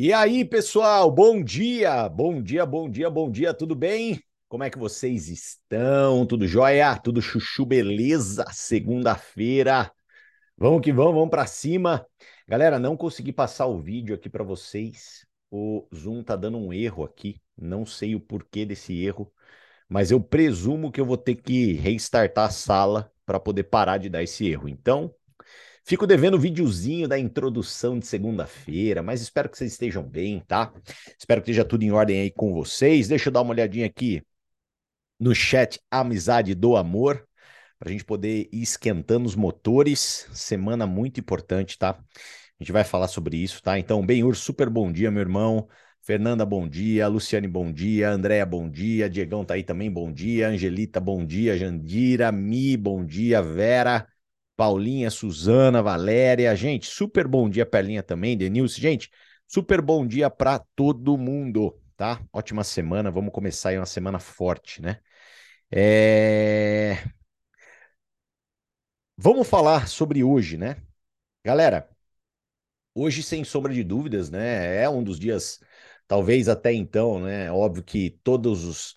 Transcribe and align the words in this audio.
E 0.00 0.12
aí, 0.12 0.44
pessoal, 0.44 1.10
bom 1.10 1.42
dia, 1.42 2.08
bom 2.08 2.40
dia, 2.40 2.64
bom 2.64 2.88
dia, 2.88 3.10
bom 3.10 3.28
dia, 3.28 3.52
tudo 3.52 3.74
bem? 3.74 4.22
Como 4.48 4.62
é 4.62 4.70
que 4.70 4.78
vocês 4.78 5.26
estão? 5.28 6.24
Tudo 6.24 6.46
jóia? 6.46 6.96
Tudo 6.96 7.20
chuchu, 7.20 7.66
beleza? 7.66 8.44
Segunda-feira, 8.52 9.90
vamos 10.56 10.82
que 10.82 10.92
vamos, 10.92 11.14
vamos 11.14 11.30
para 11.30 11.46
cima. 11.46 12.06
Galera, 12.46 12.78
não 12.78 12.96
consegui 12.96 13.32
passar 13.32 13.66
o 13.66 13.82
vídeo 13.82 14.14
aqui 14.14 14.30
para 14.30 14.44
vocês, 14.44 15.26
o 15.50 15.88
Zoom 15.92 16.22
tá 16.22 16.36
dando 16.36 16.58
um 16.58 16.72
erro 16.72 17.02
aqui, 17.02 17.40
não 17.60 17.84
sei 17.84 18.14
o 18.14 18.20
porquê 18.20 18.64
desse 18.64 19.04
erro, 19.04 19.32
mas 19.88 20.12
eu 20.12 20.20
presumo 20.20 20.92
que 20.92 21.00
eu 21.00 21.06
vou 21.06 21.18
ter 21.18 21.34
que 21.34 21.72
restartar 21.72 22.46
a 22.46 22.50
sala 22.50 23.12
para 23.26 23.40
poder 23.40 23.64
parar 23.64 23.98
de 23.98 24.08
dar 24.08 24.22
esse 24.22 24.46
erro. 24.46 24.68
Então, 24.68 25.12
Fico 25.88 26.06
devendo 26.06 26.34
o 26.34 26.38
videozinho 26.38 27.08
da 27.08 27.18
introdução 27.18 27.98
de 27.98 28.06
segunda-feira, 28.06 29.02
mas 29.02 29.22
espero 29.22 29.48
que 29.48 29.56
vocês 29.56 29.72
estejam 29.72 30.02
bem, 30.02 30.38
tá? 30.46 30.70
Espero 31.18 31.40
que 31.40 31.50
esteja 31.50 31.64
tudo 31.64 31.82
em 31.82 31.90
ordem 31.90 32.20
aí 32.20 32.30
com 32.30 32.52
vocês. 32.52 33.08
Deixa 33.08 33.30
eu 33.30 33.32
dar 33.32 33.40
uma 33.40 33.52
olhadinha 33.52 33.86
aqui 33.86 34.22
no 35.18 35.34
chat 35.34 35.80
Amizade 35.90 36.54
do 36.54 36.76
Amor, 36.76 37.26
para 37.78 37.88
a 37.88 37.90
gente 37.92 38.04
poder 38.04 38.50
ir 38.52 38.60
esquentando 38.60 39.24
os 39.24 39.34
motores. 39.34 40.28
Semana 40.34 40.86
muito 40.86 41.20
importante, 41.20 41.78
tá? 41.78 41.92
A 41.92 42.62
gente 42.62 42.70
vai 42.70 42.84
falar 42.84 43.08
sobre 43.08 43.38
isso, 43.38 43.62
tá? 43.62 43.78
Então, 43.78 44.04
Benhur, 44.04 44.36
super 44.36 44.68
bom 44.68 44.92
dia, 44.92 45.10
meu 45.10 45.22
irmão. 45.22 45.66
Fernanda, 46.02 46.44
bom 46.44 46.68
dia. 46.68 47.08
Luciane, 47.08 47.48
bom 47.48 47.72
dia. 47.72 48.10
Andréia, 48.10 48.44
bom 48.44 48.68
dia. 48.68 49.08
Diegão 49.08 49.42
tá 49.42 49.54
aí 49.54 49.62
também, 49.62 49.90
bom 49.90 50.12
dia. 50.12 50.50
Angelita, 50.50 51.00
bom 51.00 51.24
dia. 51.24 51.56
Jandira, 51.56 52.30
Mi, 52.30 52.76
bom 52.76 53.06
dia. 53.06 53.40
Vera, 53.40 54.06
Paulinha, 54.58 55.10
Suzana, 55.10 55.82
Valéria. 55.82 56.56
Gente, 56.56 56.88
super 56.88 57.28
bom 57.28 57.48
dia, 57.48 57.64
Perlinha 57.64 58.02
também, 58.02 58.36
Denilson. 58.36 58.80
Gente, 58.82 59.10
super 59.46 59.80
bom 59.80 60.04
dia 60.06 60.28
para 60.28 60.58
todo 60.76 61.16
mundo, 61.16 61.80
tá? 61.96 62.20
Ótima 62.32 62.64
semana, 62.64 63.10
vamos 63.12 63.32
começar 63.32 63.70
aí 63.70 63.78
uma 63.78 63.86
semana 63.86 64.18
forte, 64.18 64.82
né? 64.82 64.98
É... 65.70 66.98
Vamos 69.16 69.46
falar 69.48 69.86
sobre 69.88 70.22
hoje, 70.24 70.56
né? 70.56 70.76
Galera, 71.44 71.88
hoje, 72.94 73.22
sem 73.22 73.44
sombra 73.44 73.72
de 73.72 73.82
dúvidas, 73.84 74.30
né? 74.30 74.82
É 74.82 74.88
um 74.88 75.02
dos 75.02 75.18
dias, 75.18 75.60
talvez 76.06 76.48
até 76.48 76.72
então, 76.72 77.20
né? 77.20 77.50
Óbvio 77.52 77.82
que 77.84 78.10
todos 78.22 78.64
os 78.64 78.94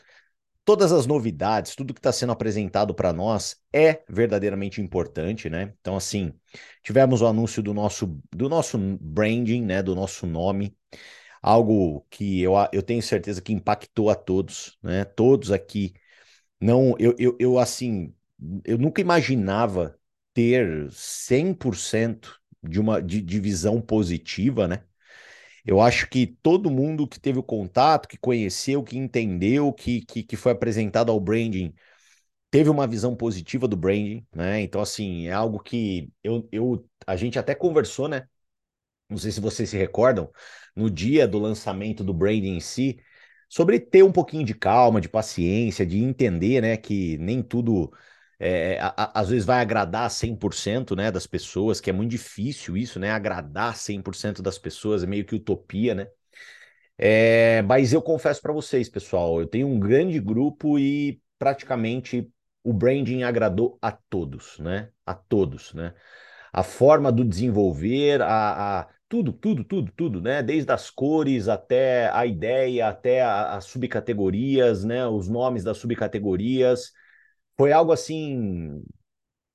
todas 0.66 0.92
as 0.92 1.06
novidades, 1.08 1.76
tudo 1.76 1.94
que 1.94 2.00
está 2.00 2.12
sendo 2.12 2.32
apresentado 2.32 2.94
para 2.94 3.12
nós 3.14 3.58
é 3.74 4.04
verdadeiramente 4.10 4.82
importante, 4.82 5.50
né? 5.50 5.74
Então, 5.82 5.96
assim, 5.96 6.34
tivemos 6.84 7.22
o 7.22 7.28
anúncio 7.28 7.62
do 7.64 7.74
nosso, 7.74 8.20
do 8.32 8.48
nosso 8.50 8.78
branding, 9.02 9.64
né? 9.64 9.82
Do 9.84 9.96
nosso 9.96 10.26
nome, 10.28 10.76
algo 11.42 12.06
que 12.10 12.42
eu, 12.42 12.54
eu 12.74 12.84
tenho 12.84 13.02
certeza 13.02 13.42
que 13.42 13.54
impactou 13.54 14.10
a 14.10 14.16
todos, 14.16 14.78
né? 14.84 15.06
Todos 15.06 15.52
aqui. 15.52 15.94
Não, 16.60 16.96
eu, 17.00 17.16
eu, 17.20 17.36
eu 17.40 17.60
assim, 17.60 18.14
eu 18.66 18.78
nunca 18.78 19.02
imaginava 19.02 19.98
ter 20.34 20.90
100% 20.92 22.40
de 22.64 22.80
uma 22.80 23.02
de, 23.02 23.22
de 23.22 23.40
visão 23.40 23.82
positiva, 23.82 24.68
né? 24.68 24.84
Eu 25.66 25.82
acho 25.82 26.10
que 26.10 26.28
todo 26.42 26.72
mundo 26.72 27.08
que 27.08 27.20
teve 27.20 27.40
o 27.40 27.44
contato, 27.44 28.08
que 28.08 28.18
conheceu, 28.18 28.84
que 28.84 28.98
entendeu, 28.98 29.72
que, 29.74 30.02
que, 30.06 30.24
que 30.24 30.36
foi 30.36 30.52
apresentado 30.52 31.12
ao 31.12 31.20
branding, 31.20 31.74
teve 32.52 32.70
uma 32.70 32.88
visão 32.88 33.16
positiva 33.16 33.68
do 33.68 33.78
branding, 33.78 34.26
né? 34.36 34.62
Então, 34.62 34.82
assim, 34.82 35.28
é 35.28 35.34
algo 35.34 35.60
que 35.60 36.12
eu, 36.24 36.48
eu, 36.52 36.88
a 37.08 37.16
gente 37.16 37.40
até 37.40 37.56
conversou, 37.56 38.08
né? 38.08 38.28
Não 39.10 39.18
sei 39.18 39.32
se 39.32 39.42
vocês 39.42 39.70
se 39.70 39.78
recordam, 39.78 40.32
no 40.76 40.90
dia 40.90 41.28
do 41.28 41.38
lançamento 41.40 42.04
do 42.04 42.14
branding 42.14 42.56
em 42.56 42.60
si, 42.62 43.00
sobre 43.50 43.80
ter 43.80 44.04
um 44.04 44.12
pouquinho 44.12 44.46
de 44.46 44.54
calma, 44.56 45.02
de 45.02 45.10
paciência, 45.10 45.86
de 45.86 45.98
entender, 46.00 46.62
né, 46.62 46.78
que 46.78 47.18
nem 47.18 47.44
tudo 47.44 47.92
é, 48.44 48.80
a, 48.80 48.88
a, 48.98 49.20
às 49.22 49.30
vezes 49.30 49.46
vai 49.46 49.62
agradar 49.62 50.10
100% 50.10 50.96
né, 50.96 51.12
das 51.12 51.28
pessoas, 51.28 51.80
que 51.80 51.92
é 51.92 51.94
muito 51.94 52.10
difícil 52.10 52.76
isso, 52.76 53.00
né? 53.00 53.12
Agradar 53.12 53.76
100% 53.76 54.42
das 54.42 54.58
pessoas 54.58 55.04
é 55.04 55.06
meio 55.06 55.24
que 55.24 55.36
utopia, 55.36 55.94
né? 55.94 56.08
É, 56.98 57.62
mas 57.62 57.94
eu 57.94 58.02
confesso 58.02 58.42
para 58.42 58.52
vocês, 58.52 58.90
pessoal, 58.90 59.40
eu 59.40 59.46
tenho 59.46 59.68
um 59.68 59.80
grande 59.80 60.20
grupo 60.20 60.80
e 60.80 61.22
praticamente 61.38 62.28
o 62.64 62.74
branding 62.74 63.22
agradou 63.22 63.78
a 63.80 63.92
todos, 63.92 64.58
né? 64.58 64.90
A 65.06 65.14
todos, 65.14 65.72
né? 65.76 65.94
A 66.52 66.64
forma 66.64 67.12
do 67.12 67.24
desenvolver, 67.24 68.24
a, 68.24 68.80
a 68.80 68.88
tudo, 69.08 69.34
tudo, 69.34 69.64
tudo, 69.64 69.92
tudo, 69.96 70.20
né? 70.20 70.42
Desde 70.42 70.72
as 70.72 70.90
cores 70.90 71.48
até 71.48 72.10
a 72.10 72.26
ideia, 72.26 72.88
até 72.88 73.22
as 73.22 73.66
subcategorias, 73.66 74.84
né? 74.84 75.06
Os 75.06 75.30
nomes 75.30 75.64
das 75.64 75.78
subcategorias, 75.78 76.92
foi 77.58 77.72
algo 77.72 77.92
assim 77.92 78.84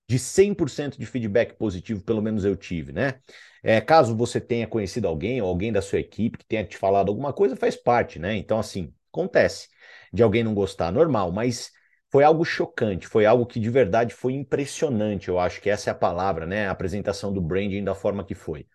de 0.08 0.18
100% 0.18 0.98
de 0.98 1.06
feedback 1.06 1.54
positivo, 1.56 2.02
pelo 2.02 2.22
menos 2.22 2.44
eu 2.44 2.56
tive, 2.56 2.92
né? 2.92 3.20
É, 3.62 3.80
caso 3.80 4.16
você 4.16 4.40
tenha 4.40 4.66
conhecido 4.66 5.08
alguém 5.08 5.42
ou 5.42 5.48
alguém 5.48 5.72
da 5.72 5.82
sua 5.82 5.98
equipe 5.98 6.38
que 6.38 6.46
tenha 6.46 6.64
te 6.64 6.76
falado 6.76 7.08
alguma 7.08 7.32
coisa, 7.32 7.56
faz 7.56 7.76
parte, 7.76 8.18
né? 8.18 8.36
Então, 8.36 8.58
assim, 8.58 8.94
acontece 9.12 9.68
de 10.12 10.22
alguém 10.22 10.44
não 10.44 10.54
gostar, 10.54 10.92
normal, 10.92 11.32
mas 11.32 11.72
foi 12.10 12.22
algo 12.24 12.44
chocante, 12.44 13.06
foi 13.08 13.26
algo 13.26 13.44
que 13.46 13.58
de 13.58 13.68
verdade 13.70 14.14
foi 14.14 14.34
impressionante, 14.34 15.28
eu 15.28 15.38
acho 15.38 15.60
que 15.60 15.68
essa 15.68 15.90
é 15.90 15.92
a 15.92 15.94
palavra, 15.94 16.46
né? 16.46 16.68
A 16.68 16.70
apresentação 16.70 17.32
do 17.32 17.40
branding 17.40 17.82
da 17.84 17.94
forma 17.94 18.24
que 18.24 18.34
foi. 18.34 18.66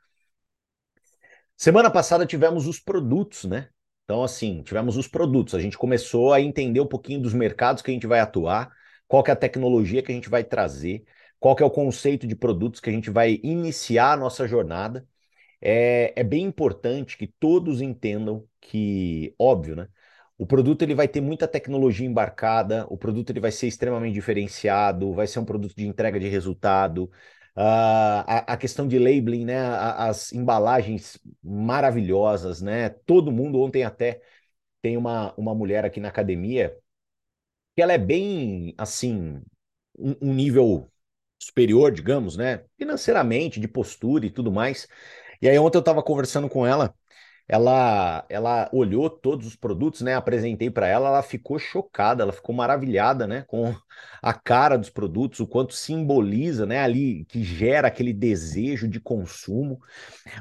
Semana 1.55 1.91
passada 1.91 2.25
tivemos 2.25 2.67
os 2.67 2.79
produtos, 2.79 3.45
né? 3.45 3.69
Então, 4.03 4.23
assim, 4.23 4.63
tivemos 4.63 4.97
os 4.97 5.07
produtos. 5.07 5.53
A 5.55 5.59
gente 5.59 5.77
começou 5.77 6.33
a 6.33 6.41
entender 6.41 6.79
um 6.81 6.87
pouquinho 6.87 7.21
dos 7.21 7.33
mercados 7.33 7.81
que 7.81 7.91
a 7.91 7.93
gente 7.93 8.07
vai 8.07 8.19
atuar 8.19 8.71
qual 9.11 9.23
é 9.27 9.31
a 9.31 9.35
tecnologia 9.35 10.01
que 10.01 10.09
a 10.11 10.15
gente 10.15 10.29
vai 10.29 10.41
trazer, 10.41 11.03
qual 11.39 11.55
é 11.59 11.65
o 11.65 11.69
conceito 11.69 12.25
de 12.25 12.33
produtos 12.35 12.79
que 12.79 12.89
a 12.89 12.93
gente 12.93 13.09
vai 13.09 13.41
iniciar 13.43 14.13
a 14.13 14.17
nossa 14.17 14.47
jornada. 14.47 15.05
É, 15.61 16.13
é 16.15 16.23
bem 16.23 16.45
importante 16.45 17.17
que 17.17 17.27
todos 17.27 17.81
entendam 17.81 18.47
que, 18.61 19.35
óbvio, 19.37 19.75
né? 19.75 19.89
O 20.37 20.45
produto 20.47 20.83
ele 20.83 20.95
vai 20.95 21.07
ter 21.09 21.21
muita 21.21 21.47
tecnologia 21.47 22.07
embarcada, 22.07 22.85
o 22.89 22.97
produto 22.97 23.31
ele 23.31 23.41
vai 23.41 23.51
ser 23.51 23.67
extremamente 23.67 24.13
diferenciado, 24.13 25.13
vai 25.13 25.27
ser 25.27 25.39
um 25.39 25.45
produto 25.45 25.75
de 25.75 25.85
entrega 25.87 26.19
de 26.19 26.29
resultado. 26.29 27.05
Uh, 27.55 28.23
a, 28.25 28.53
a, 28.53 28.57
questão 28.57 28.87
de 28.87 28.97
labeling, 28.97 29.45
né? 29.45 29.59
As 29.59 30.31
embalagens 30.33 31.19
maravilhosas, 31.43 32.61
né? 32.61 32.89
Todo 33.05 33.31
mundo 33.31 33.59
ontem 33.61 33.83
até 33.83 34.21
tem 34.81 34.97
uma, 34.97 35.33
uma 35.37 35.55
mulher 35.55 35.85
aqui 35.85 35.99
na 35.99 36.09
academia 36.09 36.80
que 37.75 37.81
ela 37.81 37.93
é 37.93 37.97
bem, 37.97 38.73
assim, 38.77 39.41
um, 39.97 40.15
um 40.21 40.33
nível 40.33 40.91
superior, 41.39 41.91
digamos, 41.91 42.37
né? 42.37 42.63
Financeiramente, 42.77 43.59
de 43.59 43.67
postura 43.67 44.25
e 44.25 44.31
tudo 44.31 44.51
mais. 44.51 44.87
E 45.41 45.49
aí 45.49 45.57
ontem 45.59 45.77
eu 45.77 45.81
estava 45.81 46.03
conversando 46.03 46.49
com 46.49 46.65
ela, 46.67 46.93
ela 47.47 48.25
ela 48.29 48.69
olhou 48.73 49.09
todos 49.09 49.47
os 49.47 49.55
produtos, 49.55 50.01
né? 50.01 50.15
Apresentei 50.15 50.69
para 50.69 50.87
ela, 50.87 51.09
ela 51.09 51.23
ficou 51.23 51.59
chocada, 51.59 52.23
ela 52.23 52.31
ficou 52.33 52.55
maravilhada, 52.55 53.27
né? 53.27 53.43
Com 53.47 53.75
a 54.21 54.33
cara 54.33 54.77
dos 54.77 54.89
produtos, 54.89 55.39
o 55.39 55.47
quanto 55.47 55.73
simboliza, 55.73 56.65
né? 56.65 56.79
Ali 56.79 57.25
que 57.25 57.43
gera 57.43 57.87
aquele 57.87 58.13
desejo 58.13 58.87
de 58.87 58.99
consumo. 59.01 59.79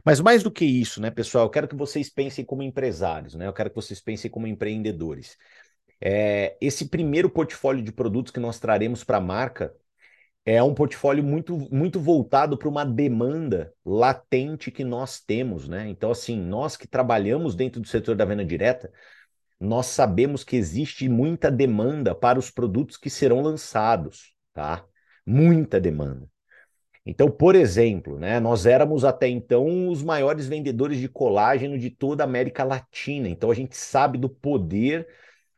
Mas 0.04 0.20
mais 0.20 0.42
do 0.42 0.50
que 0.50 0.64
isso, 0.64 1.00
né, 1.00 1.10
pessoal? 1.10 1.47
Eu 1.47 1.50
quero 1.50 1.68
que 1.68 1.76
vocês 1.76 2.10
pensem 2.10 2.44
como 2.44 2.62
empresários, 2.62 3.34
né? 3.34 3.47
Eu 3.47 3.52
quero 3.52 3.70
que 3.70 3.76
vocês 3.76 4.00
pensem 4.00 4.30
como 4.30 4.47
empreendedores. 4.47 5.36
É, 6.00 6.56
esse 6.61 6.88
primeiro 6.88 7.28
portfólio 7.28 7.83
de 7.83 7.93
produtos 7.93 8.33
que 8.33 8.41
nós 8.41 8.59
traremos 8.59 9.05
para 9.05 9.19
a 9.19 9.21
marca 9.21 9.75
é 10.44 10.62
um 10.62 10.75
portfólio 10.75 11.22
muito, 11.22 11.57
muito 11.71 12.01
voltado 12.01 12.57
para 12.57 12.69
uma 12.69 12.84
demanda 12.84 13.72
latente 13.84 14.71
que 14.71 14.83
nós 14.83 15.21
temos, 15.21 15.69
né? 15.69 15.89
Então, 15.89 16.10
assim, 16.10 16.39
nós 16.41 16.77
que 16.77 16.89
trabalhamos 16.89 17.54
dentro 17.54 17.80
do 17.80 17.86
setor 17.86 18.16
da 18.16 18.24
venda 18.24 18.45
direta, 18.45 18.91
nós 19.60 19.86
sabemos 19.86 20.42
que 20.42 20.57
existe 20.57 21.09
muita 21.09 21.51
demanda 21.51 22.15
para 22.15 22.39
os 22.39 22.51
produtos 22.51 22.97
que 22.97 23.10
serão 23.10 23.42
lançados, 23.42 24.34
tá? 24.54 24.84
Muita 25.27 25.78
demanda. 25.78 26.27
Então, 27.04 27.30
por 27.30 27.54
exemplo, 27.54 28.19
né, 28.19 28.41
nós 28.41 28.66
éramos 28.66 29.04
até 29.04 29.28
então 29.28 29.89
os 29.89 30.03
maiores 30.03 30.47
vendedores 30.47 30.98
de 30.98 31.09
colágeno 31.09 31.78
de 31.78 31.91
toda 31.91 32.22
a 32.22 32.27
América 32.27 32.65
Latina. 32.65 33.28
Então, 33.28 33.51
a 33.51 33.54
gente 33.54 33.77
sabe 33.77 34.19
do 34.19 34.28
poder 34.28 35.07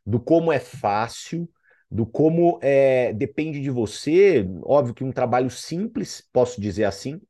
do 0.04 0.20
como 0.20 0.52
é 0.52 0.58
fácil, 0.58 1.48
do 1.90 2.06
como 2.06 2.58
é, 2.62 3.12
depende 3.12 3.60
de 3.60 3.70
você. 3.70 4.46
Óbvio 4.62 4.94
que 4.94 5.04
um 5.04 5.12
trabalho 5.12 5.50
simples, 5.50 6.26
posso 6.32 6.60
dizer 6.60 6.84
assim, 6.84 7.20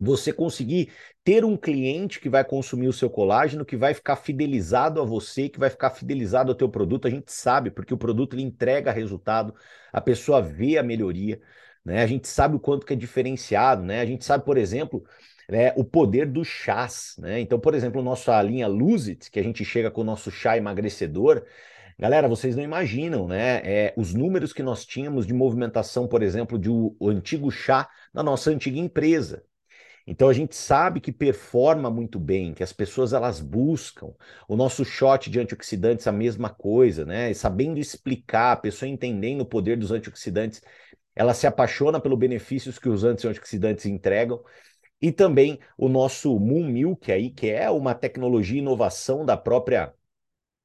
você 0.00 0.32
conseguir 0.32 0.92
ter 1.24 1.44
um 1.44 1.56
cliente 1.56 2.20
que 2.20 2.28
vai 2.28 2.44
consumir 2.44 2.88
o 2.88 2.92
seu 2.92 3.10
colágeno, 3.10 3.64
que 3.64 3.76
vai 3.76 3.92
ficar 3.94 4.16
fidelizado 4.16 5.00
a 5.00 5.04
você, 5.04 5.48
que 5.48 5.58
vai 5.58 5.68
ficar 5.70 5.90
fidelizado 5.90 6.52
ao 6.52 6.56
teu 6.56 6.68
produto, 6.68 7.08
a 7.08 7.10
gente 7.10 7.32
sabe, 7.32 7.70
porque 7.70 7.92
o 7.92 7.98
produto 7.98 8.34
ele 8.34 8.42
entrega 8.42 8.92
resultado, 8.92 9.54
a 9.92 10.00
pessoa 10.00 10.40
vê 10.40 10.78
a 10.78 10.82
melhoria, 10.82 11.40
né? 11.84 12.02
A 12.02 12.06
gente 12.06 12.28
sabe 12.28 12.54
o 12.56 12.60
quanto 12.60 12.86
que 12.86 12.92
é 12.92 12.96
diferenciado, 12.96 13.82
né? 13.82 14.00
A 14.00 14.06
gente 14.06 14.24
sabe, 14.24 14.44
por 14.44 14.56
exemplo, 14.56 15.04
né, 15.48 15.72
o 15.76 15.84
poder 15.84 16.26
do 16.30 16.44
chás, 16.44 17.16
né? 17.18 17.40
Então, 17.40 17.58
por 17.58 17.74
exemplo, 17.74 18.02
nossa 18.02 18.40
linha 18.42 18.68
Lose 18.68 19.12
It, 19.12 19.30
que 19.30 19.40
a 19.40 19.42
gente 19.42 19.64
chega 19.64 19.90
com 19.90 20.02
o 20.02 20.04
nosso 20.04 20.30
chá 20.30 20.56
emagrecedor, 20.56 21.44
Galera, 21.98 22.28
vocês 22.28 22.54
não 22.54 22.62
imaginam, 22.62 23.26
né? 23.26 23.56
É, 23.64 23.94
os 23.96 24.14
números 24.14 24.52
que 24.52 24.62
nós 24.62 24.86
tínhamos 24.86 25.26
de 25.26 25.34
movimentação, 25.34 26.06
por 26.06 26.22
exemplo, 26.22 26.56
de 26.58 26.70
o, 26.70 26.96
antigo 27.08 27.50
chá 27.50 27.88
na 28.14 28.22
nossa 28.22 28.50
antiga 28.50 28.78
empresa. 28.78 29.42
Então 30.06 30.28
a 30.28 30.32
gente 30.32 30.56
sabe 30.56 31.00
que 31.00 31.12
performa 31.12 31.90
muito 31.90 32.18
bem, 32.20 32.54
que 32.54 32.62
as 32.62 32.72
pessoas 32.72 33.12
elas 33.12 33.40
buscam. 33.40 34.14
O 34.48 34.56
nosso 34.56 34.84
shot 34.84 35.30
de 35.30 35.40
antioxidantes 35.40 36.06
a 36.06 36.12
mesma 36.12 36.50
coisa, 36.50 37.04
né? 37.04 37.30
E 37.30 37.34
sabendo 37.34 37.78
explicar, 37.80 38.52
a 38.52 38.56
pessoa 38.56 38.88
entendendo 38.88 39.42
o 39.42 39.46
poder 39.46 39.76
dos 39.76 39.90
antioxidantes, 39.92 40.62
ela 41.16 41.34
se 41.34 41.46
apaixona 41.46 42.00
pelos 42.00 42.18
benefícios 42.18 42.78
que 42.78 42.88
os 42.88 43.04
antioxidantes 43.04 43.86
entregam. 43.86 44.42
E 45.00 45.12
também 45.12 45.60
o 45.76 45.88
nosso 45.88 46.38
Moon 46.38 46.66
Milk 46.68 47.10
aí, 47.12 47.30
que 47.30 47.50
é 47.50 47.70
uma 47.70 47.94
tecnologia 47.94 48.56
e 48.56 48.60
inovação 48.60 49.24
da 49.26 49.36
própria 49.36 49.92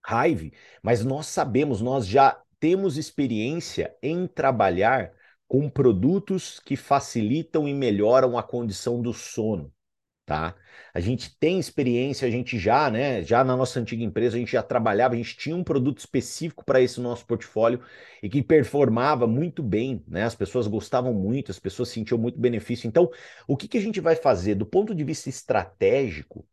Hive, 0.08 0.54
mas 0.82 1.04
nós 1.04 1.28
sabemos, 1.28 1.82
nós 1.82 2.08
já 2.08 2.40
temos 2.60 2.98
experiência 2.98 3.96
em 4.02 4.28
trabalhar 4.28 5.12
com 5.48 5.70
produtos 5.70 6.60
que 6.60 6.76
facilitam 6.76 7.68
e 7.68 7.74
melhoram 7.74 8.38
a 8.38 8.44
condição 8.44 9.02
do 9.02 9.14
sono, 9.14 9.72
tá? 10.26 10.56
A 10.94 11.00
gente 11.00 11.38
tem 11.40 11.60
experiência, 11.60 12.28
a 12.28 12.32
gente 12.32 12.58
já, 12.60 12.90
né, 12.90 13.24
já 13.24 13.44
na 13.44 13.56
nossa 13.58 13.80
antiga 13.80 14.04
empresa, 14.04 14.36
a 14.36 14.40
gente 14.40 14.52
já 14.54 14.64
trabalhava, 14.64 15.14
a 15.14 15.18
gente 15.18 15.38
tinha 15.38 15.56
um 15.56 15.64
produto 15.64 16.00
específico 16.00 16.64
para 16.66 16.82
esse 16.82 17.00
nosso 17.02 17.26
portfólio 17.26 17.82
e 18.22 18.30
que 18.30 18.42
performava 18.42 19.28
muito 19.28 19.62
bem, 19.64 20.04
né? 20.08 20.24
As 20.24 20.36
pessoas 20.36 20.68
gostavam 20.68 21.14
muito, 21.14 21.52
as 21.52 21.60
pessoas 21.60 21.90
sentiam 21.90 22.18
muito 22.18 22.40
benefício. 22.40 22.88
Então, 22.88 23.10
o 23.48 23.58
que 23.58 23.68
que 23.68 23.78
a 23.78 23.82
gente 23.82 24.00
vai 24.02 24.16
fazer 24.16 24.56
do 24.56 24.66
ponto 24.66 24.96
de 24.96 25.04
vista 25.04 25.30
estratégico? 25.30 26.46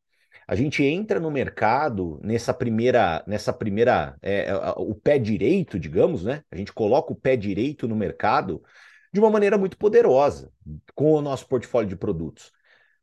A 0.51 0.57
gente 0.57 0.83
entra 0.83 1.21
no 1.21 1.31
mercado 1.31 2.19
nessa 2.25 2.53
primeira, 2.53 3.23
nessa 3.25 3.53
primeira, 3.53 4.17
é, 4.21 4.47
é 4.49 4.55
o 4.79 4.97
pé 4.97 5.17
direito, 5.17 5.79
digamos, 5.79 6.25
né? 6.25 6.43
A 6.51 6.57
gente 6.57 6.73
coloca 6.73 7.13
o 7.13 7.15
pé 7.15 7.37
direito 7.37 7.87
no 7.87 7.95
mercado 7.95 8.61
de 9.13 9.21
uma 9.21 9.31
maneira 9.31 9.57
muito 9.57 9.79
poderosa 9.79 10.53
com 10.93 11.13
o 11.13 11.23
nosso 11.23 11.47
portfólio 11.47 11.89
de 11.89 11.95
produtos. 11.95 12.51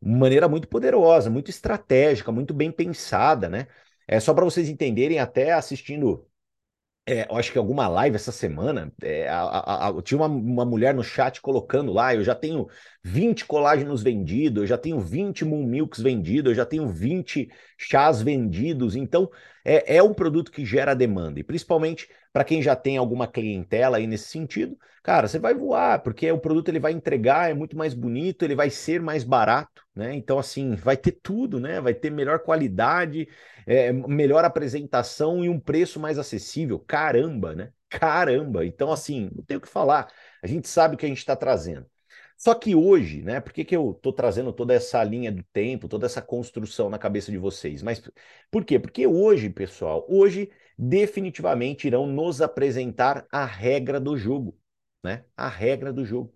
Maneira 0.02 0.50
muito 0.50 0.68
poderosa, 0.68 1.30
muito 1.30 1.50
estratégica, 1.50 2.34
muito 2.34 2.54
bem 2.54 2.70
pensada, 2.70 3.48
né? 3.48 3.68
É 4.06 4.20
só 4.20 4.34
para 4.34 4.44
vocês 4.44 4.68
entenderem, 4.68 5.18
até 5.18 5.54
assistindo 5.54 6.28
é, 7.08 7.26
eu 7.30 7.38
acho 7.38 7.54
que 7.54 7.58
alguma 7.58 7.88
live 7.88 8.18
essa 8.18 8.34
semana, 8.34 8.92
é, 9.02 9.30
a, 9.30 9.40
a, 9.40 9.88
a, 9.88 10.02
tinha 10.02 10.18
uma, 10.18 10.28
uma, 10.28 10.66
mulher 10.66 10.94
no 10.94 11.02
chat 11.02 11.40
colocando 11.40 11.94
lá, 11.94 12.14
eu 12.14 12.22
já 12.22 12.36
tenho 12.36 12.68
20 13.02 13.46
colágenos 13.46 14.04
vendidos, 14.04 14.64
eu 14.64 14.68
já 14.68 14.78
tenho 14.78 15.00
20 15.00 15.46
Moon 15.46 15.66
Milks 15.66 16.02
vendidos, 16.02 16.52
eu 16.52 16.56
já 16.56 16.66
tenho 16.66 16.86
20 16.90 17.50
chás 17.78 18.22
vendidos, 18.22 18.94
então 18.98 19.32
é, 19.64 19.96
é 19.96 20.04
um 20.04 20.14
produto 20.14 20.52
que 20.52 20.66
gera 20.66 20.94
demanda, 20.94 21.40
e 21.40 21.44
principalmente 21.44 22.10
para 22.38 22.44
quem 22.44 22.62
já 22.62 22.76
tem 22.76 22.98
alguma 22.98 23.26
clientela 23.26 23.98
aí 23.98 24.06
nesse 24.06 24.26
sentido, 24.30 24.78
cara, 25.02 25.28
você 25.28 25.40
vai 25.40 25.56
voar, 25.56 26.04
porque 26.04 26.32
o 26.32 26.38
produto 26.38 26.70
ele 26.70 26.80
vai 26.80 26.92
entregar, 26.92 27.50
é 27.50 27.54
muito 27.56 27.76
mais 27.76 27.96
bonito, 27.96 28.46
ele 28.46 28.54
vai 28.54 28.70
ser 28.70 29.02
mais 29.02 29.24
barato, 29.24 29.82
né? 29.96 30.14
Então, 30.14 30.38
assim, 30.38 30.76
vai 30.76 30.96
ter 30.96 31.14
tudo, 31.14 31.60
né? 31.60 31.82
Vai 31.82 31.96
ter 31.96 32.12
melhor 32.12 32.38
qualidade, 32.44 33.28
é, 33.66 33.92
melhor 33.92 34.46
apresentação 34.46 35.44
e 35.44 35.50
um 35.50 35.60
preço 35.60 36.00
mais 36.00 36.20
acessível. 36.20 36.78
Caramba, 36.78 37.56
né? 37.56 37.72
Caramba! 37.90 38.64
Então, 38.68 38.92
assim, 38.92 39.32
não 39.36 39.44
tem 39.44 39.58
o 39.58 39.62
que 39.62 39.68
falar. 39.68 40.08
A 40.44 40.46
gente 40.46 40.68
sabe 40.68 40.94
o 40.94 40.98
que 41.00 41.08
a 41.08 41.10
gente 41.10 41.18
está 41.18 41.36
trazendo. 41.36 41.88
Só 42.38 42.54
que 42.54 42.76
hoje, 42.76 43.24
né? 43.24 43.42
Por 43.42 43.52
que, 43.52 43.66
que 43.66 43.76
eu 43.76 43.94
estou 43.98 44.14
trazendo 44.14 44.54
toda 44.54 44.76
essa 44.76 45.04
linha 45.04 45.32
do 45.32 45.42
tempo, 45.52 45.88
toda 45.88 46.06
essa 46.06 46.22
construção 46.22 46.88
na 46.88 47.00
cabeça 47.00 47.32
de 47.32 47.38
vocês? 47.40 47.82
Mas 47.82 48.00
por 48.52 48.64
quê? 48.64 48.78
Porque 48.78 49.08
hoje, 49.08 49.50
pessoal, 49.50 50.06
hoje 50.08 50.52
definitivamente 50.78 51.88
irão 51.88 52.06
nos 52.08 52.42
apresentar 52.42 53.26
a 53.32 53.46
regra 53.46 54.00
do 54.00 54.18
jogo, 54.18 54.58
né? 55.04 55.26
A 55.36 55.50
regra 55.50 55.92
do 55.92 56.06
jogo. 56.06 56.34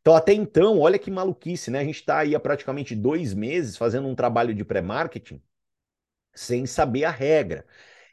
Então, 0.00 0.14
até 0.14 0.32
então, 0.32 0.80
olha 0.80 0.98
que 0.98 1.10
maluquice, 1.10 1.70
né? 1.70 1.80
A 1.80 1.84
gente 1.84 1.96
está 1.96 2.18
aí 2.20 2.34
há 2.34 2.40
praticamente 2.40 2.94
dois 2.94 3.34
meses 3.34 3.76
fazendo 3.76 4.08
um 4.08 4.14
trabalho 4.14 4.54
de 4.54 4.64
pré-marketing 4.64 5.42
sem 6.34 6.66
saber 6.66 7.04
a 7.04 7.10
regra. 7.10 7.66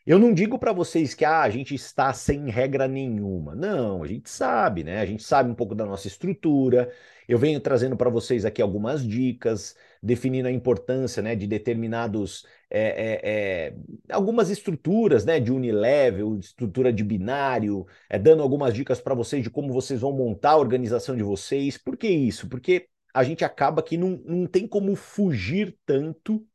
Eu 0.06 0.20
não 0.20 0.34
digo 0.34 0.58
para 0.60 0.74
vocês 0.74 1.14
que 1.14 1.26
ah, 1.26 1.42
a 1.42 1.50
gente 1.50 1.76
está 1.76 2.14
sem 2.14 2.50
regra 2.50 2.88
nenhuma. 2.88 3.56
Não, 3.56 4.04
a 4.04 4.08
gente 4.08 4.30
sabe, 4.30 4.84
né? 4.84 5.00
A 5.02 5.06
gente 5.06 5.24
sabe 5.24 5.50
um 5.52 5.56
pouco 5.56 5.76
da 5.76 5.86
nossa 5.86 6.08
estrutura. 6.08 6.94
Eu 7.28 7.38
venho 7.38 7.60
trazendo 7.60 7.98
para 7.98 8.10
vocês 8.10 8.46
aqui 8.46 8.62
algumas 8.62 9.06
dicas, 9.06 9.76
definindo 10.02 10.48
a 10.48 10.52
importância 10.52 11.22
né, 11.22 11.36
de 11.36 11.46
determinados. 11.46 12.46
É, 12.70 12.82
é, 12.88 13.22
é, 13.24 14.14
algumas 14.14 14.50
estruturas 14.50 15.26
né, 15.26 15.40
de 15.40 15.52
unilevel, 15.52 16.38
estrutura 16.38 16.92
de 16.92 17.04
binário, 17.04 17.86
é, 18.10 18.18
dando 18.18 18.42
algumas 18.44 18.74
dicas 18.74 19.02
para 19.02 19.14
vocês 19.16 19.44
de 19.44 19.50
como 19.50 19.74
vocês 19.74 20.02
vão 20.02 20.14
montar 20.14 20.52
a 20.52 20.58
organização 20.58 21.16
de 21.16 21.24
vocês. 21.24 21.78
Por 21.78 21.98
que 21.98 22.08
isso? 22.08 22.48
Porque 22.48 22.88
a 23.14 23.24
gente 23.24 23.44
acaba 23.44 23.84
que 23.84 23.98
não, 23.98 24.22
não 24.26 24.46
tem 24.48 24.68
como 24.68 24.96
fugir 24.96 25.78
tanto 25.86 26.46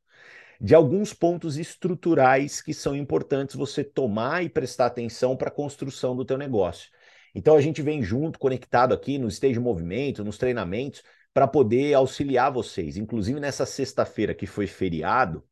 de 0.61 0.75
alguns 0.77 1.13
pontos 1.13 1.59
estruturais 1.59 2.63
que 2.63 2.73
são 2.73 2.95
importantes 2.95 3.57
você 3.57 3.83
tomar 3.83 4.45
e 4.45 4.49
prestar 4.49 4.87
atenção 4.87 5.37
para 5.37 5.49
a 5.49 5.53
construção 5.53 6.15
do 6.15 6.25
teu 6.25 6.39
negócio. 6.39 6.89
Então 7.35 7.57
a 7.57 7.61
gente 7.61 7.83
vem 7.83 8.03
junto, 8.03 8.39
conectado 8.39 8.93
aqui 8.95 9.19
no 9.19 9.29
Stage 9.29 9.59
Movimento, 9.59 10.25
nos 10.25 10.39
treinamentos, 10.39 11.03
para 11.33 11.49
poder 11.49 11.95
auxiliar 11.95 12.53
vocês. 12.53 12.97
Inclusive 12.97 13.41
nessa 13.41 13.65
sexta-feira 13.65 14.35
que 14.35 14.47
foi 14.47 14.67
feriado, 14.67 15.43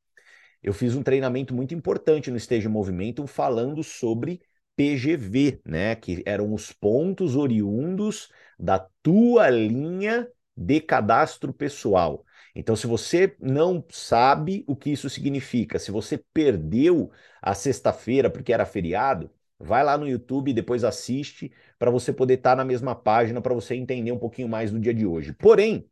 eu 0.63 0.73
fiz 0.75 0.95
um 0.95 1.03
treinamento 1.03 1.55
muito 1.55 1.75
importante 1.75 2.31
no 2.31 2.37
Stage 2.37 2.69
Movimento 2.69 3.27
falando 3.27 3.83
sobre 3.83 4.41
PGV, 4.77 5.61
né, 5.65 5.95
que 5.95 6.23
eram 6.27 6.53
os 6.53 6.73
pontos 6.73 7.37
oriundos 7.37 8.31
da 8.59 8.79
tua 9.03 9.49
linha 9.51 10.29
de 10.57 10.81
cadastro 10.81 11.53
pessoal. 11.53 12.25
Então, 12.55 12.75
se 12.77 12.87
você 12.87 13.37
não 13.41 13.85
sabe 13.91 14.65
o 14.67 14.77
que 14.77 14.91
isso 14.91 15.09
significa, 15.09 15.79
se 15.79 15.91
você 15.91 16.19
perdeu 16.33 17.11
a 17.41 17.55
sexta-feira 17.55 18.29
porque 18.29 18.53
era 18.53 18.67
feriado, 18.67 19.31
vai 19.61 19.85
lá 19.85 19.99
no 19.99 20.09
YouTube 20.09 20.53
depois 20.53 20.85
assiste 20.85 21.53
para 21.79 21.91
você 21.91 22.13
poder 22.13 22.35
estar 22.35 22.51
tá 22.51 22.57
na 22.57 22.65
mesma 22.65 22.95
página, 22.95 23.41
para 23.41 23.55
você 23.55 23.75
entender 23.75 24.13
um 24.13 24.19
pouquinho 24.19 24.49
mais 24.49 24.71
do 24.71 24.81
dia 24.81 24.95
de 24.95 25.07
hoje. 25.07 25.33
Porém, 25.35 25.89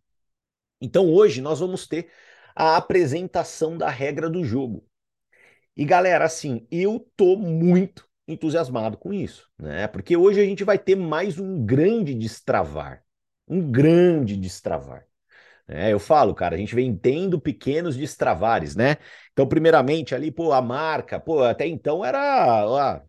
então 0.80 1.06
hoje 1.12 1.40
nós 1.40 1.60
vamos 1.60 1.86
ter 1.86 2.10
a 2.54 2.76
apresentação 2.76 3.76
da 3.76 3.88
regra 3.88 4.28
do 4.30 4.44
jogo. 4.44 4.84
E 5.76 5.84
galera, 5.84 6.24
assim, 6.24 6.66
eu 6.70 7.08
tô 7.16 7.36
muito 7.36 8.08
entusiasmado 8.26 8.98
com 8.98 9.12
isso, 9.12 9.48
né? 9.58 9.86
Porque 9.86 10.16
hoje 10.16 10.40
a 10.40 10.44
gente 10.44 10.64
vai 10.64 10.78
ter 10.78 10.96
mais 10.96 11.38
um 11.38 11.64
grande 11.64 12.14
destravar, 12.14 13.02
um 13.46 13.70
grande 13.70 14.36
destravar. 14.36 15.06
É, 15.68 15.92
eu 15.92 15.98
falo, 15.98 16.34
cara, 16.34 16.56
a 16.56 16.58
gente 16.58 16.74
vem 16.74 16.96
tendo 16.96 17.40
pequenos 17.40 17.96
destravares, 17.96 18.74
né? 18.74 18.96
Então, 19.32 19.46
primeiramente, 19.46 20.14
ali, 20.14 20.30
pô, 20.30 20.52
a 20.52 20.62
marca, 20.62 21.20
pô, 21.20 21.42
até 21.44 21.66
então 21.66 22.04
era, 22.04 22.66
ó, 22.66 23.00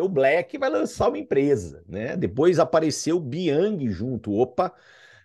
o 0.00 0.08
Black 0.08 0.58
vai 0.58 0.70
lançar 0.70 1.08
uma 1.08 1.18
empresa, 1.18 1.84
né? 1.88 2.16
Depois 2.16 2.58
apareceu 2.58 3.16
o 3.16 3.20
Biang 3.20 3.88
junto, 3.90 4.32
opa, 4.32 4.72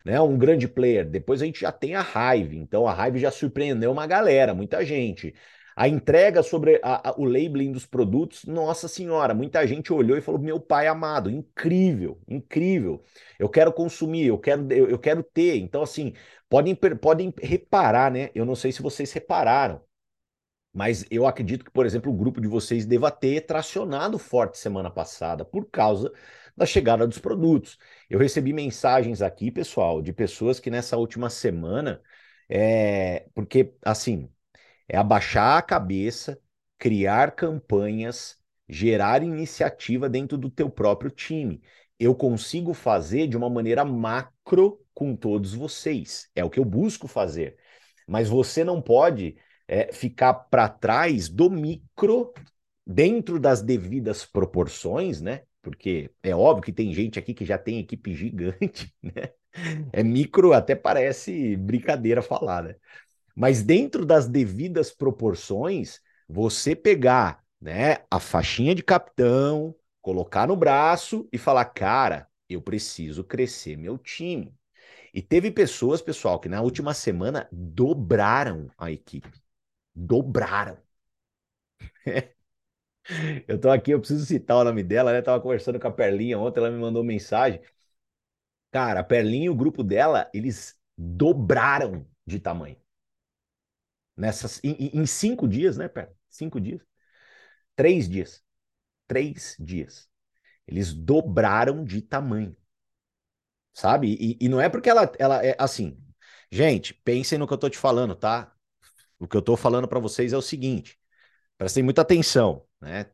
né? 0.05 0.19
Um 0.21 0.37
grande 0.37 0.67
player. 0.67 1.09
Depois 1.09 1.41
a 1.41 1.45
gente 1.45 1.61
já 1.61 1.71
tem 1.71 1.95
a 1.95 2.01
Hive, 2.01 2.57
então 2.57 2.87
a 2.87 3.07
Hive 3.07 3.19
já 3.19 3.31
surpreendeu 3.31 3.91
uma 3.91 4.07
galera, 4.07 4.53
muita 4.53 4.85
gente. 4.85 5.33
A 5.75 5.87
entrega 5.87 6.43
sobre 6.43 6.79
a, 6.83 7.09
a, 7.09 7.15
o 7.17 7.23
labeling 7.23 7.71
dos 7.71 7.85
produtos, 7.85 8.45
nossa 8.45 8.87
senhora, 8.87 9.33
muita 9.33 9.65
gente 9.65 9.93
olhou 9.93 10.17
e 10.17 10.21
falou: 10.21 10.39
meu 10.39 10.59
pai 10.59 10.87
amado, 10.87 11.29
incrível, 11.29 12.19
incrível. 12.27 13.03
Eu 13.39 13.49
quero 13.49 13.71
consumir, 13.73 14.27
eu 14.27 14.37
quero, 14.37 14.71
eu, 14.71 14.89
eu 14.89 14.99
quero 14.99 15.23
ter. 15.23 15.57
Então, 15.57 15.81
assim, 15.81 16.13
podem, 16.49 16.75
podem 16.75 17.33
reparar, 17.41 18.11
né? 18.11 18.29
Eu 18.35 18.45
não 18.45 18.55
sei 18.55 18.71
se 18.71 18.81
vocês 18.81 19.11
repararam, 19.13 19.81
mas 20.73 21.05
eu 21.11 21.27
acredito 21.27 21.65
que, 21.65 21.71
por 21.71 21.85
exemplo, 21.85 22.11
o 22.11 22.15
grupo 22.15 22.39
de 22.39 22.47
vocês 22.47 22.85
deva 22.85 23.11
ter 23.11 23.41
tracionado 23.41 24.17
forte 24.17 24.57
semana 24.57 24.89
passada 24.89 25.43
por 25.43 25.69
causa 25.69 26.11
da 26.55 26.65
chegada 26.65 27.07
dos 27.07 27.19
produtos. 27.19 27.77
Eu 28.09 28.19
recebi 28.19 28.53
mensagens 28.53 29.21
aqui, 29.21 29.51
pessoal, 29.51 30.01
de 30.01 30.13
pessoas 30.13 30.59
que 30.59 30.69
nessa 30.69 30.97
última 30.97 31.29
semana, 31.29 32.01
é, 32.49 33.27
porque 33.33 33.73
assim, 33.83 34.29
é 34.87 34.97
abaixar 34.97 35.57
a 35.57 35.61
cabeça, 35.61 36.39
criar 36.77 37.31
campanhas, 37.35 38.37
gerar 38.67 39.23
iniciativa 39.23 40.09
dentro 40.09 40.37
do 40.37 40.49
teu 40.49 40.69
próprio 40.69 41.11
time. 41.11 41.61
Eu 41.99 42.15
consigo 42.15 42.73
fazer 42.73 43.27
de 43.27 43.37
uma 43.37 43.49
maneira 43.49 43.85
macro 43.85 44.83
com 44.93 45.15
todos 45.15 45.53
vocês. 45.53 46.29
É 46.35 46.43
o 46.43 46.49
que 46.49 46.59
eu 46.59 46.65
busco 46.65 47.07
fazer. 47.07 47.57
Mas 48.07 48.27
você 48.27 48.63
não 48.63 48.81
pode 48.81 49.37
é, 49.71 49.89
ficar 49.93 50.33
para 50.33 50.67
trás 50.67 51.29
do 51.29 51.49
micro 51.49 52.33
dentro 52.85 53.39
das 53.39 53.61
devidas 53.61 54.25
proporções, 54.25 55.21
né? 55.21 55.43
Porque 55.61 56.11
é 56.21 56.35
óbvio 56.35 56.65
que 56.65 56.73
tem 56.73 56.93
gente 56.93 57.17
aqui 57.17 57.33
que 57.33 57.45
já 57.45 57.57
tem 57.57 57.79
equipe 57.79 58.13
gigante, 58.13 58.93
né? 59.01 59.31
É 59.93 60.03
micro, 60.03 60.51
até 60.53 60.75
parece 60.75 61.55
brincadeira 61.55 62.21
falar, 62.21 62.63
né? 62.63 62.75
Mas 63.35 63.63
dentro 63.63 64.05
das 64.05 64.27
devidas 64.27 64.91
proporções, 64.91 66.01
você 66.27 66.75
pegar, 66.75 67.41
né, 67.61 67.99
a 68.11 68.19
faixinha 68.19 68.75
de 68.75 68.83
capitão, 68.83 69.73
colocar 70.01 70.47
no 70.47 70.55
braço 70.57 71.29
e 71.31 71.37
falar, 71.37 71.65
cara, 71.65 72.27
eu 72.49 72.61
preciso 72.61 73.23
crescer 73.23 73.77
meu 73.77 73.97
time. 73.97 74.53
E 75.13 75.21
teve 75.21 75.51
pessoas, 75.51 76.01
pessoal, 76.01 76.39
que 76.39 76.49
na 76.49 76.61
última 76.61 76.93
semana 76.93 77.47
dobraram 77.51 78.69
a 78.77 78.91
equipe. 78.91 79.29
Dobraram. 79.95 80.77
eu 83.47 83.59
tô 83.59 83.69
aqui, 83.69 83.91
eu 83.91 83.99
preciso 83.99 84.25
citar 84.25 84.57
o 84.57 84.63
nome 84.63 84.83
dela, 84.83 85.11
né? 85.11 85.21
Tava 85.21 85.41
conversando 85.41 85.79
com 85.79 85.87
a 85.87 85.91
Perlinha 85.91 86.37
ontem, 86.39 86.59
ela 86.59 86.71
me 86.71 86.77
mandou 86.79 87.03
mensagem. 87.03 87.61
Cara, 88.71 88.99
a 89.01 89.03
Perlinha 89.03 89.45
e 89.45 89.49
o 89.49 89.55
grupo 89.55 89.83
dela, 89.83 90.29
eles 90.33 90.77
dobraram 90.97 92.05
de 92.25 92.39
tamanho. 92.39 92.77
Nessas, 94.15 94.59
em, 94.63 94.91
em 94.93 95.05
cinco 95.05 95.47
dias, 95.47 95.77
né, 95.77 95.87
Perla? 95.87 96.13
Cinco 96.29 96.59
dias. 96.59 96.81
Três 97.75 98.09
dias. 98.09 98.43
Três 99.07 99.55
dias. 99.59 100.09
Eles 100.67 100.93
dobraram 100.93 101.83
de 101.85 102.01
tamanho. 102.01 102.55
Sabe? 103.73 104.13
E, 104.19 104.37
e 104.45 104.49
não 104.49 104.59
é 104.61 104.69
porque 104.69 104.89
ela, 104.89 105.11
ela 105.19 105.45
é 105.45 105.55
assim. 105.59 105.97
Gente, 106.51 106.93
pensem 106.93 107.37
no 107.37 107.47
que 107.47 107.53
eu 107.53 107.57
tô 107.57 107.69
te 107.69 107.77
falando, 107.77 108.15
tá? 108.15 108.53
O 109.21 109.27
que 109.27 109.37
eu 109.37 109.41
tô 109.41 109.55
falando 109.55 109.87
para 109.87 109.99
vocês 109.99 110.33
é 110.33 110.37
o 110.37 110.41
seguinte: 110.41 110.99
prestem 111.57 111.83
muita 111.83 112.01
atenção, 112.01 112.65
né? 112.81 113.07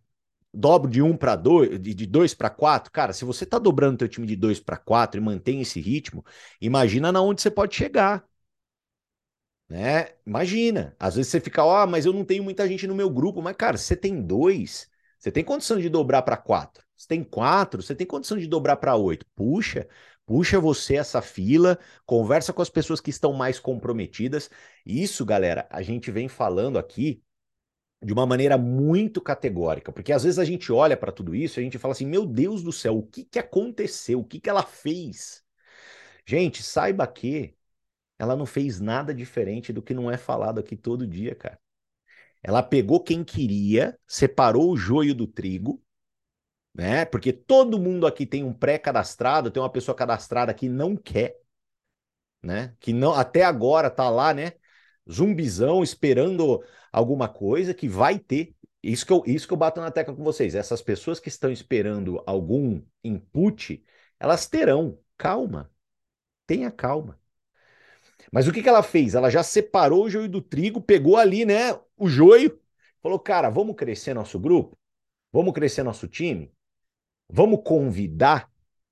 Dobro 0.54 0.90
de 0.90 1.02
um 1.02 1.16
para 1.18 1.36
dois, 1.36 1.80
de, 1.82 2.06
dois 2.08 2.34
para 2.34 2.50
quatro. 2.50 2.92
Cara, 2.92 3.14
se 3.14 3.26
você 3.26 3.46
tá 3.46 3.60
dobrando 3.60 3.98
teu 3.98 4.08
time 4.10 4.26
de 4.26 4.36
dois 4.36 4.60
para 4.60 4.78
quatro 4.78 5.20
e 5.20 5.24
mantém 5.24 5.62
esse 5.62 5.82
ritmo, 5.82 6.26
imagina 6.62 7.12
na 7.12 7.22
onde 7.22 7.42
você 7.42 7.52
pode 7.52 7.76
chegar. 7.76 8.26
Né? 9.70 10.14
Imagina. 10.26 10.96
Às 11.00 11.16
vezes 11.16 11.32
você 11.32 11.40
fica, 11.40 11.64
ó, 11.64 11.84
oh, 11.84 11.88
mas 11.88 12.06
eu 12.06 12.14
não 12.14 12.24
tenho 12.26 12.44
muita 12.44 12.68
gente 12.68 12.88
no 12.88 12.96
meu 12.96 13.10
grupo. 13.10 13.42
Mas, 13.42 13.56
cara, 13.56 13.78
você 13.78 13.96
tem 13.96 14.22
dois, 14.22 14.90
você 15.20 15.32
tem 15.32 15.44
condição 15.44 15.80
de 15.80 15.90
dobrar 15.90 16.22
para 16.22 16.38
quatro. 16.38 16.84
Você 16.96 17.08
tem 17.08 17.24
quatro, 17.24 17.82
você 17.84 17.94
tem 17.94 18.08
condição 18.08 18.38
de 18.38 18.48
dobrar 18.48 18.78
para 18.78 18.96
oito. 18.96 19.26
Puxa, 19.36 19.88
puxa 20.28 20.60
você 20.60 20.98
essa 20.98 21.24
fila, 21.24 21.80
conversa 22.06 22.54
com 22.54 22.62
as 22.62 22.70
pessoas 22.70 23.02
que 23.02 23.10
estão 23.10 23.34
mais 23.34 23.60
comprometidas. 23.60 24.52
Isso, 24.86 25.26
galera, 25.26 25.68
a 25.72 25.82
gente 25.82 26.12
vem 26.12 26.28
falando 26.28 26.78
aqui 26.78 27.24
de 28.04 28.14
uma 28.14 28.28
maneira 28.28 28.58
muito 28.58 29.22
categórica, 29.22 29.92
porque 29.92 30.14
às 30.14 30.24
vezes 30.24 30.38
a 30.40 30.46
gente 30.46 30.72
olha 30.72 30.98
para 30.98 31.12
tudo 31.12 31.34
isso 31.36 31.60
e 31.60 31.62
a 31.62 31.64
gente 31.64 31.80
fala 31.80 31.94
assim: 31.94 32.06
meu 32.06 32.26
Deus 32.26 32.62
do 32.62 32.72
céu, 32.72 32.98
o 33.00 33.04
que, 33.04 33.26
que 33.26 33.40
aconteceu? 33.40 34.20
O 34.20 34.26
que, 34.26 34.40
que 34.40 34.50
ela 34.50 34.64
fez? 34.64 35.44
Gente, 36.26 36.62
saiba 36.62 37.08
que 37.08 37.56
ela 38.20 38.36
não 38.36 38.46
fez 38.46 38.80
nada 38.80 39.14
diferente 39.14 39.74
do 39.74 39.82
que 39.82 39.94
não 39.94 40.12
é 40.12 40.18
falado 40.18 40.60
aqui 40.60 40.76
todo 40.76 41.08
dia, 41.08 41.36
cara. 41.36 41.60
Ela 42.44 42.64
pegou 42.64 43.04
quem 43.04 43.24
queria, 43.24 43.98
separou 44.08 44.72
o 44.72 44.78
joio 44.78 45.16
do 45.16 45.28
trigo, 45.28 45.84
né? 46.78 47.06
Porque 47.06 47.34
todo 47.34 47.80
mundo 47.80 48.06
aqui 48.08 48.26
tem 48.26 48.44
um 48.44 48.54
pré-cadastrado, 48.54 49.52
tem 49.52 49.62
uma 49.62 49.72
pessoa 49.72 49.96
cadastrada 49.96 50.54
que 50.54 50.70
não 50.70 50.96
quer, 50.96 51.38
né? 52.42 52.76
Que 52.80 52.94
não 52.94 53.14
até 53.14 53.44
agora 53.44 53.90
tá 53.90 54.10
lá, 54.10 54.34
né? 54.34 54.54
Zumbizão 55.12 55.84
esperando 55.84 56.64
alguma 56.92 57.28
coisa 57.28 57.74
que 57.74 57.88
vai 57.88 58.20
ter. 58.20 58.56
Isso 58.84 59.06
que 59.06 59.12
eu, 59.12 59.24
isso 59.26 59.48
que 59.48 59.54
eu 59.54 59.58
bato 59.58 59.82
na 59.82 59.92
tecla 59.92 60.16
com 60.16 60.24
vocês. 60.24 60.56
Essas 60.56 60.82
pessoas 60.82 61.20
que 61.20 61.30
estão 61.30 61.52
esperando 61.52 62.22
algum 62.28 62.82
input, 63.04 63.84
elas 64.20 64.48
terão. 64.48 65.00
Calma. 65.18 65.72
Tenha 66.48 66.72
calma. 66.72 67.20
Mas 68.32 68.48
o 68.48 68.52
que, 68.52 68.62
que 68.62 68.70
ela 68.70 68.84
fez? 68.84 69.16
Ela 69.16 69.30
já 69.30 69.44
separou 69.44 70.06
o 70.06 70.10
joio 70.10 70.30
do 70.30 70.42
trigo, 70.42 70.82
pegou 70.82 71.18
ali, 71.18 71.46
né, 71.46 71.74
o 71.98 72.08
joio, 72.08 72.60
falou: 73.02 73.20
cara, 73.20 73.50
vamos 73.50 73.76
crescer 73.76 74.14
nosso 74.14 74.40
grupo? 74.40 74.78
Vamos 75.32 75.54
crescer 75.54 75.84
nosso 75.84 76.08
time? 76.08 76.52
Vamos 77.30 77.62
convidar? 77.64 78.50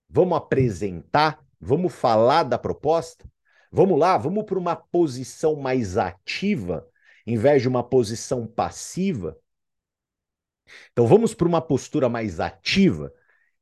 Vamos 0.10 0.38
apresentar? 0.38 1.44
Vamos 1.60 1.94
falar 1.94 2.44
da 2.44 2.58
proposta? 2.58 3.30
Vamos 3.72 4.00
lá, 4.00 4.18
vamos 4.18 4.46
para 4.46 4.60
uma 4.60 4.76
posição 4.76 5.56
mais 5.56 5.98
ativa, 5.98 6.88
em 7.26 7.38
vez 7.38 7.62
de 7.62 7.68
uma 7.68 7.84
posição 7.84 8.48
passiva? 8.48 9.38
Então 10.92 11.06
vamos 11.08 11.34
para 11.34 11.48
uma 11.48 11.62
postura 11.62 12.08
mais 12.08 12.40
ativa. 12.40 13.14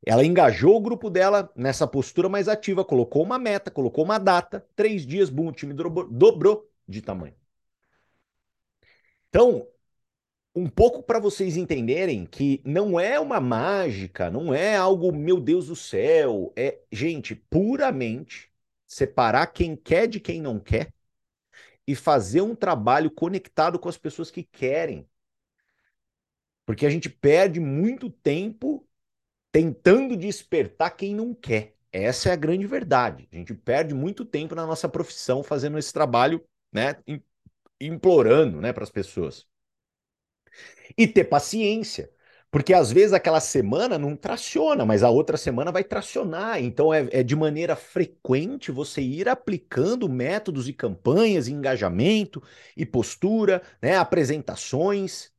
Ela 0.06 0.25
engajou 0.25 0.75
o 0.75 0.82
grupo 0.82 1.10
dela 1.10 1.51
nessa 1.56 1.88
postura 1.88 2.27
mais 2.27 2.48
ativa, 2.48 2.84
colocou 2.84 3.24
uma 3.24 3.39
meta, 3.39 3.72
colocou 3.72 4.03
uma 4.03 4.18
data, 4.18 4.65
três 4.75 5.06
dias, 5.06 5.30
boom, 5.30 5.48
o 5.48 5.51
time 5.51 5.74
dobrou, 5.74 6.70
de 6.88 7.01
tamanho. 7.01 7.36
Então, 9.30 9.68
um 10.55 10.69
pouco 10.69 11.01
para 11.01 11.19
vocês 11.19 11.57
entenderem 11.57 12.25
que 12.25 12.62
não 12.63 13.00
é 13.00 13.19
uma 13.19 13.39
mágica, 13.39 14.29
não 14.29 14.53
é 14.53 14.75
algo, 14.75 15.12
meu 15.12 15.39
Deus 15.39 15.67
do 15.67 15.75
céu, 15.75 16.53
é, 16.55 16.79
gente, 16.91 17.36
puramente 17.36 18.51
separar 18.86 19.48
quem 19.48 19.75
quer 19.75 20.07
de 20.07 20.19
quem 20.19 20.41
não 20.41 20.60
quer 20.60 20.93
e 21.88 21.95
fazer 21.95 22.41
um 22.41 22.55
trabalho 22.55 23.10
conectado 23.12 23.79
com 23.79 23.89
as 23.89 23.98
pessoas 23.98 24.29
que 24.31 24.43
querem. 24.43 25.07
Porque 26.65 26.86
a 26.86 26.89
gente 26.89 27.10
perde 27.10 27.60
muito 27.60 28.10
tempo 28.10 28.88
tentando 29.51 30.15
despertar 30.15 30.91
quem 30.91 31.13
não 31.13 31.33
quer. 31.33 31.75
Essa 31.91 32.29
é 32.29 32.31
a 32.33 32.38
grande 32.38 32.65
verdade. 32.65 33.27
A 33.31 33.36
gente 33.36 33.53
perde 33.53 33.93
muito 33.93 34.24
tempo 34.25 34.55
na 34.55 34.65
nossa 34.65 34.88
profissão 34.88 35.43
fazendo 35.43 35.77
esse 35.77 35.91
trabalho, 35.91 36.43
né, 36.72 36.95
implorando, 37.79 38.62
né, 38.62 38.72
para 38.72 38.83
as 38.83 38.89
pessoas. 38.89 39.45
E 40.98 41.07
ter 41.07 41.25
paciência, 41.25 42.12
porque 42.51 42.74
às 42.74 42.91
vezes 42.91 43.13
aquela 43.13 43.39
semana 43.39 43.98
não 43.98 44.15
traciona, 44.15 44.86
mas 44.86 45.03
a 45.03 45.10
outra 45.10 45.38
semana 45.38 45.72
vai 45.72 45.83
tracionar. 45.83 46.62
Então 46.62 46.93
é, 46.93 47.07
é 47.12 47.24
de 47.24 47.36
maneira 47.36 47.75
frequente 47.75 48.72
você 48.72 49.01
ir 49.01 49.27
aplicando 49.29 50.07
métodos 50.10 50.67
e 50.67 50.74
campanhas, 50.74 51.48
e 51.48 51.53
engajamento 51.53 52.41
e 52.77 52.86
postura, 52.86 53.62
né, 53.81 53.95
apresentações 53.98 55.33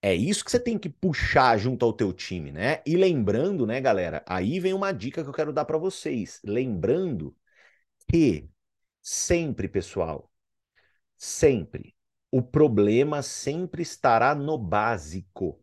é 0.00 0.14
isso 0.14 0.44
que 0.44 0.50
você 0.50 0.58
tem 0.60 0.78
que 0.78 0.88
puxar 0.88 1.56
junto 1.58 1.84
ao 1.84 1.92
teu 1.92 2.12
time, 2.12 2.50
né? 2.52 2.82
E 2.84 2.96
lembrando, 2.96 3.66
né, 3.66 3.80
galera, 3.80 4.22
aí 4.26 4.58
vem 4.58 4.74
uma 4.74 4.92
dica 4.92 5.22
que 5.22 5.28
eu 5.28 5.32
quero 5.32 5.52
dar 5.52 5.64
para 5.64 5.78
vocês. 5.78 6.40
Lembrando 6.44 7.36
que 8.08 8.48
sempre, 9.02 9.68
pessoal, 9.68 10.32
sempre, 11.16 11.94
o 12.32 12.42
problema 12.42 13.22
sempre 13.22 13.82
estará 13.82 14.34
no 14.34 14.58
básico. 14.58 15.62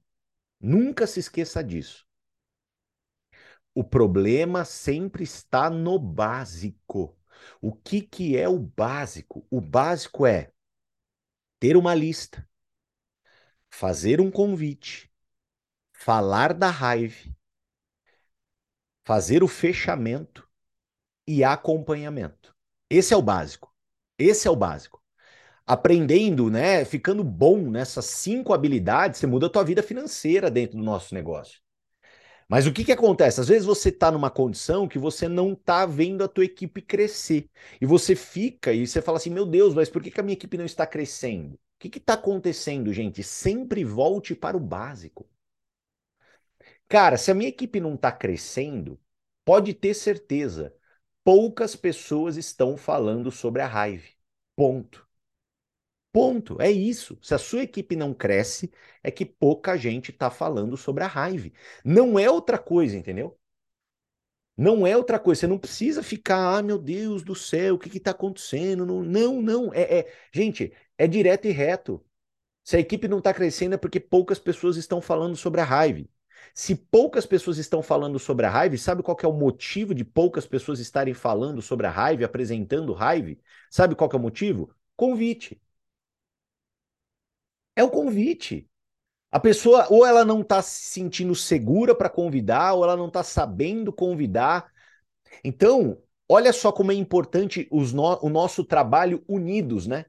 Nunca 0.62 1.06
se 1.06 1.20
esqueça 1.20 1.62
disso. 1.62 2.08
O 3.76 3.84
problema 3.84 4.64
sempre 4.64 5.24
está 5.24 5.70
no 5.70 6.00
básico. 6.00 7.18
O 7.62 7.74
que, 7.74 8.02
que 8.02 8.38
é 8.38 8.48
o 8.48 8.60
básico? 8.60 9.46
O 9.50 9.60
básico 9.60 10.26
é 10.26 10.54
ter 11.60 11.76
uma 11.76 11.94
lista 11.94 12.48
fazer 13.70 14.20
um 14.20 14.32
convite, 14.32 15.12
falar 15.94 16.54
da 16.54 16.70
raiva, 16.70 17.16
fazer 19.06 19.44
o 19.44 19.48
fechamento 19.48 20.48
e 21.28 21.44
acompanhamento. 21.44 22.56
Esse 22.90 23.14
é 23.14 23.18
o 23.18 23.22
básico. 23.22 23.74
Esse 24.18 24.48
é 24.48 24.52
o 24.52 24.56
básico. 24.56 24.99
Aprendendo, 25.70 26.50
né, 26.50 26.84
ficando 26.84 27.24
bom 27.24 27.70
nessas 27.70 28.06
cinco 28.06 28.54
habilidades, 28.54 29.20
você 29.20 29.28
muda 29.28 29.46
a 29.48 29.50
tua 29.50 29.64
vida 29.64 29.84
financeira 29.84 30.50
dentro 30.50 30.78
do 30.78 30.84
nosso 30.84 31.14
negócio. 31.14 31.62
Mas 32.50 32.68
o 32.68 32.74
que, 32.74 32.84
que 32.86 32.92
acontece? 32.92 33.40
Às 33.42 33.48
vezes 33.48 33.66
você 33.66 33.90
está 33.90 34.12
numa 34.12 34.32
condição 34.32 34.88
que 34.88 35.00
você 35.00 35.28
não 35.28 35.54
está 35.54 35.86
vendo 35.86 36.24
a 36.24 36.28
tua 36.28 36.46
equipe 36.46 36.82
crescer. 36.82 37.50
E 37.82 37.86
você 37.86 38.16
fica 38.16 38.74
e 38.74 38.88
você 38.88 39.02
fala 39.02 39.18
assim, 39.18 39.30
meu 39.30 39.46
Deus, 39.46 39.74
mas 39.76 39.90
por 39.90 40.02
que, 40.02 40.12
que 40.12 40.20
a 40.20 40.24
minha 40.24 40.34
equipe 40.34 40.58
não 40.58 40.66
está 40.66 40.88
crescendo? 40.88 41.56
O 41.56 41.60
que 41.80 41.98
está 41.98 42.16
acontecendo, 42.16 42.94
gente? 42.94 43.24
Sempre 43.24 43.84
volte 43.86 44.36
para 44.36 44.58
o 44.58 44.60
básico. 44.60 45.28
Cara, 46.88 47.18
se 47.18 47.32
a 47.32 47.36
minha 47.36 47.50
equipe 47.50 47.80
não 47.80 47.96
está 47.96 48.12
crescendo, 48.12 49.00
pode 49.46 49.74
ter 49.74 49.94
certeza, 49.94 50.76
poucas 51.24 51.76
pessoas 51.76 52.36
estão 52.38 52.76
falando 52.78 53.32
sobre 53.32 53.62
a 53.62 53.68
raiva. 53.68 54.08
Ponto. 54.56 55.09
Ponto. 56.12 56.60
É 56.62 56.70
isso. 56.72 57.18
Se 57.22 57.34
a 57.34 57.38
sua 57.38 57.64
equipe 57.64 57.96
não 57.96 58.14
cresce, 58.14 58.72
é 59.04 59.12
que 59.12 59.26
pouca 59.26 59.78
gente 59.78 60.12
está 60.12 60.30
falando 60.32 60.76
sobre 60.78 61.04
a 61.04 61.08
raiva. 61.08 61.52
Não 61.84 62.18
é 62.20 62.30
outra 62.30 62.58
coisa, 62.58 62.98
entendeu? 62.98 63.38
Não 64.58 64.86
é 64.86 64.96
outra 64.98 65.20
coisa. 65.20 65.42
Você 65.42 65.48
não 65.48 65.58
precisa 65.58 66.04
ficar, 66.04 66.58
ah, 66.58 66.62
meu 66.62 66.78
Deus 66.78 67.24
do 67.24 67.34
céu, 67.36 67.76
o 67.76 67.80
que 67.80 67.98
está 67.98 68.12
acontecendo? 68.12 68.86
Não, 68.86 69.42
não. 69.42 69.74
É, 69.74 70.00
é, 70.00 70.14
Gente, 70.34 70.74
é 70.98 71.08
direto 71.08 71.46
e 71.48 71.52
reto. 71.52 72.04
Se 72.64 72.78
a 72.78 72.80
equipe 72.80 73.08
não 73.08 73.20
está 73.20 73.34
crescendo 73.34 73.76
é 73.76 73.78
porque 73.78 74.00
poucas 74.00 74.40
pessoas 74.40 74.78
estão 74.78 75.02
falando 75.02 75.36
sobre 75.36 75.62
a 75.62 75.64
raiva. 75.66 76.08
Se 76.54 76.76
poucas 76.76 77.26
pessoas 77.26 77.58
estão 77.58 77.82
falando 77.84 78.20
sobre 78.20 78.46
a 78.46 78.50
raiva, 78.50 78.78
sabe 78.78 79.04
qual 79.04 79.18
é 79.24 79.28
o 79.28 79.34
motivo 79.34 79.96
de 79.96 80.06
poucas 80.06 80.48
pessoas 80.48 80.80
estarem 80.80 81.14
falando 81.14 81.62
sobre 81.62 81.88
a 81.88 81.92
raiva, 81.92 82.26
apresentando 82.26 82.94
raiva? 82.94 83.38
Sabe 83.70 83.96
qual 83.96 84.10
é 84.14 84.16
o 84.18 84.20
motivo? 84.20 84.74
Convite. 84.96 85.62
É 87.80 87.84
o 87.84 87.90
convite. 87.90 88.68
A 89.32 89.40
pessoa, 89.40 89.88
ou 89.90 90.06
ela 90.06 90.26
não 90.26 90.42
está 90.42 90.62
se 90.62 90.92
sentindo 90.92 91.34
segura 91.34 91.96
para 91.96 92.10
convidar, 92.10 92.74
ou 92.74 92.84
ela 92.84 92.98
não 92.98 93.08
está 93.08 93.24
sabendo 93.24 93.94
convidar. 93.94 94.70
Então, 95.46 95.98
olha 96.28 96.52
só 96.52 96.74
como 96.74 96.92
é 96.92 96.96
importante 96.96 97.70
no, 97.72 98.20
o 98.22 98.28
nosso 98.28 98.66
trabalho 98.66 99.24
unidos, 99.30 99.88
né? 99.88 100.04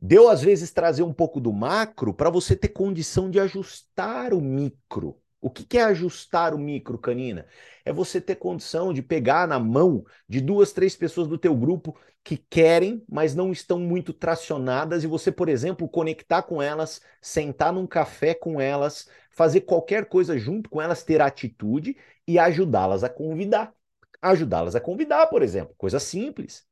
Deu 0.00 0.28
às 0.28 0.42
vezes 0.42 0.70
trazer 0.70 1.02
um 1.02 1.12
pouco 1.12 1.40
do 1.40 1.52
macro 1.52 2.14
para 2.14 2.30
você 2.30 2.54
ter 2.54 2.68
condição 2.68 3.28
de 3.28 3.40
ajustar 3.40 4.32
o 4.32 4.40
micro. 4.40 5.20
O 5.40 5.50
que, 5.50 5.78
é 5.78 5.82
ajustar 5.84 6.52
o 6.52 6.58
micro, 6.58 6.98
Canina? 6.98 7.46
É 7.84 7.92
você 7.92 8.20
ter 8.20 8.36
condição 8.36 8.92
de 8.92 9.02
pegar 9.02 9.46
na 9.46 9.58
mão 9.58 10.04
de 10.28 10.40
duas, 10.40 10.72
três 10.72 10.96
pessoas 10.96 11.28
do 11.28 11.38
teu 11.38 11.54
grupo 11.54 11.96
que 12.24 12.36
querem, 12.36 13.04
mas 13.08 13.34
não 13.34 13.52
estão 13.52 13.78
muito 13.78 14.12
tracionadas, 14.12 15.04
e 15.04 15.06
você, 15.06 15.30
por 15.30 15.48
exemplo, 15.48 15.88
conectar 15.88 16.42
com 16.42 16.60
elas, 16.60 17.00
sentar 17.22 17.72
num 17.72 17.86
café 17.86 18.34
com 18.34 18.60
elas, 18.60 19.08
fazer 19.30 19.62
qualquer 19.62 20.06
coisa 20.06 20.36
junto 20.36 20.68
com 20.68 20.82
elas, 20.82 21.04
ter 21.04 21.20
atitude 21.22 21.96
e 22.26 22.38
ajudá-las 22.38 23.04
a 23.04 23.08
convidar. 23.08 23.72
Ajudá-las 24.20 24.74
a 24.74 24.80
convidar, 24.80 25.28
por 25.28 25.42
exemplo, 25.42 25.74
coisa 25.78 26.00
simples. 26.00 26.66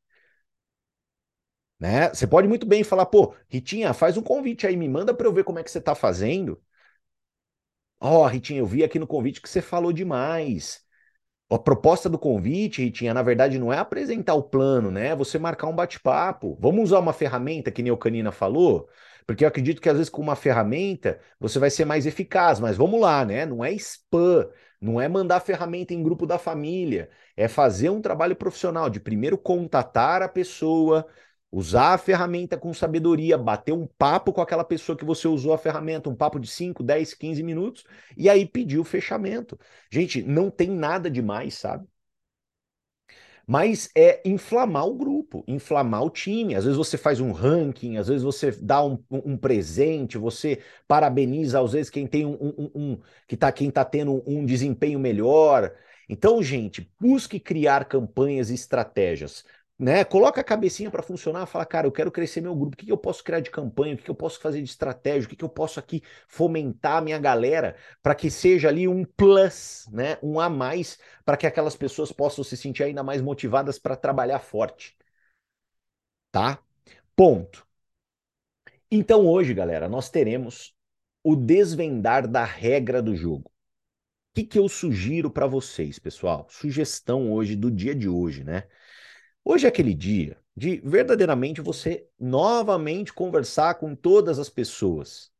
Né? 1.79 2.09
Você 2.09 2.27
pode 2.27 2.49
muito 2.49 2.67
bem 2.67 2.83
falar, 2.83 3.07
pô, 3.07 3.35
Ritinha, 3.49 3.93
faz 3.93 4.17
um 4.17 4.23
convite 4.23 4.67
aí, 4.67 4.77
me 4.77 4.89
manda 4.89 5.15
para 5.15 5.27
eu 5.27 5.33
ver 5.33 5.45
como 5.45 5.59
é 5.59 5.63
que 5.63 5.71
você 5.71 5.79
está 5.79 5.95
fazendo. 5.95 6.61
Ó, 8.01 8.23
oh, 8.25 8.27
Ritinha, 8.27 8.61
eu 8.61 8.67
vi 8.67 8.85
aqui 8.85 8.99
no 8.99 9.07
convite 9.07 9.41
que 9.41 9.49
você 9.49 9.63
falou 9.63 9.93
demais. 9.93 10.85
A 11.51 11.59
proposta 11.59 12.09
do 12.09 12.19
convite, 12.19 12.83
Ritinha, 12.83 13.15
na 13.15 13.23
verdade 13.23 13.59
não 13.59 13.73
é 13.73 13.79
apresentar 13.79 14.35
o 14.35 14.43
plano, 14.45 14.91
né? 14.91 15.09
É 15.09 15.17
você 15.17 15.39
marcar 15.39 15.69
um 15.69 15.77
bate-papo. 15.77 16.59
Vamos 16.61 16.85
usar 16.87 17.01
uma 17.01 17.13
ferramenta 17.13 17.71
que 17.71 17.83
Neocanina 17.83 18.33
falou? 18.33 18.89
Porque 19.27 19.45
eu 19.45 19.49
acredito 19.49 19.81
que 19.81 19.89
às 19.89 19.97
vezes 19.97 20.11
com 20.11 20.23
uma 20.23 20.37
ferramenta 20.37 21.21
você 21.41 21.59
vai 21.59 21.71
ser 21.71 21.85
mais 21.85 22.07
eficaz, 22.07 22.61
mas 22.61 22.77
vamos 22.77 23.01
lá, 23.01 23.25
né? 23.25 23.47
Não 23.47 23.65
é 23.65 23.73
spam, 23.75 24.49
não 24.81 25.01
é 25.01 25.09
mandar 25.09 25.41
ferramenta 25.41 25.95
em 25.95 26.03
grupo 26.03 26.27
da 26.27 26.39
família, 26.39 27.11
é 27.37 27.49
fazer 27.49 27.91
um 27.91 28.03
trabalho 28.03 28.37
profissional 28.37 28.91
de 28.91 29.01
primeiro 29.01 29.39
contatar 29.39 30.23
a 30.23 30.29
pessoa, 30.29 31.07
Usar 31.57 31.95
a 31.95 31.99
ferramenta 31.99 32.55
com 32.59 32.75
sabedoria, 32.75 33.39
bater 33.39 33.73
um 33.73 33.87
papo 33.87 34.31
com 34.31 34.43
aquela 34.43 34.63
pessoa 34.63 34.97
que 34.97 35.07
você 35.07 35.27
usou 35.27 35.55
a 35.55 35.59
ferramenta, 35.59 36.11
um 36.11 36.15
papo 36.15 36.39
de 36.39 36.49
5, 36.49 36.83
10, 36.83 37.15
15 37.15 37.43
minutos, 37.43 37.83
e 38.15 38.29
aí 38.29 38.45
pedir 38.45 38.79
o 38.79 38.85
fechamento. 38.85 39.59
Gente, 39.91 40.23
não 40.23 40.51
tem 40.51 40.69
nada 40.69 41.11
demais, 41.11 41.55
sabe? 41.55 41.89
Mas 43.47 43.89
é 43.97 44.21
inflamar 44.29 44.87
o 44.87 44.95
grupo, 44.95 45.43
inflamar 45.49 46.03
o 46.03 46.11
time. 46.11 46.55
Às 46.55 46.65
vezes 46.65 46.77
você 46.77 46.99
faz 46.99 47.21
um 47.21 47.33
ranking, 47.33 47.97
às 47.97 48.09
vezes 48.09 48.23
você 48.23 48.51
dá 48.51 48.85
um, 48.85 49.03
um 49.11 49.37
presente, 49.39 50.19
você 50.19 50.61
parabeniza, 50.87 51.59
às 51.63 51.73
vezes, 51.73 51.89
quem 51.89 52.07
tem 52.07 52.27
um, 52.27 52.35
um, 52.35 52.71
um 52.75 53.01
que 53.27 53.37
tá, 53.37 53.51
quem 53.51 53.69
está 53.71 53.83
tendo 53.85 54.23
um 54.27 54.45
desempenho 54.45 54.99
melhor. 54.99 55.75
Então, 56.07 56.43
gente, 56.43 56.93
busque 57.01 57.41
criar 57.41 57.87
campanhas 57.87 58.51
e 58.51 58.55
estratégias 58.55 59.43
né? 59.79 60.05
Coloca 60.05 60.41
a 60.41 60.45
cabecinha 60.45 60.91
para 60.91 61.03
funcionar, 61.03 61.47
fala, 61.47 61.67
cara, 61.67 61.87
eu 61.87 61.93
quero 61.93 62.11
crescer 62.11 62.41
meu 62.41 62.55
grupo, 62.55 62.75
o 62.75 62.77
que, 62.79 62.87
que 62.87 62.93
eu 62.93 62.97
posso 62.97 63.23
criar 63.23 63.41
de 63.41 63.51
campanha, 63.51 63.95
o 63.95 63.97
que, 63.99 64.05
que 64.05 64.11
eu 64.11 64.15
posso 64.15 64.41
fazer 64.41 64.63
de 64.63 64.69
estratégia, 64.69 65.27
o 65.27 65.29
que, 65.31 65.37
que 65.37 65.45
eu 65.45 65.49
posso 65.49 65.79
aqui 65.79 66.03
fomentar 66.29 66.97
a 66.99 67.01
minha 67.01 67.19
galera 67.19 67.77
para 68.03 68.15
que 68.15 68.31
seja 68.31 68.69
ali 68.69 68.89
um 68.89 69.05
plus, 69.05 69.87
né? 69.93 70.19
Um 70.23 70.41
a 70.41 70.49
mais, 70.49 70.99
para 71.25 71.37
que 71.37 71.47
aquelas 71.47 71.77
pessoas 71.77 72.11
possam 72.13 72.43
se 72.43 72.57
sentir 72.57 72.85
ainda 72.85 73.03
mais 73.03 73.21
motivadas 73.21 73.79
para 73.79 73.97
trabalhar 73.97 74.41
forte. 74.41 74.97
Tá? 76.31 76.59
Ponto. 77.15 77.67
Então 78.91 79.27
hoje, 79.27 79.53
galera, 79.53 79.89
nós 79.89 80.11
teremos 80.11 80.75
o 81.23 81.35
desvendar 81.35 82.27
da 82.29 82.45
regra 82.45 83.03
do 83.03 83.15
jogo. 83.17 83.51
O 84.31 84.35
que, 84.35 84.45
que 84.45 84.59
eu 84.59 84.69
sugiro 84.69 85.31
para 85.31 85.47
vocês, 85.47 85.99
pessoal? 85.99 86.47
Sugestão 86.49 87.33
hoje, 87.33 87.57
do 87.57 87.71
dia 87.71 87.95
de 87.95 88.09
hoje, 88.09 88.45
né? 88.45 88.65
Hoje 89.49 89.65
é 89.65 89.69
aquele 89.69 89.95
dia 89.95 90.37
de 90.57 90.79
verdadeiramente 90.79 91.61
você 91.61 92.11
novamente 92.19 93.13
conversar 93.13 93.77
com 93.77 93.95
todas 93.95 94.41
as 94.41 94.49
pessoas. 94.49 95.31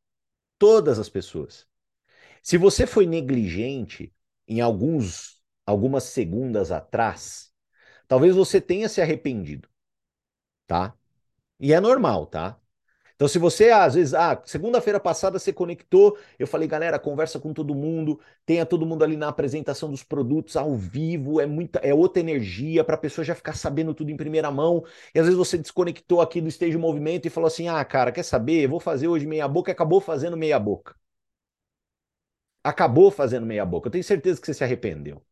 Todas 0.57 0.97
as 0.97 1.09
pessoas. 1.09 1.67
Se 2.41 2.57
você 2.57 2.87
foi 2.87 3.05
negligente 3.05 4.15
em 4.47 4.61
alguns 4.61 5.43
algumas 5.65 6.05
segundas 6.05 6.71
atrás, 6.71 7.51
talvez 8.07 8.33
você 8.33 8.61
tenha 8.61 8.87
se 8.87 9.01
arrependido, 9.01 9.67
tá? 10.65 10.97
E 11.59 11.73
é 11.73 11.81
normal, 11.81 12.27
tá? 12.27 12.57
Então, 13.17 13.27
se 13.27 13.39
você, 13.39 13.71
às 13.71 13.95
vezes, 13.95 14.13
ah, 14.13 14.39
segunda-feira 14.45 14.99
passada 14.99 15.39
você 15.39 15.51
conectou, 15.51 16.15
eu 16.37 16.45
falei, 16.45 16.67
galera, 16.67 16.99
conversa 16.99 17.39
com 17.39 17.51
todo 17.51 17.73
mundo, 17.73 18.19
tenha 18.45 18.63
todo 18.63 18.85
mundo 18.85 19.03
ali 19.03 19.17
na 19.17 19.27
apresentação 19.27 19.89
dos 19.89 20.03
produtos 20.03 20.55
ao 20.55 20.75
vivo, 20.75 21.41
é 21.41 21.47
muita, 21.47 21.79
é 21.79 21.91
outra 21.95 22.19
energia 22.19 22.83
para 22.83 22.93
a 22.93 22.97
pessoa 22.97 23.25
já 23.25 23.33
ficar 23.33 23.53
sabendo 23.53 23.91
tudo 23.95 24.11
em 24.11 24.15
primeira 24.17 24.51
mão. 24.51 24.83
E 25.15 25.19
às 25.19 25.25
vezes 25.25 25.35
você 25.37 25.57
desconectou 25.57 26.21
aqui 26.21 26.39
do 26.39 26.47
Stage 26.47 26.77
Movimento 26.77 27.25
e 27.25 27.31
falou 27.31 27.47
assim: 27.47 27.67
ah, 27.67 27.83
cara, 27.83 28.11
quer 28.11 28.21
saber? 28.23 28.67
Vou 28.67 28.79
fazer 28.79 29.07
hoje 29.07 29.25
meia 29.25 29.47
boca, 29.47 29.71
e 29.71 29.73
acabou 29.73 29.99
fazendo 29.99 30.37
meia 30.37 30.59
boca. 30.59 30.95
Acabou 32.63 33.09
fazendo 33.09 33.45
meia 33.47 33.65
boca. 33.65 33.87
Eu 33.87 33.91
tenho 33.91 34.03
certeza 34.03 34.39
que 34.39 34.45
você 34.45 34.53
se 34.53 34.63
arrependeu. 34.63 35.25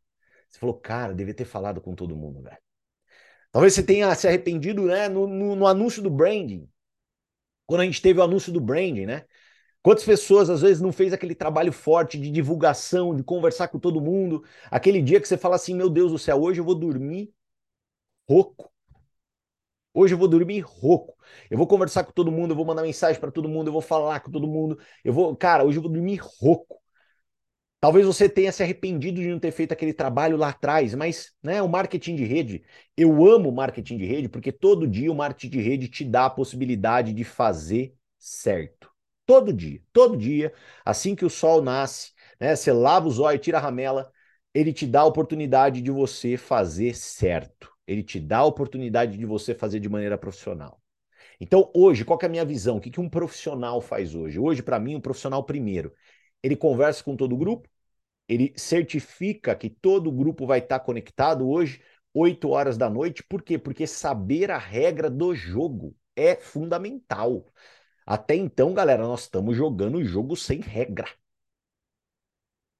Você 0.50 0.60
falou, 0.60 0.76
cara, 0.80 1.14
devia 1.14 1.34
ter 1.34 1.46
falado 1.46 1.82
com 1.82 1.96
todo 1.96 2.16
mundo, 2.16 2.42
velho. 2.42 2.58
Talvez 3.52 3.74
você 3.74 3.84
tenha 3.84 4.14
se 4.16 4.28
arrependido 4.28 4.84
né, 4.84 5.10
no, 5.10 5.28
no, 5.28 5.56
no 5.56 5.68
anúncio 5.68 6.02
do 6.04 6.10
branding 6.10 6.70
quando 7.68 7.82
a 7.82 7.86
gente 7.86 8.02
teve 8.02 8.20
o 8.20 8.24
anúncio 8.24 8.52
do 8.52 8.62
branding, 8.62 9.06
né? 9.06 9.26
Quantas 9.84 10.06
pessoas 10.06 10.50
às 10.50 10.62
vezes 10.62 10.82
não 10.82 10.92
fez 10.94 11.14
aquele 11.14 11.36
trabalho 11.36 11.72
forte 11.74 12.20
de 12.20 12.32
divulgação, 12.32 13.16
de 13.16 13.24
conversar 13.24 13.70
com 13.70 13.80
todo 13.80 14.02
mundo, 14.02 14.44
aquele 14.72 15.02
dia 15.02 15.22
que 15.22 15.28
você 15.28 15.38
fala 15.38 15.56
assim, 15.58 15.76
meu 15.76 15.90
Deus 15.90 16.12
do 16.12 16.20
céu, 16.20 16.42
hoje 16.42 16.62
eu 16.62 16.66
vou 16.66 16.76
dormir 16.76 17.34
rouco. 18.30 18.72
Hoje 19.94 20.14
eu 20.14 20.18
vou 20.18 20.28
dormir 20.28 20.60
rouco. 20.62 21.16
Eu 21.50 21.58
vou 21.58 21.68
conversar 21.68 22.04
com 22.04 22.12
todo 22.12 22.32
mundo, 22.32 22.52
eu 22.52 22.56
vou 22.56 22.66
mandar 22.66 22.82
mensagem 22.84 23.20
para 23.20 23.32
todo 23.32 23.48
mundo, 23.50 23.68
eu 23.70 23.74
vou 23.74 23.82
falar 23.82 24.20
com 24.20 24.30
todo 24.32 24.48
mundo. 24.48 24.78
Eu 25.04 25.14
vou, 25.14 25.36
cara, 25.36 25.64
hoje 25.64 25.78
eu 25.78 25.82
vou 25.82 25.92
dormir 25.92 26.20
rouco. 26.22 26.82
Talvez 27.86 28.04
você 28.04 28.28
tenha 28.28 28.52
se 28.52 28.64
arrependido 28.64 29.22
de 29.22 29.28
não 29.28 29.40
ter 29.40 29.52
feito 29.52 29.72
aquele 29.72 29.94
trabalho 29.94 30.38
lá 30.38 30.50
atrás, 30.50 30.96
mas 30.96 31.32
né, 31.44 31.62
o 31.62 31.70
marketing 31.70 32.16
de 32.16 32.26
rede, 32.26 32.64
eu 32.98 33.24
amo 33.28 33.52
marketing 33.52 33.98
de 33.98 34.06
rede 34.06 34.28
porque 34.28 34.52
todo 34.52 34.88
dia 34.88 35.12
o 35.12 35.16
marketing 35.16 35.52
de 35.52 35.62
rede 35.62 35.88
te 35.88 36.04
dá 36.04 36.26
a 36.26 36.30
possibilidade 36.32 37.14
de 37.14 37.24
fazer 37.24 37.94
certo. 38.18 38.90
Todo 39.24 39.54
dia, 39.54 39.80
todo 39.94 40.18
dia, 40.18 40.52
assim 40.84 41.14
que 41.14 41.24
o 41.24 41.30
sol 41.30 41.62
nasce, 41.62 42.12
né, 42.42 42.56
você 42.56 42.74
lava 42.74 43.08
os 43.08 43.20
olhos, 43.20 43.40
tira 43.46 43.60
a 43.60 43.62
ramela, 43.62 44.12
ele 44.52 44.74
te 44.74 44.88
dá 44.88 45.02
a 45.02 45.06
oportunidade 45.06 45.80
de 45.80 45.92
você 45.92 46.38
fazer 46.38 46.96
certo. 46.96 47.72
Ele 47.86 48.02
te 48.02 48.20
dá 48.20 48.40
a 48.40 48.46
oportunidade 48.46 49.16
de 49.16 49.28
você 49.28 49.54
fazer 49.54 49.80
de 49.80 49.88
maneira 49.88 50.18
profissional. 50.18 50.82
Então, 51.40 51.72
hoje, 51.76 52.04
qual 52.04 52.18
é 52.20 52.26
a 52.26 52.30
minha 52.30 52.46
visão? 52.46 52.78
O 52.78 52.82
que, 52.82 52.90
que 52.90 53.00
um 53.00 53.10
profissional 53.10 53.80
faz 53.80 54.16
hoje? 54.16 54.40
Hoje, 54.40 54.64
para 54.64 54.80
mim, 54.80 54.96
um 54.96 55.02
profissional, 55.02 55.44
primeiro, 55.44 55.94
ele 56.42 56.56
conversa 56.56 57.04
com 57.04 57.16
todo 57.16 57.34
o 57.34 57.38
grupo, 57.38 57.70
ele 58.28 58.54
certifica 58.58 59.56
que 59.56 59.70
todo 59.70 60.08
o 60.08 60.12
grupo 60.12 60.46
vai 60.48 60.60
estar 60.60 60.80
conectado 60.80 61.48
hoje, 61.48 61.82
8 62.14 62.50
horas 62.50 62.78
da 62.78 62.90
noite. 62.90 63.24
Por 63.24 63.42
quê? 63.44 63.58
Porque 63.58 63.86
saber 63.88 64.52
a 64.52 64.58
regra 64.58 65.10
do 65.10 65.36
jogo 65.36 65.96
é 66.16 66.36
fundamental. 66.36 67.46
Até 68.06 68.36
então, 68.36 68.74
galera, 68.74 69.04
nós 69.04 69.22
estamos 69.24 69.56
jogando 69.58 69.98
o 69.98 70.06
jogo 70.06 70.36
sem 70.36 70.60
regra. 70.62 71.08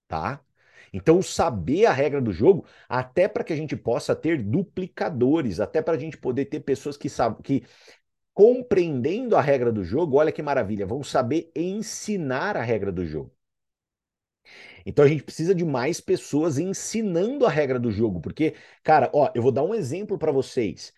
Tá? 0.08 0.42
Então, 0.94 1.22
saber 1.22 1.86
a 1.88 1.92
regra 1.92 2.22
do 2.22 2.32
jogo, 2.32 2.66
até 2.88 3.28
para 3.28 3.44
que 3.44 3.52
a 3.54 3.56
gente 3.56 3.76
possa 3.76 4.16
ter 4.16 4.42
duplicadores, 4.42 5.60
até 5.60 5.82
para 5.82 5.96
a 5.96 6.00
gente 6.00 6.18
poder 6.18 6.46
ter 6.46 6.62
pessoas 6.62 6.96
que 6.98 7.10
sabem 7.10 7.42
que 7.42 7.64
compreendendo 8.34 9.36
a 9.38 9.42
regra 9.42 9.72
do 9.72 9.84
jogo, 9.84 10.18
olha 10.18 10.32
que 10.32 10.42
maravilha, 10.44 10.88
vão 10.88 11.04
saber 11.04 11.52
ensinar 11.56 12.58
a 12.58 12.64
regra 12.64 12.92
do 12.92 13.06
jogo. 13.06 13.35
Então 14.86 15.04
a 15.04 15.08
gente 15.08 15.24
precisa 15.24 15.56
de 15.56 15.66
mais 15.66 16.00
pessoas 16.00 16.58
ensinando 16.60 17.46
a 17.46 17.50
regra 17.50 17.80
do 17.80 17.92
jogo, 17.92 18.22
porque, 18.22 18.56
cara, 18.84 19.10
ó, 19.14 19.32
eu 19.34 19.42
vou 19.42 19.52
dar 19.52 19.64
um 19.64 19.74
exemplo 19.74 20.18
para 20.18 20.32
vocês. 20.32 20.94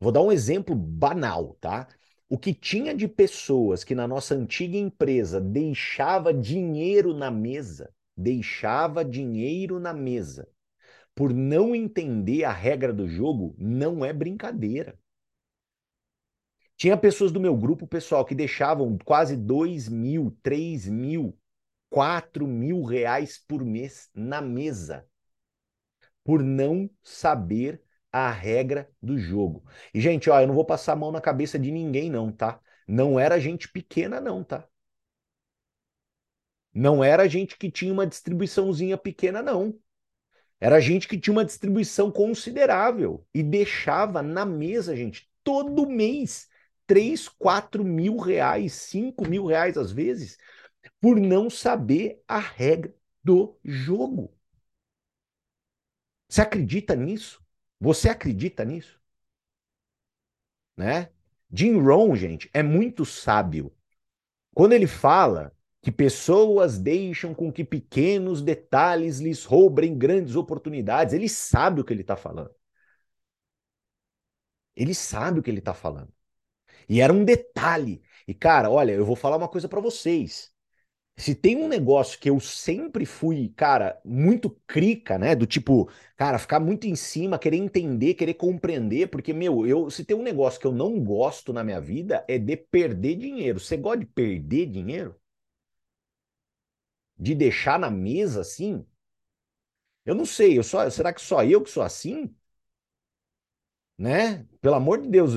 Vou 0.00 0.12
dar 0.12 0.22
um 0.22 0.32
exemplo 0.32 0.74
banal, 0.74 1.56
tá? 1.60 1.88
O 2.28 2.38
que 2.38 2.54
tinha 2.54 2.94
de 2.94 3.08
pessoas 3.08 3.84
que 3.84 3.94
na 3.94 4.06
nossa 4.08 4.34
antiga 4.34 4.76
empresa 4.76 5.40
deixava 5.40 6.32
dinheiro 6.32 7.14
na 7.14 7.30
mesa, 7.30 7.92
deixava 8.16 9.04
dinheiro 9.04 9.78
na 9.80 9.92
mesa, 9.92 10.48
por 11.14 11.32
não 11.32 11.74
entender 11.74 12.44
a 12.44 12.52
regra 12.52 12.92
do 12.92 13.08
jogo, 13.08 13.54
não 13.58 14.04
é 14.04 14.12
brincadeira. 14.12 14.98
Tinha 16.76 16.96
pessoas 16.96 17.30
do 17.32 17.40
meu 17.40 17.56
grupo, 17.56 17.86
pessoal, 17.86 18.24
que 18.24 18.34
deixavam 18.34 18.96
quase 19.04 19.36
2 19.36 19.88
mil, 19.88 20.36
3 20.42 20.88
mil 20.88 21.38
4 21.92 22.46
mil 22.46 22.82
reais 22.82 23.38
por 23.46 23.62
mês 23.62 24.08
na 24.14 24.40
mesa 24.40 25.06
por 26.24 26.42
não 26.42 26.88
saber 27.02 27.82
a 28.10 28.30
regra 28.30 28.90
do 29.02 29.18
jogo. 29.18 29.62
E, 29.92 30.00
gente, 30.00 30.30
ó, 30.30 30.40
eu 30.40 30.46
não 30.46 30.54
vou 30.54 30.64
passar 30.64 30.94
a 30.94 30.96
mão 30.96 31.12
na 31.12 31.20
cabeça 31.20 31.58
de 31.58 31.70
ninguém, 31.70 32.10
não, 32.10 32.32
tá? 32.32 32.58
Não 32.88 33.20
era 33.20 33.38
gente 33.38 33.68
pequena, 33.68 34.22
não, 34.22 34.42
tá? 34.42 34.66
Não 36.72 37.04
era 37.04 37.28
gente 37.28 37.58
que 37.58 37.70
tinha 37.70 37.92
uma 37.92 38.06
distribuiçãozinha 38.06 38.96
pequena, 38.96 39.42
não. 39.42 39.78
Era 40.58 40.80
gente 40.80 41.06
que 41.06 41.20
tinha 41.20 41.32
uma 41.32 41.44
distribuição 41.44 42.10
considerável 42.10 43.26
e 43.34 43.42
deixava 43.42 44.22
na 44.22 44.46
mesa, 44.46 44.96
gente, 44.96 45.30
todo 45.44 45.86
mês, 45.86 46.48
3, 46.86 47.28
4 47.28 47.84
mil 47.84 48.16
reais, 48.16 48.72
5 48.72 49.28
mil 49.28 49.44
reais 49.44 49.76
às 49.76 49.92
vezes, 49.92 50.38
por 51.00 51.20
não 51.20 51.50
saber 51.50 52.22
a 52.28 52.38
regra 52.38 52.94
do 53.22 53.58
jogo. 53.64 54.34
Você 56.28 56.40
acredita 56.40 56.96
nisso? 56.96 57.40
Você 57.80 58.08
acredita 58.08 58.64
nisso? 58.64 59.00
Né? 60.76 61.10
Jim 61.52 61.78
Rohn, 61.80 62.14
gente, 62.16 62.50
é 62.54 62.62
muito 62.62 63.04
sábio. 63.04 63.72
Quando 64.54 64.72
ele 64.72 64.86
fala 64.86 65.54
que 65.82 65.90
pessoas 65.90 66.78
deixam 66.78 67.34
com 67.34 67.52
que 67.52 67.64
pequenos 67.64 68.40
detalhes 68.40 69.18
lhes 69.18 69.44
roubem 69.44 69.98
grandes 69.98 70.36
oportunidades. 70.36 71.12
Ele 71.12 71.28
sabe 71.28 71.80
o 71.80 71.84
que 71.84 71.92
ele 71.92 72.02
está 72.02 72.16
falando. 72.16 72.54
Ele 74.76 74.94
sabe 74.94 75.40
o 75.40 75.42
que 75.42 75.50
ele 75.50 75.58
está 75.60 75.74
falando. 75.74 76.12
E 76.88 77.00
era 77.00 77.12
um 77.12 77.24
detalhe. 77.24 78.02
E, 78.28 78.34
cara, 78.34 78.70
olha, 78.70 78.92
eu 78.92 79.06
vou 79.06 79.16
falar 79.16 79.36
uma 79.36 79.48
coisa 79.48 79.68
para 79.68 79.80
vocês. 79.80 80.51
Se 81.22 81.34
tem 81.36 81.56
um 81.56 81.68
negócio 81.68 82.18
que 82.18 82.28
eu 82.28 82.40
sempre 82.40 83.06
fui, 83.06 83.50
cara, 83.56 84.00
muito 84.04 84.50
crica, 84.66 85.16
né? 85.18 85.34
Do 85.36 85.46
tipo, 85.46 85.88
cara, 86.16 86.38
ficar 86.38 86.58
muito 86.60 86.86
em 86.86 86.96
cima, 86.96 87.38
querer 87.38 87.56
entender, 87.58 88.14
querer 88.14 88.34
compreender, 88.34 89.08
porque, 89.08 89.32
meu, 89.32 89.66
eu, 89.66 89.88
se 89.90 90.04
tem 90.04 90.16
um 90.16 90.22
negócio 90.22 90.60
que 90.60 90.66
eu 90.66 90.72
não 90.72 90.98
gosto 91.00 91.52
na 91.52 91.62
minha 91.64 91.80
vida 91.80 92.24
é 92.28 92.38
de 92.38 92.56
perder 92.56 93.16
dinheiro. 93.16 93.60
Você 93.60 93.76
gosta 93.76 94.00
de 94.00 94.06
perder 94.06 94.66
dinheiro? 94.66 95.14
de 97.18 97.34
deixar 97.34 97.78
na 97.78 97.90
mesa 97.90 98.42
assim? 98.42 98.84
Eu 100.04 100.14
não 100.14 100.24
sei, 100.26 100.56
eu 100.58 100.62
só, 100.62 100.88
será 100.90 101.12
que 101.12 101.20
só 101.20 101.42
eu 101.44 101.60
que 101.62 101.70
sou 101.70 101.82
assim? 101.82 102.32
Né? 103.98 104.46
Pelo 104.60 104.74
amor 104.74 105.00
de 105.00 105.08
Deus, 105.08 105.32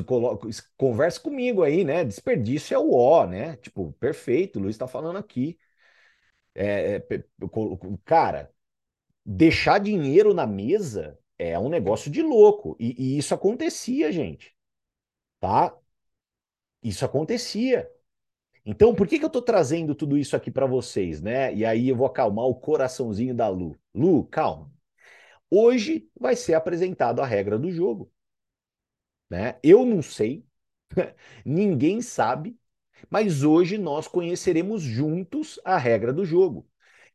converse 0.77 1.19
comigo 1.19 1.61
aí, 1.63 1.83
né? 1.83 2.03
Desperdício 2.03 2.73
é 2.75 2.79
o 2.79 2.93
ó, 2.93 3.25
né? 3.27 3.57
Tipo, 3.57 3.91
perfeito, 3.93 4.57
o 4.59 4.61
Luiz 4.61 4.75
está 4.75 4.87
falando 4.87 5.17
aqui. 5.17 5.57
É, 6.55 6.95
é, 6.97 7.03
cara, 8.05 8.51
deixar 9.25 9.79
dinheiro 9.79 10.33
na 10.33 10.47
mesa 10.47 11.19
é 11.37 11.59
um 11.59 11.69
negócio 11.69 12.11
de 12.11 12.21
louco. 12.21 12.75
E, 12.79 13.15
e 13.15 13.17
isso 13.17 13.33
acontecia, 13.35 14.11
gente. 14.11 14.55
Tá? 15.39 15.77
Isso 16.83 17.03
acontecia. 17.05 17.89
Então, 18.65 18.95
por 18.95 19.07
que, 19.07 19.19
que 19.19 19.25
eu 19.25 19.27
estou 19.27 19.41
trazendo 19.41 19.95
tudo 19.95 20.17
isso 20.17 20.35
aqui 20.35 20.51
para 20.51 20.65
vocês, 20.65 21.21
né? 21.21 21.53
E 21.53 21.65
aí 21.65 21.89
eu 21.89 21.95
vou 21.95 22.07
acalmar 22.07 22.45
o 22.45 22.55
coraçãozinho 22.55 23.35
da 23.35 23.47
Lu. 23.49 23.77
Lu, 23.93 24.25
calma. 24.25 24.71
Hoje 25.49 26.09
vai 26.19 26.35
ser 26.35 26.55
apresentado 26.55 27.21
a 27.21 27.25
regra 27.25 27.59
do 27.59 27.71
jogo. 27.71 28.11
Né? 29.29 29.59
Eu 29.63 29.85
não 29.85 30.01
sei, 30.01 30.45
ninguém 31.45 32.01
sabe, 32.01 32.57
mas 33.10 33.43
hoje 33.43 33.77
nós 33.77 34.08
conheceremos 34.08 34.81
juntos 34.81 35.60
a 35.63 35.77
regra 35.77 36.13
do 36.13 36.25
jogo. 36.25 36.67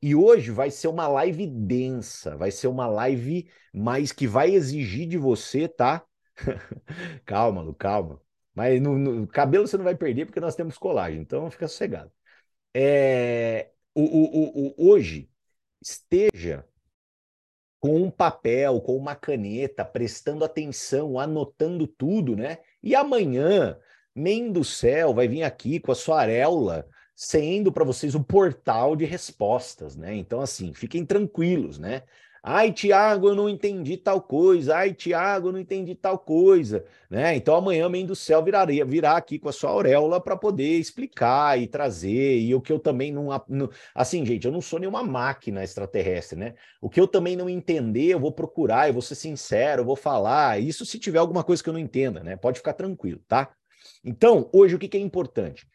E 0.02 0.14
hoje 0.14 0.50
vai 0.50 0.70
ser 0.70 0.88
uma 0.88 1.06
live 1.08 1.46
densa, 1.46 2.36
vai 2.36 2.50
ser 2.50 2.68
uma 2.68 2.86
live 2.86 3.50
mais 3.72 4.12
que 4.12 4.26
vai 4.26 4.50
exigir 4.50 5.06
de 5.06 5.18
você, 5.18 5.68
tá? 5.68 6.04
calma, 7.26 7.60
Lu, 7.60 7.74
calma. 7.74 8.20
Mas 8.54 8.80
no, 8.80 8.98
no, 8.98 9.26
cabelo 9.26 9.66
você 9.66 9.76
não 9.76 9.84
vai 9.84 9.94
perder 9.94 10.26
porque 10.26 10.40
nós 10.40 10.56
temos 10.56 10.78
colagem, 10.78 11.20
então 11.20 11.50
fica 11.50 11.68
sossegado. 11.68 12.10
É, 12.74 13.70
o, 13.94 14.02
o, 14.02 14.74
o, 14.76 14.90
hoje, 14.90 15.30
esteja 15.82 16.66
com 17.78 18.02
um 18.02 18.10
papel, 18.10 18.80
com 18.80 18.96
uma 18.96 19.14
caneta, 19.16 19.84
prestando 19.84 20.44
atenção, 20.44 21.18
anotando 21.18 21.86
tudo, 21.86 22.36
né? 22.36 22.58
E 22.82 22.94
amanhã, 22.94 23.78
nem 24.20 24.52
do 24.52 24.62
céu, 24.64 25.14
vai 25.14 25.26
vir 25.28 25.42
aqui 25.42 25.80
com 25.80 25.92
a 25.92 25.94
sua 25.94 26.20
areola, 26.20 26.86
sendo 27.16 27.72
para 27.72 27.84
vocês 27.84 28.14
o 28.14 28.22
portal 28.22 28.94
de 28.94 29.04
respostas, 29.04 29.96
né? 29.96 30.14
Então, 30.14 30.40
assim, 30.40 30.72
fiquem 30.74 31.04
tranquilos, 31.04 31.78
né? 31.78 32.02
Ai, 32.42 32.72
Tiago, 32.72 33.28
eu 33.28 33.34
não 33.34 33.50
entendi 33.50 33.98
tal 33.98 34.22
coisa. 34.22 34.76
Ai, 34.76 34.94
Tiago, 34.94 35.48
eu 35.48 35.52
não 35.52 35.58
entendi 35.58 35.94
tal 35.94 36.18
coisa. 36.18 36.84
Né? 37.10 37.36
Então 37.36 37.54
amanhã 37.54 37.86
Mãe 37.88 38.06
do 38.06 38.16
Céu 38.16 38.42
viraria, 38.42 38.84
virá 38.84 39.16
aqui 39.16 39.38
com 39.38 39.48
a 39.48 39.52
sua 39.52 39.70
auréola 39.70 40.20
para 40.20 40.36
poder 40.36 40.78
explicar 40.78 41.60
e 41.60 41.66
trazer. 41.66 42.38
E 42.38 42.54
o 42.54 42.60
que 42.60 42.72
eu 42.72 42.78
também 42.78 43.12
não, 43.12 43.28
não. 43.46 43.68
Assim, 43.94 44.24
gente, 44.24 44.46
eu 44.46 44.52
não 44.52 44.60
sou 44.62 44.78
nenhuma 44.78 45.02
máquina 45.02 45.62
extraterrestre, 45.62 46.38
né? 46.38 46.54
O 46.80 46.88
que 46.88 46.98
eu 47.00 47.06
também 47.06 47.36
não 47.36 47.48
entender, 47.48 48.06
eu 48.06 48.20
vou 48.20 48.32
procurar, 48.32 48.88
eu 48.88 48.94
vou 48.94 49.02
ser 49.02 49.16
sincero, 49.16 49.82
eu 49.82 49.86
vou 49.86 49.96
falar. 49.96 50.58
Isso 50.60 50.86
se 50.86 50.98
tiver 50.98 51.18
alguma 51.18 51.44
coisa 51.44 51.62
que 51.62 51.68
eu 51.68 51.74
não 51.74 51.80
entenda, 51.80 52.22
né? 52.22 52.36
Pode 52.36 52.58
ficar 52.58 52.72
tranquilo, 52.72 53.20
tá? 53.28 53.50
Então, 54.04 54.48
hoje, 54.52 54.74
o 54.74 54.78
que, 54.78 54.96
é 54.96 55.00
importante? 55.00 55.68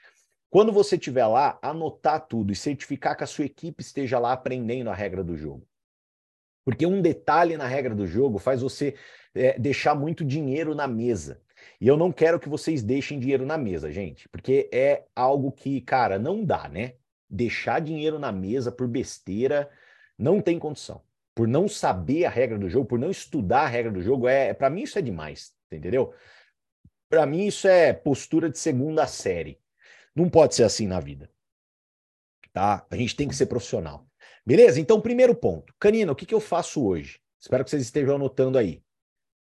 Quando 0.50 0.72
você 0.72 0.96
estiver 0.96 1.28
lá, 1.28 1.60
anotar 1.62 2.28
tudo 2.28 2.52
e 2.52 2.56
certificar 2.56 3.16
que 3.16 3.24
a 3.24 3.28
sua 3.28 3.46
equipe 3.46 3.82
esteja 3.82 4.18
lá 4.20 4.34
aprendendo 4.34 4.90
a 4.90 4.96
regra 4.96 5.24
do 5.24 5.36
jogo. 5.36 5.68
Porque 6.64 6.86
um 6.86 7.02
detalhe 7.02 7.56
na 7.58 7.68
regra 7.68 7.94
do 7.94 8.08
jogo 8.08 8.40
faz 8.40 8.62
você 8.62 8.96
é, 9.36 9.60
deixar 9.60 9.94
muito 9.94 10.26
dinheiro 10.26 10.74
na 10.74 10.88
mesa. 10.88 11.42
E 11.80 11.88
eu 11.88 11.98
não 11.98 12.12
quero 12.12 12.40
que 12.40 12.50
vocês 12.50 12.82
deixem 12.82 13.20
dinheiro 13.20 13.46
na 13.46 13.58
mesa, 13.58 13.92
gente, 13.92 14.28
porque 14.30 14.70
é 14.72 15.06
algo 15.16 15.52
que, 15.52 15.82
cara, 15.82 16.18
não 16.18 16.44
dá, 16.44 16.68
né? 16.68 16.94
Deixar 17.30 17.80
dinheiro 17.80 18.18
na 18.18 18.32
mesa 18.32 18.72
por 18.72 18.88
besteira 18.88 19.70
não 20.18 20.42
tem 20.42 20.58
condição. 20.58 21.02
Por 21.36 21.48
não 21.48 21.68
saber 21.68 22.26
a 22.26 22.30
regra 22.30 22.58
do 22.58 22.70
jogo, 22.70 22.86
por 22.86 22.98
não 22.98 23.12
estudar 23.12 23.64
a 23.64 23.68
regra 23.68 23.92
do 23.92 24.02
jogo, 24.02 24.28
é 24.28 24.54
para 24.54 24.70
mim 24.70 24.84
isso 24.84 24.98
é 24.98 25.02
demais, 25.02 25.54
entendeu? 25.72 26.14
Para 27.10 27.26
mim 27.26 27.46
isso 27.46 27.68
é 27.68 27.94
postura 27.94 28.50
de 28.50 28.58
segunda 28.58 29.06
série. 29.08 29.60
Não 30.16 30.30
pode 30.30 30.56
ser 30.56 30.64
assim 30.64 30.88
na 30.88 31.00
vida. 31.00 31.30
Tá? 32.54 32.86
A 32.90 32.96
gente 32.96 33.16
tem 33.16 33.28
que 33.28 33.36
ser 33.36 33.48
profissional. 33.48 34.08
Beleza? 34.46 34.80
Então, 34.80 35.02
primeiro 35.02 35.36
ponto. 35.36 35.74
Canina, 35.80 36.12
o 36.12 36.16
que, 36.16 36.26
que 36.26 36.34
eu 36.34 36.40
faço 36.40 36.86
hoje? 36.86 37.20
Espero 37.40 37.64
que 37.64 37.70
vocês 37.70 37.84
estejam 37.84 38.16
anotando 38.16 38.58
aí. 38.58 38.82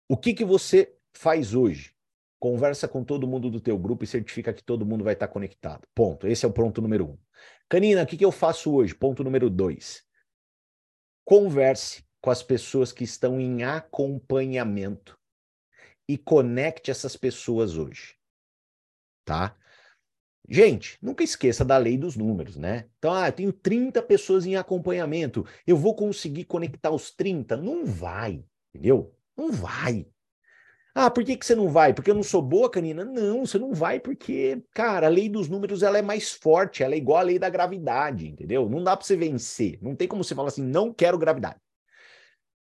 O 0.09 0.17
que, 0.17 0.33
que 0.33 0.43
você 0.43 0.95
faz 1.13 1.53
hoje? 1.53 1.93
Conversa 2.39 2.87
com 2.87 3.03
todo 3.03 3.27
mundo 3.27 3.49
do 3.49 3.59
teu 3.59 3.77
grupo 3.77 4.03
e 4.03 4.07
certifica 4.07 4.53
que 4.53 4.63
todo 4.63 4.85
mundo 4.85 5.03
vai 5.03 5.13
estar 5.13 5.27
conectado. 5.27 5.87
Ponto. 5.93 6.27
Esse 6.27 6.45
é 6.45 6.47
o 6.47 6.53
ponto 6.53 6.81
número 6.81 7.05
um. 7.05 7.17
Canina, 7.69 8.03
o 8.03 8.05
que, 8.05 8.17
que 8.17 8.25
eu 8.25 8.31
faço 8.31 8.73
hoje? 8.73 8.95
Ponto 8.95 9.23
número 9.23 9.49
dois. 9.49 10.03
Converse 11.25 12.03
com 12.21 12.31
as 12.31 12.41
pessoas 12.41 12.91
que 12.91 13.03
estão 13.03 13.39
em 13.39 13.63
acompanhamento 13.63 15.17
e 16.07 16.17
conecte 16.17 16.89
essas 16.89 17.15
pessoas 17.15 17.77
hoje. 17.77 18.15
Tá? 19.25 19.55
Gente, 20.49 20.97
nunca 21.01 21.23
esqueça 21.23 21.65
da 21.65 21.77
lei 21.77 21.97
dos 21.97 22.15
números, 22.15 22.55
né? 22.55 22.87
Então, 22.97 23.13
ah, 23.13 23.27
eu 23.27 23.33
tenho 23.33 23.51
30 23.51 24.01
pessoas 24.01 24.45
em 24.45 24.55
acompanhamento, 24.55 25.45
eu 25.65 25.75
vou 25.75 25.93
conseguir 25.93 26.45
conectar 26.45 26.89
os 26.89 27.11
30? 27.11 27.57
Não 27.57 27.85
vai, 27.85 28.41
entendeu? 28.73 29.13
Não 29.35 29.51
vai. 29.51 30.07
Ah, 30.95 31.11
por 31.11 31.23
que, 31.23 31.35
que 31.35 31.45
você 31.45 31.53
não 31.53 31.69
vai? 31.69 31.93
Porque 31.93 32.09
eu 32.09 32.15
não 32.15 32.23
sou 32.23 32.41
boa, 32.41 32.71
Canina? 32.71 33.05
Não, 33.05 33.45
você 33.45 33.59
não 33.59 33.71
vai 33.71 33.99
porque, 33.99 34.63
cara, 34.73 35.05
a 35.05 35.09
lei 35.09 35.29
dos 35.29 35.47
números 35.47 35.83
ela 35.83 35.99
é 35.99 36.01
mais 36.01 36.31
forte, 36.33 36.81
ela 36.81 36.95
é 36.95 36.97
igual 36.97 37.19
à 37.19 37.21
lei 37.21 37.37
da 37.37 37.49
gravidade, 37.49 38.27
entendeu? 38.27 38.67
Não 38.67 38.83
dá 38.83 38.97
para 38.97 39.05
você 39.05 39.15
vencer. 39.15 39.77
Não 39.79 39.95
tem 39.95 40.07
como 40.07 40.23
você 40.23 40.33
falar 40.33 40.47
assim, 40.47 40.63
não 40.63 40.91
quero 40.91 41.19
gravidade. 41.19 41.59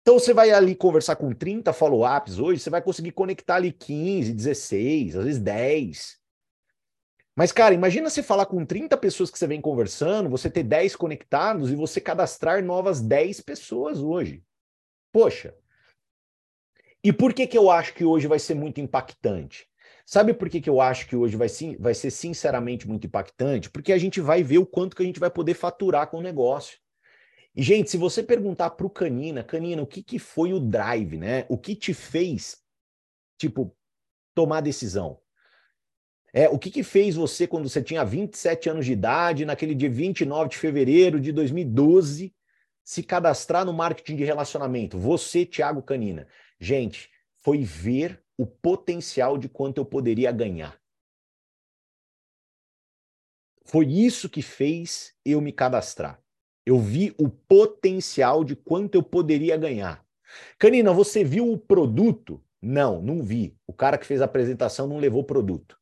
Então 0.09 0.19
você 0.19 0.33
vai 0.33 0.51
ali 0.51 0.75
conversar 0.75 1.17
com 1.17 1.35
30 1.35 1.71
follow-ups 1.71 2.39
hoje, 2.39 2.63
você 2.63 2.71
vai 2.71 2.81
conseguir 2.81 3.13
conectar 3.13 3.57
ali 3.57 3.71
15, 3.71 4.33
16, 4.33 5.17
às 5.17 5.25
vezes 5.27 5.39
10. 5.39 6.17
Mas, 7.37 7.53
cara, 7.53 7.75
imagina 7.75 8.09
você 8.09 8.23
falar 8.23 8.47
com 8.47 8.65
30 8.65 8.97
pessoas 8.97 9.31
que 9.31 9.39
você 9.39 9.47
vem 9.47 9.61
conversando, 9.61 10.31
você 10.31 10.49
ter 10.49 10.63
10 10.63 10.97
conectados 10.97 11.71
e 11.71 11.75
você 11.75 12.01
cadastrar 12.01 12.65
novas 12.65 13.03
10 13.03 13.43
pessoas 13.43 13.99
hoje. 14.01 14.43
Poxa. 15.13 15.55
E 17.05 17.13
por 17.13 17.35
que, 17.35 17.47
que 17.47 17.59
eu 17.59 17.71
acho 17.71 17.93
que 17.93 18.03
hoje 18.07 18.27
vai 18.27 18.39
ser 18.39 18.55
muito 18.55 18.81
impactante? 18.81 19.69
Sabe 20.07 20.33
por 20.33 20.49
que, 20.49 20.63
que 20.63 20.71
eu 20.71 20.81
acho 20.81 21.07
que 21.07 21.17
hoje 21.17 21.37
vai, 21.37 21.51
sim, 21.51 21.77
vai 21.79 21.93
ser 21.93 22.11
sinceramente 22.11 22.89
muito 22.89 23.07
impactante? 23.07 23.69
Porque 23.69 23.93
a 23.93 23.99
gente 23.99 24.23
vai 24.23 24.43
ver 24.43 24.57
o 24.57 24.65
quanto 24.65 24.97
que 24.97 25.03
a 25.03 25.07
gente 25.07 25.21
vai 25.21 25.31
poder 25.31 25.53
faturar 25.53 26.09
com 26.09 26.17
o 26.17 26.23
negócio. 26.23 26.79
E, 27.59 27.63
gente, 27.65 27.91
se 27.91 27.97
você 27.97 28.23
perguntar 28.23 28.71
para 28.71 28.87
o 28.87 28.91
Canina, 28.91 29.43
Canina, 29.43 29.83
o 29.83 29.87
que, 29.87 30.01
que 30.01 30.17
foi 30.17 30.53
o 30.53 30.61
drive, 30.61 31.19
né? 31.19 31.45
O 31.49 31.59
que 31.59 31.75
te 31.75 31.93
fez, 31.93 32.63
tipo, 33.37 33.77
tomar 34.33 34.61
decisão? 34.61 35.21
É, 36.33 36.49
o 36.49 36.57
que, 36.57 36.71
que 36.71 36.85
fez 36.85 37.17
você 37.17 37.49
quando 37.49 37.69
você 37.69 37.83
tinha 37.83 38.05
27 38.05 38.71
anos 38.71 38.87
de 38.87 38.93
idade, 38.93 39.45
naquele 39.45 39.75
dia 39.75 39.91
29 39.91 40.51
de 40.51 40.57
fevereiro 40.57 41.21
de 41.21 41.33
2012, 41.33 42.33
se 42.85 43.03
cadastrar 43.03 43.65
no 43.65 43.73
marketing 43.73 44.15
de 44.15 44.25
relacionamento? 44.25 44.97
Você, 44.97 45.45
Thiago 45.45 45.83
Canina. 45.83 46.29
Gente, 46.61 47.11
foi 47.39 47.65
ver 47.65 48.23
o 48.37 48.47
potencial 48.47 49.37
de 49.37 49.49
quanto 49.49 49.79
eu 49.79 49.85
poderia 49.85 50.31
ganhar. 50.31 50.81
Foi 53.65 53.85
isso 53.85 54.29
que 54.29 54.43
fez 54.43 55.13
eu 55.25 55.41
me 55.41 55.51
cadastrar. 55.51 56.23
Eu 56.69 56.79
vi 56.79 57.15
o 57.19 57.31
potencial 57.31 58.45
de 58.45 58.55
quanto 58.55 58.95
eu 58.95 59.03
poderia 59.03 59.57
ganhar. 59.57 60.05
Canina, 60.59 60.93
você 60.93 61.25
viu 61.25 61.51
o 61.51 61.57
produto? 61.57 62.45
Não, 62.61 63.01
não 63.01 63.23
vi. 63.23 63.57
O 63.67 63.73
cara 63.73 63.97
que 63.97 64.05
fez 64.05 64.21
a 64.21 64.27
apresentação 64.27 64.87
não 64.87 64.99
levou 64.99 65.25
produto. 65.25 65.79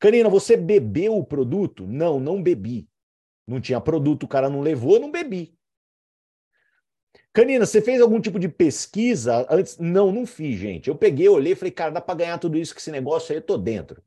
Canina, 0.00 0.28
você 0.28 0.56
bebeu 0.56 1.16
o 1.16 1.22
produto? 1.22 1.86
Não, 1.86 2.18
não 2.18 2.42
bebi. 2.42 2.88
Não 3.46 3.60
tinha 3.60 3.80
produto, 3.80 4.24
o 4.24 4.28
cara 4.28 4.50
não 4.50 4.60
levou, 4.60 4.98
não 4.98 5.12
bebi. 5.12 5.56
Canina, 7.32 7.64
você 7.64 7.80
fez 7.80 8.00
algum 8.00 8.20
tipo 8.20 8.40
de 8.40 8.48
pesquisa 8.48 9.46
antes? 9.48 9.78
Não, 9.78 10.10
não 10.10 10.26
fiz, 10.26 10.58
gente. 10.58 10.88
Eu 10.88 10.96
peguei, 10.96 11.28
olhei 11.28 11.54
falei, 11.54 11.70
cara, 11.70 11.92
dá 11.92 12.00
para 12.00 12.16
ganhar 12.16 12.38
tudo 12.38 12.58
isso 12.58 12.74
que 12.74 12.80
esse 12.80 12.90
negócio 12.90 13.30
aí, 13.30 13.38
eu 13.38 13.42
tô 13.42 13.56
dentro. 13.56 14.02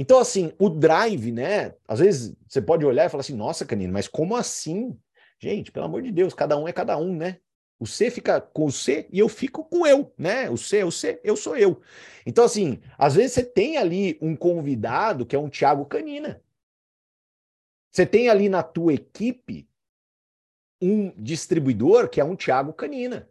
Então, 0.00 0.20
assim, 0.20 0.52
o 0.60 0.70
drive, 0.70 1.32
né? 1.32 1.74
Às 1.88 1.98
vezes 1.98 2.36
você 2.46 2.62
pode 2.62 2.86
olhar 2.86 3.04
e 3.04 3.08
falar 3.08 3.22
assim, 3.22 3.34
nossa, 3.34 3.66
Canina, 3.66 3.92
mas 3.92 4.06
como 4.06 4.36
assim? 4.36 4.96
Gente, 5.40 5.72
pelo 5.72 5.86
amor 5.86 6.02
de 6.02 6.12
Deus, 6.12 6.32
cada 6.32 6.56
um 6.56 6.68
é 6.68 6.72
cada 6.72 6.96
um, 6.96 7.16
né? 7.16 7.40
O 7.80 7.84
C 7.84 8.08
fica 8.08 8.40
com 8.40 8.66
o 8.66 8.70
C 8.70 9.08
e 9.12 9.18
eu 9.18 9.28
fico 9.28 9.64
com 9.64 9.84
eu, 9.84 10.14
né? 10.16 10.48
O 10.50 10.56
C 10.56 10.78
é 10.78 10.84
o 10.84 10.92
C, 10.92 11.20
eu 11.24 11.34
sou 11.34 11.56
eu. 11.56 11.80
Então, 12.24 12.44
assim, 12.44 12.80
às 12.96 13.16
vezes 13.16 13.32
você 13.32 13.42
tem 13.42 13.76
ali 13.76 14.16
um 14.22 14.36
convidado 14.36 15.26
que 15.26 15.34
é 15.34 15.38
um 15.38 15.50
Thiago 15.50 15.84
Canina. 15.84 16.40
Você 17.90 18.06
tem 18.06 18.28
ali 18.28 18.48
na 18.48 18.62
tua 18.62 18.94
equipe 18.94 19.68
um 20.80 21.10
distribuidor 21.20 22.08
que 22.08 22.20
é 22.20 22.24
um 22.24 22.36
Thiago 22.36 22.72
Canina. 22.72 23.28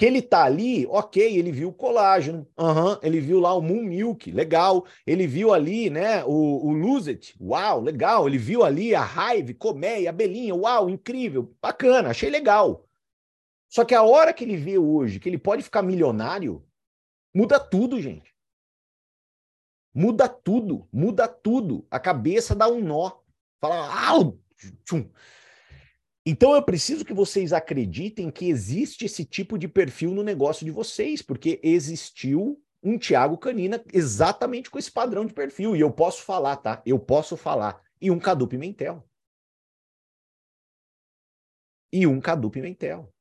Que 0.00 0.06
ele 0.06 0.22
tá 0.22 0.44
ali, 0.44 0.86
ok, 0.86 1.22
ele 1.38 1.52
viu 1.52 1.68
o 1.68 1.74
colágeno, 1.74 2.48
uhum, 2.58 2.98
ele 3.02 3.20
viu 3.20 3.38
lá 3.38 3.52
o 3.52 3.60
Moon 3.60 3.82
Milk, 3.82 4.32
legal. 4.32 4.86
Ele 5.06 5.26
viu 5.26 5.52
ali, 5.52 5.90
né, 5.90 6.24
o, 6.24 6.68
o 6.68 6.72
Lose 6.72 7.10
It, 7.10 7.36
uau, 7.38 7.82
legal. 7.82 8.26
Ele 8.26 8.38
viu 8.38 8.64
ali 8.64 8.94
a 8.94 9.04
Hive, 9.04 9.52
Coméia, 9.52 10.08
a 10.08 10.12
Belinha, 10.14 10.54
uau, 10.54 10.88
incrível, 10.88 11.54
bacana, 11.60 12.08
achei 12.08 12.30
legal. 12.30 12.88
Só 13.68 13.84
que 13.84 13.94
a 13.94 14.02
hora 14.02 14.32
que 14.32 14.42
ele 14.42 14.56
vê 14.56 14.78
hoje 14.78 15.20
que 15.20 15.28
ele 15.28 15.36
pode 15.36 15.62
ficar 15.62 15.82
milionário, 15.82 16.66
muda 17.34 17.60
tudo, 17.60 18.00
gente. 18.00 18.34
Muda 19.92 20.30
tudo, 20.30 20.88
muda 20.90 21.28
tudo. 21.28 21.86
A 21.90 22.00
cabeça 22.00 22.54
dá 22.54 22.66
um 22.66 22.80
nó. 22.80 23.18
Fala, 23.60 23.86
ah, 23.92 24.32
tchum. 24.82 25.10
Então 26.24 26.54
eu 26.54 26.62
preciso 26.62 27.04
que 27.04 27.14
vocês 27.14 27.52
acreditem 27.52 28.30
que 28.30 28.48
existe 28.48 29.06
esse 29.06 29.24
tipo 29.24 29.58
de 29.58 29.66
perfil 29.66 30.12
no 30.12 30.22
negócio 30.22 30.64
de 30.64 30.70
vocês, 30.70 31.22
porque 31.22 31.58
existiu 31.62 32.62
um 32.82 32.98
Thiago 32.98 33.38
Canina 33.38 33.82
exatamente 33.92 34.70
com 34.70 34.78
esse 34.78 34.90
padrão 34.90 35.24
de 35.24 35.32
perfil. 35.32 35.74
E 35.74 35.80
eu 35.80 35.90
posso 35.90 36.22
falar, 36.22 36.56
tá? 36.56 36.82
Eu 36.84 36.98
posso 36.98 37.36
falar. 37.36 37.82
E 38.00 38.10
um 38.10 38.18
Cadu 38.18 38.46
Pimentel. 38.46 39.04
E 41.92 42.06
um 42.06 42.20
Cadu 42.20 42.50
Pimentel. 42.50 43.12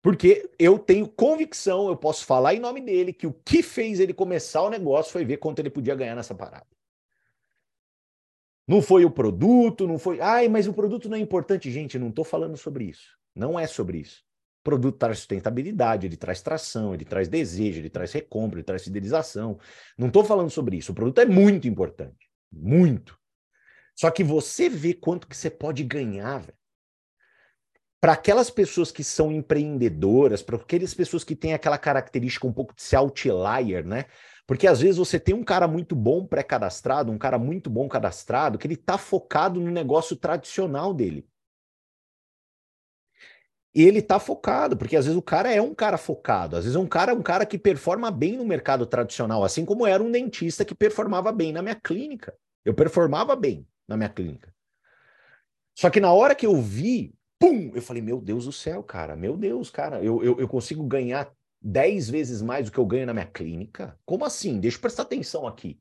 Porque 0.00 0.48
eu 0.58 0.78
tenho 0.78 1.08
convicção, 1.08 1.88
eu 1.88 1.96
posso 1.96 2.24
falar 2.24 2.54
em 2.54 2.60
nome 2.60 2.80
dele, 2.80 3.12
que 3.12 3.26
o 3.26 3.32
que 3.32 3.62
fez 3.62 3.98
ele 3.98 4.14
começar 4.14 4.62
o 4.62 4.70
negócio 4.70 5.12
foi 5.12 5.24
ver 5.24 5.38
quanto 5.38 5.58
ele 5.58 5.70
podia 5.70 5.94
ganhar 5.94 6.14
nessa 6.14 6.34
parada. 6.34 6.66
Não 8.68 8.82
foi 8.82 9.04
o 9.06 9.10
produto, 9.10 9.86
não 9.86 9.98
foi. 9.98 10.20
Ai, 10.20 10.46
mas 10.46 10.68
o 10.68 10.74
produto 10.74 11.08
não 11.08 11.16
é 11.16 11.20
importante. 11.20 11.70
Gente, 11.70 11.98
não 11.98 12.10
estou 12.10 12.24
falando 12.24 12.56
sobre 12.56 12.84
isso. 12.84 13.16
Não 13.34 13.58
é 13.58 13.66
sobre 13.66 13.98
isso. 13.98 14.22
O 14.60 14.64
produto 14.64 14.98
traz 14.98 15.20
sustentabilidade, 15.20 16.06
ele 16.06 16.16
traz 16.16 16.42
tração, 16.42 16.92
ele 16.92 17.04
traz 17.04 17.28
desejo, 17.28 17.80
ele 17.80 17.88
traz 17.88 18.12
recompra, 18.12 18.58
ele 18.58 18.64
traz 18.64 18.84
fidelização. 18.84 19.58
Não 19.96 20.08
estou 20.08 20.22
falando 20.22 20.50
sobre 20.50 20.76
isso. 20.76 20.92
O 20.92 20.94
produto 20.94 21.18
é 21.20 21.24
muito 21.24 21.66
importante. 21.66 22.28
Muito. 22.52 23.18
Só 23.96 24.10
que 24.10 24.22
você 24.22 24.68
vê 24.68 24.92
quanto 24.92 25.26
que 25.26 25.36
você 25.36 25.48
pode 25.48 25.82
ganhar, 25.82 26.38
velho 26.38 26.58
para 28.00 28.12
aquelas 28.12 28.48
pessoas 28.48 28.92
que 28.92 29.02
são 29.02 29.32
empreendedoras, 29.32 30.42
para 30.42 30.56
aquelas 30.56 30.94
pessoas 30.94 31.24
que 31.24 31.34
têm 31.34 31.52
aquela 31.52 31.78
característica 31.78 32.46
um 32.46 32.52
pouco 32.52 32.74
de 32.74 32.82
ser 32.82 32.96
outlier, 32.96 33.84
né? 33.84 34.04
Porque 34.48 34.66
às 34.66 34.80
vezes 34.80 34.96
você 34.96 35.20
tem 35.20 35.34
um 35.34 35.44
cara 35.44 35.68
muito 35.68 35.94
bom 35.94 36.24
pré-cadastrado, 36.24 37.12
um 37.12 37.18
cara 37.18 37.38
muito 37.38 37.68
bom 37.68 37.86
cadastrado, 37.86 38.56
que 38.56 38.66
ele 38.66 38.74
está 38.74 38.96
focado 38.96 39.60
no 39.60 39.70
negócio 39.70 40.16
tradicional 40.16 40.94
dele. 40.94 41.28
E 43.74 43.82
ele 43.82 43.98
está 43.98 44.18
focado, 44.18 44.74
porque 44.74 44.96
às 44.96 45.04
vezes 45.04 45.18
o 45.18 45.22
cara 45.22 45.52
é 45.52 45.60
um 45.60 45.74
cara 45.74 45.98
focado, 45.98 46.56
às 46.56 46.64
vezes 46.64 46.74
é 46.74 46.80
um 46.80 46.86
cara, 46.86 47.12
um 47.12 47.22
cara 47.22 47.44
que 47.44 47.58
performa 47.58 48.10
bem 48.10 48.38
no 48.38 48.44
mercado 48.46 48.86
tradicional, 48.86 49.44
assim 49.44 49.66
como 49.66 49.86
era 49.86 50.02
um 50.02 50.10
dentista 50.10 50.64
que 50.64 50.74
performava 50.74 51.30
bem 51.30 51.52
na 51.52 51.60
minha 51.60 51.74
clínica. 51.74 52.34
Eu 52.64 52.72
performava 52.72 53.36
bem 53.36 53.68
na 53.86 53.98
minha 53.98 54.08
clínica. 54.08 54.50
Só 55.78 55.90
que 55.90 56.00
na 56.00 56.10
hora 56.10 56.34
que 56.34 56.46
eu 56.46 56.56
vi 56.56 57.14
pum! 57.38 57.70
Eu 57.74 57.82
falei, 57.82 58.00
meu 58.00 58.18
Deus 58.18 58.46
do 58.46 58.52
céu, 58.52 58.82
cara, 58.82 59.14
meu 59.14 59.36
Deus, 59.36 59.70
cara, 59.70 60.02
eu, 60.02 60.24
eu, 60.24 60.40
eu 60.40 60.48
consigo 60.48 60.82
ganhar 60.84 61.30
10 61.60 62.08
vezes 62.08 62.42
mais 62.42 62.66
do 62.66 62.72
que 62.72 62.78
eu 62.78 62.86
ganho 62.86 63.06
na 63.06 63.14
minha 63.14 63.26
clínica? 63.26 63.98
Como 64.04 64.24
assim? 64.24 64.60
Deixa 64.60 64.76
eu 64.76 64.80
prestar 64.80 65.02
atenção 65.02 65.46
aqui. 65.46 65.80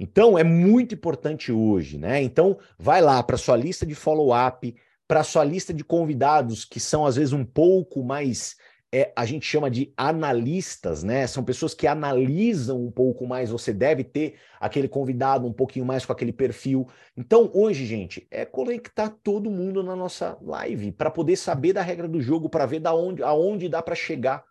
Então, 0.00 0.38
é 0.38 0.44
muito 0.44 0.94
importante 0.94 1.50
hoje, 1.50 1.98
né? 1.98 2.22
Então, 2.22 2.58
vai 2.78 3.00
lá 3.00 3.20
para 3.22 3.36
sua 3.36 3.56
lista 3.56 3.84
de 3.84 3.94
follow-up, 3.94 4.76
para 5.08 5.24
sua 5.24 5.44
lista 5.44 5.74
de 5.74 5.82
convidados 5.82 6.64
que 6.64 6.78
são 6.78 7.04
às 7.04 7.16
vezes 7.16 7.32
um 7.32 7.44
pouco 7.44 8.04
mais 8.04 8.56
é, 8.92 9.12
a 9.14 9.26
gente 9.26 9.44
chama 9.44 9.70
de 9.70 9.92
analistas, 9.96 11.02
né? 11.02 11.26
São 11.26 11.44
pessoas 11.44 11.74
que 11.74 11.86
analisam 11.86 12.82
um 12.82 12.90
pouco 12.90 13.26
mais. 13.26 13.50
Você 13.50 13.72
deve 13.72 14.02
ter 14.02 14.38
aquele 14.58 14.88
convidado 14.88 15.46
um 15.46 15.52
pouquinho 15.52 15.84
mais 15.84 16.06
com 16.06 16.12
aquele 16.12 16.32
perfil. 16.32 16.88
Então, 17.16 17.50
hoje, 17.52 17.84
gente, 17.84 18.26
é 18.30 18.46
conectar 18.46 19.10
todo 19.22 19.50
mundo 19.50 19.82
na 19.82 19.94
nossa 19.94 20.38
live 20.40 20.92
para 20.92 21.10
poder 21.10 21.36
saber 21.36 21.74
da 21.74 21.82
regra 21.82 22.08
do 22.08 22.20
jogo, 22.20 22.48
para 22.48 22.64
ver 22.64 22.80
da 22.80 22.94
onde, 22.94 23.22
aonde 23.22 23.68
dá 23.68 23.82
para 23.82 23.94
chegar. 23.94 24.42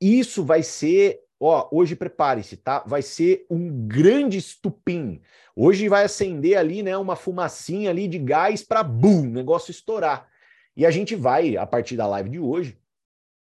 Isso 0.00 0.44
vai 0.44 0.62
ser, 0.62 1.20
ó, 1.40 1.68
hoje 1.72 1.96
prepare-se, 1.96 2.56
tá? 2.56 2.84
Vai 2.86 3.02
ser 3.02 3.46
um 3.50 3.86
grande 3.88 4.38
estupim. 4.38 5.20
Hoje 5.56 5.88
vai 5.88 6.04
acender 6.04 6.56
ali, 6.56 6.84
né, 6.84 6.96
uma 6.96 7.16
fumacinha 7.16 7.90
ali 7.90 8.06
de 8.06 8.18
gás 8.18 8.62
para 8.62 8.84
bum, 8.84 9.22
negócio 9.24 9.72
estourar. 9.72 10.29
E 10.80 10.86
a 10.86 10.90
gente 10.90 11.14
vai, 11.14 11.58
a 11.58 11.66
partir 11.66 11.94
da 11.94 12.06
live 12.06 12.30
de 12.30 12.40
hoje, 12.40 12.80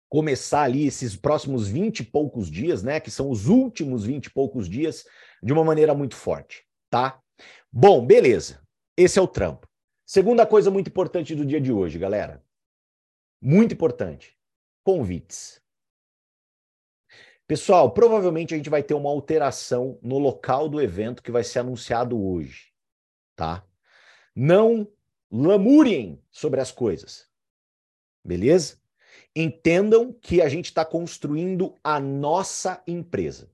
começar 0.07 0.61
ali 0.61 0.85
esses 0.85 1.15
próximos 1.15 1.67
20 1.67 2.01
e 2.01 2.03
poucos 2.03 2.47
dias, 2.47 2.83
né? 2.83 2.99
Que 2.99 3.09
são 3.09 3.31
os 3.31 3.47
últimos 3.47 4.05
20 4.05 4.27
e 4.27 4.29
poucos 4.29 4.69
dias, 4.69 5.03
de 5.41 5.51
uma 5.51 5.63
maneira 5.63 5.95
muito 5.95 6.15
forte, 6.15 6.63
tá? 6.91 7.19
Bom, 7.71 8.05
beleza. 8.05 8.61
Esse 8.95 9.17
é 9.17 9.21
o 9.23 9.27
trampo. 9.27 9.67
Segunda 10.05 10.45
coisa 10.45 10.69
muito 10.69 10.89
importante 10.89 11.33
do 11.33 11.43
dia 11.43 11.59
de 11.59 11.71
hoje, 11.71 11.97
galera. 11.97 12.45
Muito 13.41 13.73
importante. 13.73 14.37
Convites. 14.83 15.59
Pessoal, 17.47 17.95
provavelmente 17.95 18.53
a 18.53 18.57
gente 18.57 18.69
vai 18.69 18.83
ter 18.83 18.93
uma 18.93 19.09
alteração 19.09 19.97
no 20.03 20.19
local 20.19 20.69
do 20.69 20.79
evento 20.79 21.23
que 21.23 21.31
vai 21.31 21.43
ser 21.43 21.57
anunciado 21.57 22.23
hoje, 22.23 22.71
tá? 23.35 23.65
Não 24.35 24.87
lamurem 25.33 26.21
sobre 26.29 26.61
as 26.61 26.71
coisas. 26.71 27.27
Beleza? 28.23 28.77
Entendam 29.35 30.13
que 30.13 30.41
a 30.41 30.47
gente 30.47 30.65
está 30.65 30.85
construindo 30.85 31.75
a 31.83 31.99
nossa 31.99 32.83
empresa. 32.85 33.51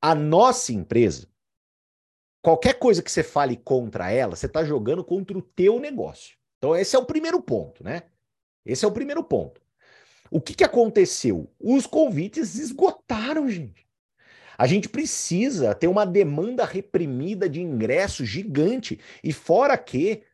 A 0.00 0.14
nossa 0.14 0.72
empresa, 0.72 1.28
qualquer 2.40 2.78
coisa 2.78 3.02
que 3.02 3.10
você 3.10 3.24
fale 3.24 3.56
contra 3.56 4.12
ela, 4.12 4.36
você 4.36 4.46
está 4.46 4.64
jogando 4.64 5.02
contra 5.02 5.36
o 5.36 5.42
teu 5.42 5.80
negócio. 5.80 6.36
Então, 6.58 6.76
esse 6.76 6.94
é 6.94 6.98
o 6.98 7.04
primeiro 7.04 7.42
ponto, 7.42 7.82
né? 7.82 8.04
Esse 8.64 8.84
é 8.84 8.88
o 8.88 8.92
primeiro 8.92 9.24
ponto. 9.24 9.60
O 10.30 10.40
que, 10.40 10.54
que 10.54 10.64
aconteceu? 10.64 11.52
Os 11.58 11.84
convites 11.84 12.54
esgotaram, 12.54 13.48
gente. 13.48 13.88
A 14.56 14.66
gente 14.66 14.88
precisa 14.88 15.72
ter 15.72 15.86
uma 15.86 16.04
demanda 16.04 16.64
reprimida 16.64 17.48
de 17.48 17.60
ingresso 17.60 18.24
gigante. 18.24 18.98
E 19.22 19.32
fora 19.32 19.78
que, 19.78 20.24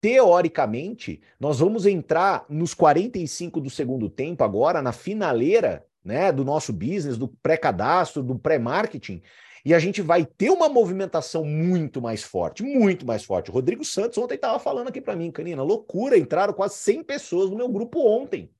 teoricamente, 0.00 1.20
nós 1.38 1.58
vamos 1.58 1.86
entrar 1.86 2.44
nos 2.48 2.74
45 2.74 3.60
do 3.60 3.70
segundo 3.70 4.08
tempo 4.08 4.44
agora, 4.44 4.80
na 4.80 4.92
finaleira 4.92 5.86
né, 6.04 6.32
do 6.32 6.44
nosso 6.44 6.72
business, 6.72 7.18
do 7.18 7.28
pré-cadastro, 7.28 8.22
do 8.22 8.38
pré-marketing, 8.38 9.22
e 9.64 9.74
a 9.74 9.78
gente 9.78 10.00
vai 10.00 10.24
ter 10.24 10.50
uma 10.50 10.68
movimentação 10.68 11.44
muito 11.44 12.00
mais 12.00 12.22
forte, 12.22 12.62
muito 12.62 13.04
mais 13.04 13.24
forte. 13.24 13.50
O 13.50 13.54
Rodrigo 13.54 13.84
Santos 13.84 14.16
ontem 14.16 14.36
estava 14.36 14.58
falando 14.58 14.88
aqui 14.88 15.00
para 15.00 15.16
mim, 15.16 15.30
Canina, 15.30 15.62
loucura, 15.62 16.16
entraram 16.16 16.54
quase 16.54 16.76
100 16.76 17.04
pessoas 17.04 17.50
no 17.50 17.56
meu 17.56 17.68
grupo 17.68 18.00
ontem, 18.00 18.50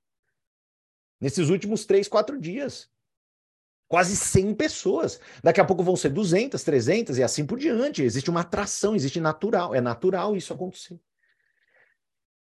nesses 1.20 1.48
últimos 1.48 1.86
3, 1.86 2.08
4 2.08 2.38
dias. 2.38 2.90
Quase 3.88 4.14
100 4.14 4.54
pessoas. 4.54 5.18
Daqui 5.42 5.62
a 5.62 5.64
pouco 5.64 5.82
vão 5.82 5.96
ser 5.96 6.10
200, 6.10 6.62
300 6.62 7.16
e 7.16 7.22
assim 7.22 7.46
por 7.46 7.58
diante. 7.58 8.02
Existe 8.02 8.28
uma 8.28 8.42
atração, 8.42 8.94
existe 8.94 9.18
natural. 9.18 9.74
É 9.74 9.80
natural 9.80 10.36
isso 10.36 10.52
acontecer. 10.52 11.00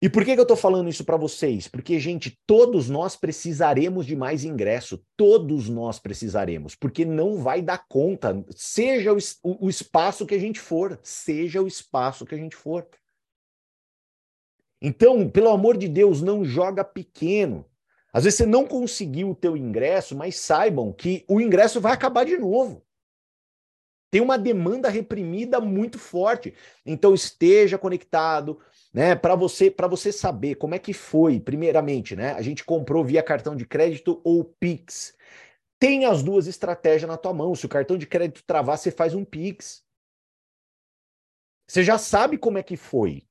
E 0.02 0.08
por 0.08 0.24
que, 0.24 0.32
que 0.32 0.40
eu 0.40 0.44
estou 0.44 0.56
falando 0.56 0.88
isso 0.88 1.04
para 1.04 1.18
vocês? 1.18 1.68
Porque, 1.68 2.00
gente, 2.00 2.38
todos 2.46 2.88
nós 2.88 3.16
precisaremos 3.16 4.06
de 4.06 4.16
mais 4.16 4.44
ingresso. 4.44 5.04
Todos 5.14 5.68
nós 5.68 5.98
precisaremos, 5.98 6.74
porque 6.74 7.04
não 7.04 7.36
vai 7.36 7.60
dar 7.60 7.86
conta, 7.86 8.42
seja 8.56 9.12
o, 9.12 9.18
o, 9.42 9.68
espaço 9.68 10.24
que 10.24 10.34
a 10.34 10.38
gente 10.38 10.58
for, 10.58 10.98
seja 11.02 11.60
o 11.60 11.66
espaço 11.66 12.24
que 12.24 12.34
a 12.34 12.38
gente 12.38 12.56
for. 12.56 12.88
Então, 14.80 15.28
pelo 15.28 15.50
amor 15.50 15.76
de 15.76 15.86
Deus, 15.86 16.22
não 16.22 16.42
joga 16.42 16.82
pequeno. 16.82 17.66
Às 18.10 18.24
vezes 18.24 18.38
você 18.38 18.46
não 18.46 18.66
conseguiu 18.66 19.30
o 19.30 19.36
teu 19.36 19.54
ingresso, 19.54 20.16
mas 20.16 20.36
saibam 20.36 20.94
que 20.94 21.26
o 21.28 21.42
ingresso 21.42 21.78
vai 21.78 21.92
acabar 21.92 22.24
de 22.24 22.38
novo. 22.38 22.82
Tem 24.10 24.20
uma 24.20 24.36
demanda 24.38 24.88
reprimida 24.88 25.60
muito 25.60 25.98
forte. 25.98 26.54
Então 26.84 27.14
esteja 27.14 27.78
conectado, 27.78 28.58
né, 28.92 29.14
para 29.14 29.34
você 29.34 29.70
para 29.70 29.86
você 29.86 30.12
saber 30.12 30.56
como 30.56 30.74
é 30.74 30.78
que 30.78 30.92
foi, 30.92 31.38
primeiramente, 31.38 32.16
né? 32.16 32.32
A 32.32 32.42
gente 32.42 32.64
comprou 32.64 33.04
via 33.04 33.22
cartão 33.22 33.54
de 33.54 33.64
crédito 33.64 34.20
ou 34.24 34.44
Pix. 34.44 35.14
Tem 35.78 36.04
as 36.04 36.22
duas 36.22 36.46
estratégias 36.46 37.08
na 37.08 37.16
tua 37.16 37.32
mão. 37.32 37.54
Se 37.54 37.64
o 37.66 37.68
cartão 37.68 37.96
de 37.96 38.06
crédito 38.06 38.44
travar, 38.44 38.76
você 38.76 38.90
faz 38.90 39.14
um 39.14 39.24
Pix. 39.24 39.82
Você 41.66 41.82
já 41.84 41.96
sabe 41.96 42.36
como 42.36 42.58
é 42.58 42.62
que 42.62 42.76
foi. 42.76 43.22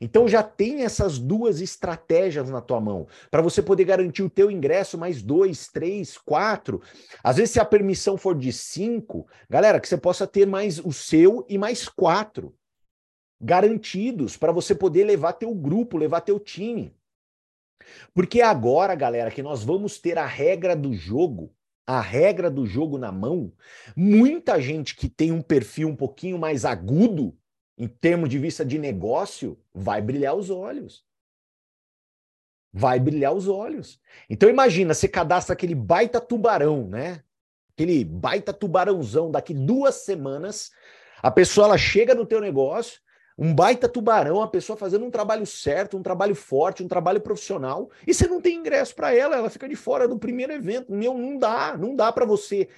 Então 0.00 0.26
já 0.26 0.42
tem 0.42 0.82
essas 0.82 1.16
duas 1.16 1.60
estratégias 1.60 2.50
na 2.50 2.60
tua 2.60 2.80
mão 2.80 3.06
para 3.30 3.40
você 3.40 3.62
poder 3.62 3.84
garantir 3.84 4.24
o 4.24 4.30
teu 4.30 4.50
ingresso 4.50 4.98
mais 4.98 5.22
dois, 5.22 5.68
três, 5.68 6.18
quatro. 6.18 6.82
Às 7.22 7.36
vezes 7.36 7.52
se 7.52 7.60
a 7.60 7.64
permissão 7.64 8.16
for 8.16 8.36
de 8.36 8.52
cinco, 8.52 9.28
galera, 9.48 9.78
que 9.78 9.86
você 9.86 9.96
possa 9.96 10.26
ter 10.26 10.44
mais 10.44 10.80
o 10.80 10.92
seu 10.92 11.46
e 11.48 11.56
mais 11.56 11.88
quatro 11.88 12.52
garantidos 13.42 14.36
para 14.36 14.52
você 14.52 14.74
poder 14.74 15.04
levar 15.04 15.32
teu 15.32 15.52
grupo, 15.52 15.98
levar 15.98 16.20
teu 16.20 16.38
time. 16.38 16.94
Porque 18.14 18.40
agora, 18.40 18.94
galera, 18.94 19.30
que 19.30 19.42
nós 19.42 19.64
vamos 19.64 19.98
ter 19.98 20.16
a 20.16 20.24
regra 20.24 20.76
do 20.76 20.94
jogo, 20.94 21.52
a 21.84 22.00
regra 22.00 22.48
do 22.48 22.64
jogo 22.64 22.96
na 22.96 23.10
mão, 23.10 23.52
muita 23.96 24.60
gente 24.60 24.94
que 24.94 25.08
tem 25.08 25.32
um 25.32 25.42
perfil 25.42 25.88
um 25.88 25.96
pouquinho 25.96 26.38
mais 26.38 26.64
agudo 26.64 27.36
em 27.76 27.88
termos 27.88 28.28
de 28.28 28.38
vista 28.38 28.64
de 28.64 28.78
negócio, 28.78 29.58
vai 29.74 30.00
brilhar 30.00 30.36
os 30.36 30.48
olhos. 30.48 31.04
Vai 32.72 33.00
brilhar 33.00 33.34
os 33.34 33.48
olhos. 33.48 34.00
Então 34.30 34.48
imagina, 34.48 34.94
você 34.94 35.08
cadastra 35.08 35.52
aquele 35.52 35.74
baita 35.74 36.20
tubarão, 36.20 36.86
né? 36.86 37.24
Aquele 37.72 38.04
baita 38.04 38.52
tubarãozão 38.52 39.30
daqui 39.30 39.52
duas 39.52 39.96
semanas, 39.96 40.70
a 41.20 41.30
pessoa 41.30 41.66
ela 41.66 41.78
chega 41.78 42.14
no 42.14 42.26
teu 42.26 42.40
negócio, 42.40 43.00
um 43.38 43.54
baita 43.54 43.88
tubarão, 43.88 44.42
a 44.42 44.48
pessoa 44.48 44.76
fazendo 44.76 45.04
um 45.04 45.10
trabalho 45.10 45.46
certo, 45.46 45.96
um 45.96 46.02
trabalho 46.02 46.34
forte, 46.34 46.82
um 46.82 46.88
trabalho 46.88 47.20
profissional, 47.20 47.90
e 48.06 48.12
você 48.12 48.26
não 48.26 48.40
tem 48.40 48.56
ingresso 48.56 48.94
para 48.94 49.14
ela, 49.14 49.36
ela 49.36 49.50
fica 49.50 49.68
de 49.68 49.76
fora 49.76 50.06
do 50.06 50.18
primeiro 50.18 50.52
evento. 50.52 50.92
Meu, 50.92 51.16
não 51.16 51.38
dá, 51.38 51.76
não 51.76 51.94
dá 51.96 52.12
para 52.12 52.24
você 52.24 52.68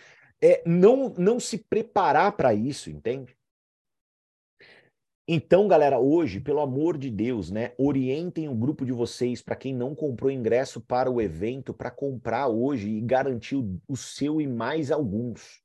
é, 0.44 0.62
não, 0.66 1.08
não 1.16 1.40
se 1.40 1.56
preparar 1.56 2.32
para 2.32 2.52
isso, 2.52 2.90
entende? 2.90 3.34
Então, 5.26 5.66
galera, 5.66 5.98
hoje, 5.98 6.38
pelo 6.38 6.60
amor 6.60 6.98
de 6.98 7.10
Deus, 7.10 7.50
né, 7.50 7.72
orientem 7.78 8.46
o 8.46 8.54
grupo 8.54 8.84
de 8.84 8.92
vocês 8.92 9.40
para 9.40 9.56
quem 9.56 9.74
não 9.74 9.94
comprou 9.94 10.30
ingresso 10.30 10.82
para 10.82 11.10
o 11.10 11.18
evento, 11.18 11.72
para 11.72 11.90
comprar 11.90 12.48
hoje 12.48 12.90
e 12.90 13.00
garantir 13.00 13.56
o, 13.56 13.80
o 13.88 13.96
seu 13.96 14.38
e 14.38 14.46
mais 14.46 14.90
alguns. 14.90 15.63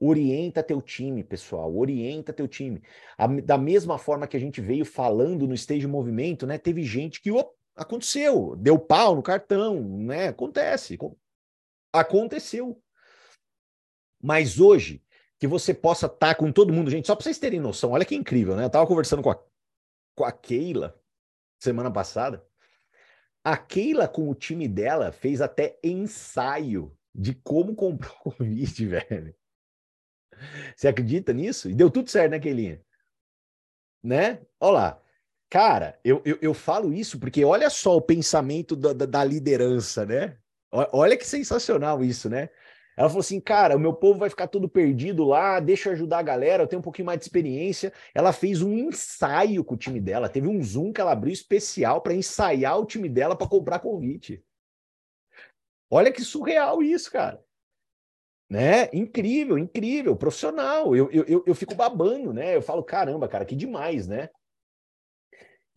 Orienta 0.00 0.62
teu 0.62 0.80
time, 0.80 1.24
pessoal, 1.24 1.76
orienta 1.76 2.32
teu 2.32 2.46
time. 2.46 2.82
A, 3.16 3.26
da 3.26 3.58
mesma 3.58 3.98
forma 3.98 4.28
que 4.28 4.36
a 4.36 4.40
gente 4.40 4.60
veio 4.60 4.84
falando 4.84 5.46
no 5.46 5.54
Stage 5.54 5.86
Movimento, 5.86 6.46
né, 6.46 6.56
teve 6.56 6.84
gente 6.84 7.20
que 7.20 7.32
op, 7.32 7.52
aconteceu, 7.74 8.54
deu 8.56 8.78
pau 8.78 9.16
no 9.16 9.22
cartão, 9.22 9.80
né, 9.80 10.28
acontece, 10.28 10.96
aconteceu. 11.92 12.80
Mas 14.22 14.60
hoje, 14.60 15.02
que 15.38 15.46
você 15.46 15.72
possa 15.72 16.06
estar 16.06 16.18
tá 16.18 16.34
com 16.34 16.52
todo 16.52 16.72
mundo, 16.72 16.90
gente, 16.90 17.06
só 17.06 17.14
para 17.14 17.24
vocês 17.24 17.38
terem 17.38 17.60
noção, 17.60 17.90
olha 17.90 18.04
que 18.04 18.14
incrível, 18.14 18.56
né? 18.56 18.64
Eu 18.64 18.70
tava 18.70 18.86
conversando 18.86 19.22
com 19.22 19.30
a, 19.30 19.40
com 20.14 20.24
a 20.24 20.32
Keila 20.32 21.00
semana 21.60 21.90
passada. 21.90 22.44
A 23.44 23.56
Keila, 23.56 24.08
com 24.08 24.28
o 24.28 24.34
time 24.34 24.66
dela, 24.66 25.12
fez 25.12 25.40
até 25.40 25.78
ensaio 25.82 26.96
de 27.14 27.34
como 27.34 27.74
comprar 27.74 28.12
o 28.24 28.32
convite, 28.32 28.84
velho. 28.86 29.34
Você 30.76 30.88
acredita 30.88 31.32
nisso? 31.32 31.68
E 31.70 31.74
deu 31.74 31.90
tudo 31.90 32.10
certo, 32.10 32.32
né, 32.32 32.38
Keilinha? 32.38 32.80
Né? 34.02 34.40
Olha 34.60 34.72
lá. 34.72 35.02
Cara, 35.50 35.98
eu, 36.04 36.20
eu, 36.26 36.38
eu, 36.42 36.52
falo 36.52 36.92
isso 36.92 37.18
porque 37.18 37.42
olha 37.42 37.70
só 37.70 37.96
o 37.96 38.02
pensamento 38.02 38.76
da, 38.76 38.92
da, 38.92 39.06
da 39.06 39.24
liderança, 39.24 40.04
né? 40.04 40.36
Olha 40.70 41.16
que 41.16 41.26
sensacional 41.26 42.04
isso, 42.04 42.28
né? 42.28 42.50
Ela 42.98 43.08
falou 43.08 43.20
assim, 43.20 43.40
cara, 43.40 43.76
o 43.76 43.78
meu 43.78 43.94
povo 43.94 44.18
vai 44.18 44.28
ficar 44.28 44.48
todo 44.48 44.68
perdido 44.68 45.24
lá, 45.24 45.60
deixa 45.60 45.88
eu 45.88 45.92
ajudar 45.92 46.18
a 46.18 46.22
galera, 46.22 46.64
eu 46.64 46.66
tenho 46.66 46.80
um 46.80 46.82
pouquinho 46.82 47.06
mais 47.06 47.18
de 47.20 47.24
experiência. 47.24 47.92
Ela 48.12 48.32
fez 48.32 48.60
um 48.60 48.76
ensaio 48.76 49.62
com 49.62 49.74
o 49.74 49.78
time 49.78 50.00
dela, 50.00 50.28
teve 50.28 50.48
um 50.48 50.60
Zoom 50.60 50.92
que 50.92 51.00
ela 51.00 51.12
abriu 51.12 51.32
especial 51.32 52.02
para 52.02 52.12
ensaiar 52.12 52.76
o 52.78 52.84
time 52.84 53.08
dela 53.08 53.36
para 53.36 53.46
comprar 53.46 53.78
convite. 53.78 54.44
Olha 55.88 56.12
que 56.12 56.22
surreal 56.22 56.82
isso, 56.82 57.10
cara. 57.10 57.40
Né? 58.48 58.88
Incrível, 58.92 59.58
incrível, 59.58 60.16
profissional. 60.16 60.96
Eu, 60.96 61.10
eu, 61.10 61.44
eu 61.46 61.54
fico 61.54 61.74
babando, 61.74 62.32
né? 62.32 62.56
Eu 62.56 62.62
falo, 62.62 62.82
caramba, 62.82 63.28
cara, 63.28 63.44
que 63.44 63.54
demais, 63.54 64.06
né? 64.08 64.30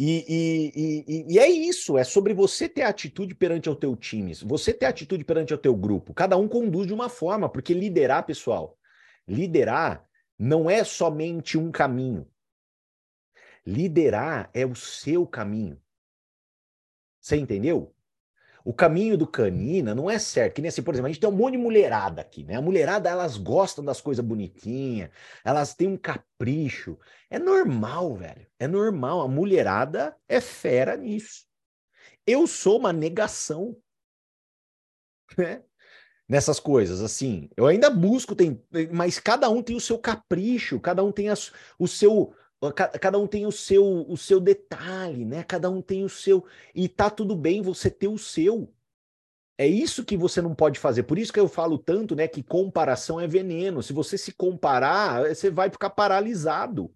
E, 0.03 0.25
e, 0.27 1.05
e, 1.07 1.33
e, 1.35 1.39
é 1.39 1.47
isso, 1.47 1.95
é 1.95 2.03
sobre 2.03 2.33
você 2.33 2.67
ter 2.67 2.81
atitude 2.81 3.35
perante 3.35 3.69
o 3.69 3.75
teu 3.75 3.95
time, 3.95 4.33
você 4.33 4.73
ter 4.73 4.87
atitude 4.87 5.23
perante 5.23 5.53
o 5.53 5.57
teu 5.59 5.75
grupo. 5.75 6.11
Cada 6.11 6.35
um 6.37 6.47
conduz 6.47 6.87
de 6.87 6.93
uma 6.93 7.07
forma, 7.07 7.47
porque 7.47 7.71
liderar, 7.71 8.25
pessoal, 8.25 8.79
liderar 9.27 10.03
não 10.39 10.67
é 10.67 10.83
somente 10.83 11.55
um 11.55 11.71
caminho. 11.71 12.27
Liderar 13.63 14.49
é 14.55 14.65
o 14.65 14.73
seu 14.73 15.27
caminho. 15.27 15.79
Você 17.19 17.37
entendeu? 17.37 17.93
O 18.63 18.73
caminho 18.73 19.17
do 19.17 19.27
canina 19.27 19.95
não 19.95 20.09
é 20.09 20.19
certo. 20.19 20.55
Que 20.55 20.61
nem 20.61 20.69
assim, 20.69 20.83
por 20.83 20.93
exemplo, 20.93 21.07
a 21.07 21.11
gente 21.11 21.19
tem 21.19 21.29
um 21.29 21.33
monte 21.33 21.53
de 21.53 21.57
mulherada 21.57 22.21
aqui, 22.21 22.43
né? 22.43 22.55
A 22.55 22.61
mulherada, 22.61 23.09
elas 23.09 23.37
gostam 23.37 23.83
das 23.83 23.99
coisas 23.99 24.23
bonitinhas, 24.23 25.09
elas 25.43 25.73
têm 25.73 25.87
um 25.87 25.97
capricho. 25.97 26.97
É 27.29 27.39
normal, 27.39 28.15
velho. 28.15 28.45
É 28.59 28.67
normal. 28.67 29.21
A 29.21 29.27
mulherada 29.27 30.15
é 30.27 30.39
fera 30.39 30.95
nisso. 30.95 31.45
Eu 32.25 32.47
sou 32.47 32.79
uma 32.79 32.93
negação. 32.93 33.75
Né? 35.37 35.63
Nessas 36.27 36.59
coisas, 36.59 37.01
assim. 37.01 37.49
Eu 37.55 37.65
ainda 37.65 37.89
busco, 37.89 38.35
tem, 38.35 38.61
mas 38.91 39.17
cada 39.17 39.49
um 39.49 39.63
tem 39.63 39.77
o 39.77 39.79
seu 39.79 39.97
capricho, 39.97 40.77
cada 40.77 41.01
um 41.01 41.11
tem 41.11 41.29
as, 41.29 41.53
o 41.79 41.87
seu 41.87 42.33
Cada 42.99 43.17
um 43.17 43.25
tem 43.25 43.47
o 43.47 43.51
seu, 43.51 44.05
o 44.07 44.15
seu 44.15 44.39
detalhe, 44.39 45.25
né? 45.25 45.43
Cada 45.43 45.69
um 45.69 45.81
tem 45.81 46.03
o 46.03 46.09
seu. 46.09 46.45
E 46.75 46.87
tá 46.87 47.09
tudo 47.09 47.35
bem 47.35 47.61
você 47.61 47.89
ter 47.89 48.07
o 48.07 48.19
seu. 48.19 48.71
É 49.57 49.67
isso 49.67 50.05
que 50.05 50.15
você 50.15 50.41
não 50.41 50.53
pode 50.53 50.79
fazer. 50.79 51.03
Por 51.03 51.17
isso 51.17 51.33
que 51.33 51.39
eu 51.39 51.47
falo 51.47 51.77
tanto, 51.77 52.15
né? 52.15 52.27
Que 52.27 52.43
comparação 52.43 53.19
é 53.19 53.27
veneno. 53.27 53.81
Se 53.81 53.93
você 53.93 54.17
se 54.17 54.31
comparar, 54.31 55.27
você 55.27 55.49
vai 55.49 55.71
ficar 55.71 55.89
paralisado. 55.89 56.93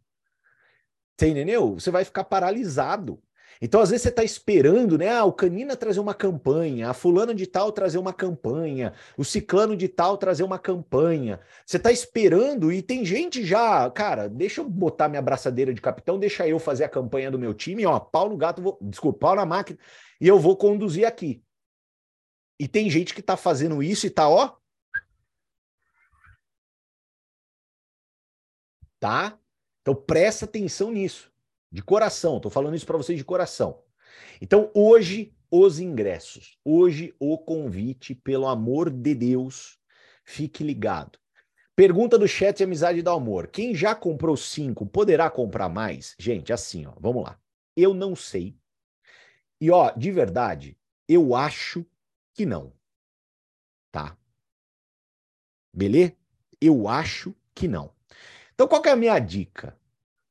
Você 1.18 1.30
entendeu? 1.30 1.74
Você 1.76 1.90
vai 1.90 2.04
ficar 2.04 2.26
paralisado. 2.26 3.22
Então, 3.62 3.82
às 3.82 3.90
vezes, 3.90 4.04
você 4.04 4.10
está 4.10 4.24
esperando, 4.24 4.98
né? 4.98 5.10
Ah, 5.10 5.24
o 5.26 5.32
Canina 5.32 5.76
trazer 5.76 6.00
uma 6.00 6.14
campanha, 6.14 6.90
a 6.90 6.94
fulana 6.94 7.34
de 7.34 7.48
tal 7.48 7.72
trazer 7.72 7.98
uma 7.98 8.14
campanha, 8.14 8.94
o 9.18 9.24
ciclano 9.24 9.76
de 9.76 9.88
tal 9.88 10.18
trazer 10.18 10.44
uma 10.44 10.60
campanha. 10.60 11.40
Você 11.66 11.78
está 11.78 11.92
esperando 11.92 12.72
e 12.72 12.82
tem 12.82 13.06
gente 13.06 13.46
já, 13.46 13.90
cara, 13.92 14.28
deixa 14.28 14.62
eu 14.62 14.70
botar 14.70 15.08
minha 15.08 15.22
braçadeira 15.22 15.74
de 15.74 15.82
capitão, 15.82 16.20
deixa 16.20 16.48
eu 16.48 16.60
fazer 16.60 16.84
a 16.84 16.90
campanha 16.90 17.32
do 17.32 17.40
meu 17.40 17.54
time, 17.54 17.86
ó, 17.86 18.00
pau 18.00 18.30
no 18.30 18.38
gato, 18.38 18.62
vou, 18.62 18.78
desculpa, 18.82 19.20
pau 19.20 19.36
na 19.36 19.46
máquina, 19.46 19.80
e 20.20 20.28
eu 20.28 20.40
vou 20.40 20.58
conduzir 20.58 21.06
aqui. 21.06 21.44
E 22.60 22.68
tem 22.68 22.90
gente 22.90 23.14
que 23.14 23.20
está 23.20 23.36
fazendo 23.36 23.84
isso 23.84 24.08
e 24.08 24.10
tá, 24.10 24.30
ó. 24.30 24.56
Tá? 29.00 29.38
Então 29.82 29.94
presta 29.94 30.46
atenção 30.46 30.92
nisso. 30.92 31.35
De 31.72 31.82
coração, 31.82 32.38
estou 32.38 32.52
falando 32.52 32.76
isso 32.76 32.86
para 32.86 32.98
vocês 32.98 33.18
de 33.18 33.26
coração. 33.26 33.84
Então, 34.42 34.72
hoje, 34.74 35.36
os 35.50 35.80
ingressos. 35.80 36.58
Hoje, 36.64 37.14
o 37.20 37.38
convite, 37.38 38.16
pelo 38.16 38.48
amor 38.48 38.90
de 38.90 39.14
Deus, 39.14 39.80
fique 40.24 40.64
ligado. 40.64 41.20
Pergunta 41.76 42.18
do 42.18 42.28
chat 42.28 42.64
Amizade 42.64 43.02
do 43.02 43.10
Amor. 43.10 43.48
Quem 43.48 43.76
já 43.76 43.94
comprou 43.94 44.38
cinco 44.38 44.86
poderá 44.86 45.30
comprar 45.30 45.68
mais? 45.68 46.16
Gente, 46.18 46.54
assim, 46.54 46.86
ó, 46.86 46.94
vamos 47.00 47.24
lá. 47.24 47.40
Eu 47.76 47.94
não 47.94 48.16
sei. 48.16 48.58
E, 49.60 49.70
ó, 49.70 49.92
de 49.92 50.12
verdade, 50.12 50.78
eu 51.08 51.36
acho 51.36 51.86
que 52.34 52.46
não. 52.46 52.74
Tá? 53.92 54.18
Beleza? 55.74 56.16
Eu 56.62 56.88
acho 56.88 57.36
que 57.54 57.68
não. 57.68 57.94
Então, 58.54 58.68
qual 58.68 58.82
é 58.86 58.92
a 58.92 58.96
minha 58.96 59.20
dica? 59.20 59.78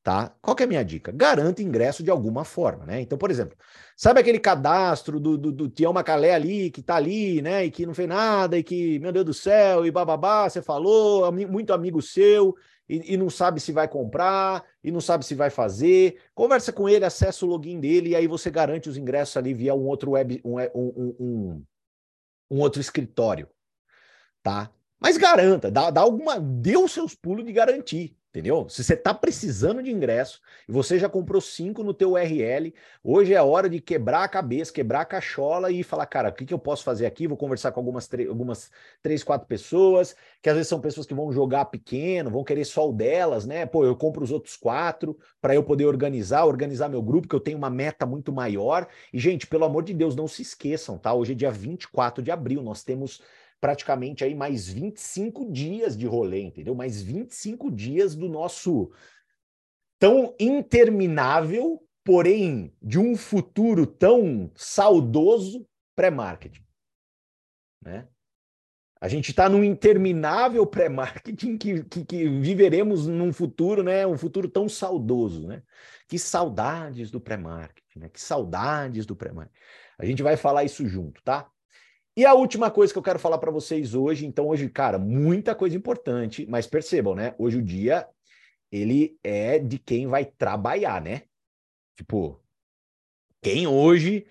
Tá? 0.05 0.37
Qual 0.43 0.55
é 0.61 0.65
a 0.65 0.67
minha 0.67 0.85
dica? 0.85 1.11
Garanta 1.11 1.63
ingresso 1.63 2.03
de 2.03 2.11
alguma 2.11 2.45
forma, 2.45 2.85
né? 2.85 3.01
Então, 3.01 3.17
por 3.17 3.31
exemplo, 3.31 3.57
sabe 3.97 4.21
aquele 4.21 4.39
cadastro 4.39 5.19
do, 5.19 5.39
do, 5.39 5.51
do 5.51 5.69
Tião 5.69 5.95
Macalé 5.95 6.35
ali, 6.35 6.71
que 6.71 6.83
tá 6.83 6.97
ali, 6.97 7.41
né? 7.41 7.65
E 7.65 7.71
que 7.71 7.87
não 7.87 7.95
fez 7.95 8.07
nada, 8.07 8.59
e 8.59 8.63
que, 8.63 8.99
meu 8.99 9.11
Deus 9.11 9.25
do 9.25 9.35
céu, 9.35 9.87
e 9.87 9.91
bababá, 9.91 10.47
você 10.49 10.61
falou, 10.61 11.33
muito 11.33 11.73
amigo 11.73 12.03
seu, 12.03 12.55
e, 12.87 13.15
e, 13.15 13.17
não 13.17 13.31
sabe 13.31 13.61
se 13.61 13.73
vai 13.73 13.89
comprar, 13.89 14.63
e 14.85 14.93
não 14.93 15.01
sabe 15.01 15.25
se 15.25 15.35
vai 15.35 15.49
fazer. 15.49 16.21
Conversa 16.35 16.71
com 16.71 16.87
ele, 16.87 17.07
acessa 17.07 17.47
o 17.47 17.49
login 17.49 17.81
dele, 17.81 18.11
e 18.11 18.17
aí 18.17 18.27
você 18.27 18.51
garante 18.51 18.91
os 18.91 18.99
ingressos 18.99 19.39
ali 19.39 19.55
via 19.55 19.75
um 19.75 19.87
outro 19.87 20.11
web, 20.11 20.39
um, 20.45 20.59
um, 20.75 21.17
um, 21.19 21.65
um 22.51 22.61
outro 22.61 22.79
escritório, 22.79 23.49
tá? 24.43 24.71
Mas 25.01 25.17
garanta, 25.17 25.71
dá, 25.71 25.91
dá 25.91 26.03
alguma, 26.03 26.39
dê 26.39 26.77
os 26.77 26.93
seus 26.93 27.15
pulos 27.15 27.45
de 27.47 27.53
garantir. 27.53 28.15
Entendeu? 28.35 28.69
Se 28.69 28.83
você 28.83 28.95
está 28.95 29.15
precisando 29.15 29.81
de 29.81 29.93
ingresso 29.93 30.41
e 30.69 30.73
você 30.73 30.99
já 30.99 31.09
comprou 31.09 31.41
cinco 31.41 31.85
no 31.85 31.95
teu 31.95 32.15
URL, 32.15 32.75
hoje 33.01 33.33
é 33.33 33.41
hora 33.41 33.71
de 33.71 33.81
quebrar 33.81 34.25
a 34.25 34.29
cabeça, 34.29 34.73
quebrar 34.73 35.03
a 35.03 35.05
cachola 35.05 35.71
e 35.71 35.85
falar, 35.85 36.05
cara, 36.07 36.31
o 36.31 36.33
que, 36.33 36.45
que 36.45 36.53
eu 36.53 36.59
posso 36.59 36.83
fazer 36.83 37.07
aqui? 37.07 37.29
Vou 37.29 37.37
conversar 37.37 37.71
com 37.71 37.79
algumas, 37.79 38.11
algumas 38.29 38.73
três, 39.01 39.23
quatro 39.23 39.47
pessoas, 39.47 40.17
que 40.43 40.49
às 40.49 40.57
vezes 40.57 40.69
são 40.69 40.81
pessoas 40.81 41.07
que 41.07 41.15
vão 41.15 41.31
jogar 41.31 41.67
pequeno, 41.67 42.29
vão 42.29 42.43
querer 42.43 42.65
só 42.65 42.91
o 42.91 42.93
delas, 42.93 43.47
né? 43.47 43.67
Pô, 43.67 43.85
eu 43.85 43.95
compro 43.95 44.25
os 44.25 44.33
outros 44.33 44.57
quatro 44.57 45.17
para 45.41 45.55
eu 45.55 45.63
poder 45.63 45.85
organizar, 45.85 46.45
organizar 46.45 46.89
meu 46.89 47.03
grupo, 47.03 47.29
que 47.29 47.37
eu 47.37 47.41
tenho 47.41 47.57
uma 47.57 47.71
meta 47.71 48.05
muito 48.05 48.33
maior. 48.33 48.89
E, 49.13 49.19
gente, 49.21 49.47
pelo 49.47 49.65
amor 49.65 49.85
de 49.85 49.95
Deus, 49.95 50.17
não 50.17 50.27
se 50.27 50.43
esqueçam, 50.43 50.99
tá? 50.99 51.15
Hoje 51.15 51.31
é 51.31 51.37
dia 51.37 51.53
24 51.53 52.21
de 52.21 52.33
abril, 52.33 52.65
nós 52.65 52.83
temos 52.83 53.23
praticamente 53.65 54.23
aí 54.23 54.35
mais 54.35 54.69
25 54.69 55.51
dias 55.51 55.97
de 55.97 56.05
rolê, 56.05 56.43
entendeu? 56.43 56.75
Mais 56.75 57.01
25 57.01 57.71
dias 57.71 58.15
do 58.15 58.29
nosso 58.29 58.93
tão 59.99 60.37
interminável, 60.39 61.83
porém 62.05 62.77
de 62.83 62.99
um 62.99 63.17
futuro 63.17 63.87
tão 63.87 64.53
saudoso 64.55 65.67
pré-marketing, 65.97 66.63
né? 67.81 68.07
A 69.01 69.09
gente 69.09 69.31
está 69.31 69.49
num 69.49 69.65
interminável 69.65 70.67
pré-marketing 70.67 71.57
que, 71.57 71.85
que, 71.85 72.05
que, 72.05 72.29
viveremos 72.29 73.07
num 73.07 73.33
futuro, 73.33 73.83
né? 73.83 74.07
Um 74.07 74.19
futuro 74.19 74.47
tão 74.47 74.69
saudoso, 74.69 75.47
né? 75.47 75.63
Que 76.07 76.19
saudades 76.19 77.11
do 77.11 77.19
pré-marketing, 77.19 77.99
né? 77.99 78.09
Que 78.11 78.21
saudades 78.21 79.07
do 79.07 79.17
pré-marketing. 79.17 79.59
A 79.97 80.05
gente 80.05 80.23
vai 80.23 80.37
falar 80.37 80.65
isso 80.65 80.87
junto, 80.87 81.23
tá? 81.23 81.51
E 82.17 82.25
a 82.25 82.33
última 82.33 82.71
coisa 82.71 82.93
que 82.93 82.99
eu 82.99 83.03
quero 83.03 83.19
falar 83.19 83.39
para 83.39 83.51
vocês 83.51 83.93
hoje, 83.95 84.25
então 84.25 84.47
hoje, 84.47 84.69
cara, 84.69 84.99
muita 84.99 85.55
coisa 85.55 85.77
importante, 85.77 86.47
mas 86.49 86.67
percebam, 86.67 87.15
né? 87.15 87.35
Hoje 87.39 87.59
o 87.59 87.63
dia 87.63 88.07
ele 88.71 89.19
é 89.23 89.59
de 89.59 89.79
quem 89.79 90.07
vai 90.07 90.25
trabalhar, 90.25 91.01
né? 91.01 91.23
Tipo, 91.97 92.41
quem 93.43 93.67
hoje 93.67 94.27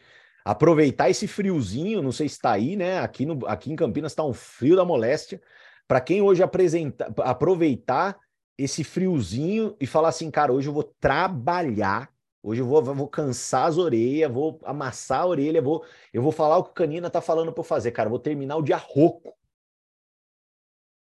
aproveitar 0.45 1.09
esse 1.09 1.27
friozinho, 1.27 2.01
não 2.01 2.11
sei 2.11 2.29
se 2.29 2.35
está 2.35 2.53
aí, 2.53 2.75
né? 2.75 2.99
Aqui, 2.99 3.25
no, 3.25 3.45
aqui 3.47 3.71
em 3.71 3.75
Campinas 3.75 4.11
está 4.11 4.23
um 4.23 4.33
frio 4.33 4.75
da 4.75 4.85
moléstia. 4.85 5.41
Para 5.87 5.99
quem 5.99 6.21
hoje 6.21 6.41
apresenta, 6.41 7.13
aproveitar 7.19 8.17
esse 8.57 8.83
friozinho 8.83 9.75
e 9.79 9.85
falar 9.85 10.09
assim, 10.09 10.31
cara, 10.31 10.53
hoje 10.53 10.69
eu 10.69 10.73
vou 10.73 10.83
trabalhar 10.99 12.12
Hoje 12.43 12.61
eu 12.61 12.65
vou, 12.65 12.83
vou 12.83 13.07
cansar 13.07 13.67
as 13.69 13.77
orelhas, 13.77 14.29
vou 14.29 14.59
amassar 14.65 15.21
a 15.21 15.25
orelha, 15.25 15.61
vou, 15.61 15.85
eu 16.11 16.21
vou 16.21 16.31
falar 16.31 16.57
o 16.57 16.63
que 16.65 16.71
o 16.71 16.73
Canina 16.73 17.09
tá 17.09 17.21
falando 17.21 17.53
para 17.53 17.61
eu 17.61 17.63
fazer, 17.63 17.91
cara. 17.91 18.09
Vou 18.09 18.19
terminar 18.19 18.57
o 18.57 18.61
dia 18.61 18.75
rouco. 18.75 19.33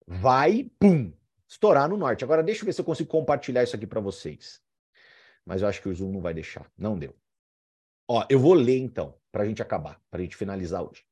Vai, 0.07 0.71
pum, 0.79 1.13
estourar 1.49 1.89
no 1.89 1.97
norte. 1.97 2.23
Agora 2.23 2.45
deixa 2.45 2.63
eu 2.63 2.67
ver 2.67 2.73
se 2.73 2.81
eu 2.81 2.85
consigo 2.85 3.11
compartilhar 3.11 3.65
isso 3.65 3.75
aqui 3.75 3.89
para 3.89 4.01
vocês. 4.01 4.63
Mas 5.45 5.63
eu 5.63 5.69
acho 5.69 5.83
que 5.83 5.89
o 5.89 5.95
Zoom 5.95 6.13
não 6.13 6.21
vai 6.21 6.33
deixar. 6.33 6.71
Não 6.79 6.97
deu. 6.97 7.13
Ó, 8.09 8.25
eu 8.31 8.39
vou 8.39 8.55
ler 8.55 8.79
então, 8.79 9.19
para 9.33 9.43
a 9.43 9.47
gente 9.47 9.61
acabar, 9.61 10.01
para 10.11 10.21
a 10.21 10.23
gente 10.23 10.37
finalizar 10.37 10.83
hoje. 10.83 11.05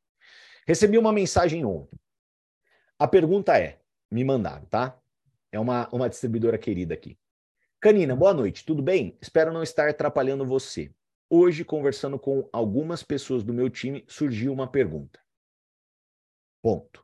Recebi 0.64 0.96
uma 0.96 1.12
mensagem 1.12 1.64
ontem. 1.64 1.98
A 2.96 3.08
pergunta 3.08 3.58
é: 3.58 3.80
me 4.08 4.22
mandaram, 4.22 4.64
tá? 4.66 4.96
É 5.50 5.58
uma, 5.58 5.88
uma 5.88 6.08
distribuidora 6.08 6.56
querida 6.56 6.94
aqui. 6.94 7.18
Canina, 7.82 8.14
boa 8.14 8.34
noite, 8.34 8.62
tudo 8.62 8.82
bem? 8.82 9.16
Espero 9.22 9.54
não 9.54 9.62
estar 9.62 9.88
atrapalhando 9.88 10.44
você. 10.44 10.92
Hoje, 11.30 11.64
conversando 11.64 12.18
com 12.18 12.46
algumas 12.52 13.02
pessoas 13.02 13.42
do 13.42 13.54
meu 13.54 13.70
time, 13.70 14.04
surgiu 14.06 14.52
uma 14.52 14.70
pergunta. 14.70 15.18
Ponto. 16.62 17.02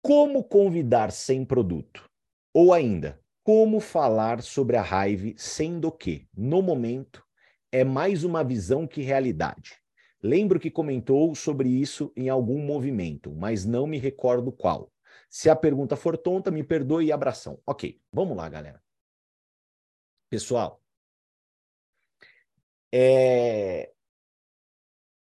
Como 0.00 0.42
convidar 0.42 1.12
sem 1.12 1.44
produto? 1.44 2.08
Ou 2.54 2.72
ainda, 2.72 3.20
como 3.42 3.80
falar 3.80 4.40
sobre 4.40 4.78
a 4.78 4.82
raiva 4.82 5.34
sendo 5.36 5.92
que, 5.92 6.26
no 6.34 6.62
momento, 6.62 7.22
é 7.70 7.84
mais 7.84 8.24
uma 8.24 8.42
visão 8.42 8.86
que 8.86 9.02
realidade? 9.02 9.74
Lembro 10.22 10.58
que 10.58 10.70
comentou 10.70 11.34
sobre 11.34 11.68
isso 11.68 12.10
em 12.16 12.30
algum 12.30 12.64
movimento, 12.64 13.30
mas 13.34 13.66
não 13.66 13.86
me 13.86 13.98
recordo 13.98 14.50
qual. 14.50 14.90
Se 15.28 15.50
a 15.50 15.56
pergunta 15.56 15.96
for 15.96 16.16
tonta, 16.16 16.50
me 16.50 16.64
perdoe 16.64 17.04
e 17.04 17.12
abração. 17.12 17.60
Ok, 17.66 18.00
vamos 18.10 18.38
lá, 18.38 18.48
galera. 18.48 18.83
Pessoal, 20.30 20.82
é... 22.92 23.92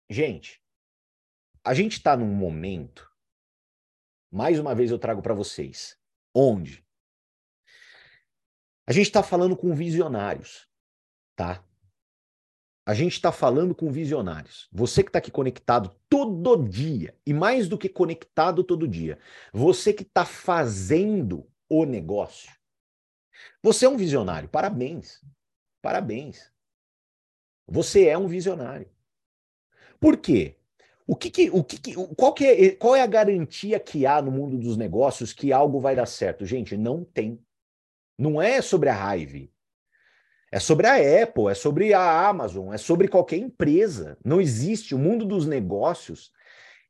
gente, 0.09 0.61
a 1.63 1.73
gente 1.73 1.93
está 1.93 2.15
num 2.15 2.33
momento, 2.33 3.11
mais 4.31 4.59
uma 4.59 4.75
vez 4.75 4.91
eu 4.91 4.99
trago 4.99 5.21
para 5.21 5.33
vocês, 5.33 5.97
onde 6.33 6.85
a 8.87 8.93
gente 8.93 9.07
está 9.07 9.23
falando 9.23 9.57
com 9.57 9.73
visionários, 9.73 10.67
tá? 11.35 11.65
A 12.87 12.93
gente 12.93 13.13
está 13.13 13.31
falando 13.31 13.73
com 13.73 13.91
visionários. 13.91 14.69
Você 14.71 15.01
que 15.01 15.09
está 15.09 15.17
aqui 15.17 15.31
conectado 15.31 15.99
todo 16.07 16.55
dia, 16.69 17.17
e 17.25 17.33
mais 17.33 17.67
do 17.67 17.79
que 17.79 17.89
conectado 17.89 18.63
todo 18.63 18.87
dia, 18.87 19.17
você 19.51 19.91
que 19.91 20.03
está 20.03 20.23
fazendo 20.23 21.51
o 21.67 21.83
negócio, 21.83 22.51
você 23.61 23.85
é 23.85 23.89
um 23.89 23.97
visionário. 23.97 24.49
Parabéns. 24.49 25.21
Parabéns. 25.81 26.51
Você 27.67 28.07
é 28.07 28.17
um 28.17 28.27
visionário. 28.27 28.89
Por 29.99 30.17
quê? 30.17 30.55
O 31.07 31.15
que, 31.15 31.29
que 31.29 31.49
o 31.51 31.63
que, 31.63 31.77
que 31.77 31.93
qual, 32.15 32.33
que 32.33 32.45
é, 32.45 32.71
qual 32.71 32.95
é 32.95 33.01
a 33.01 33.07
garantia 33.07 33.79
que 33.79 34.05
há 34.05 34.21
no 34.21 34.31
mundo 34.31 34.57
dos 34.57 34.75
negócios 34.75 35.33
que 35.33 35.53
algo 35.53 35.79
vai 35.79 35.95
dar 35.95 36.07
certo? 36.07 36.45
Gente, 36.45 36.75
não 36.75 37.03
tem. 37.03 37.39
Não 38.17 38.41
é 38.41 38.61
sobre 38.61 38.89
a 38.89 38.93
raiva. 38.93 39.47
É 40.51 40.59
sobre 40.59 40.87
a 40.87 41.23
Apple, 41.23 41.49
é 41.49 41.53
sobre 41.53 41.93
a 41.93 42.27
Amazon, 42.27 42.73
é 42.73 42.77
sobre 42.77 43.07
qualquer 43.07 43.37
empresa. 43.37 44.17
Não 44.23 44.39
existe. 44.39 44.95
O 44.95 44.97
mundo 44.97 45.25
dos 45.25 45.45
negócios, 45.45 46.31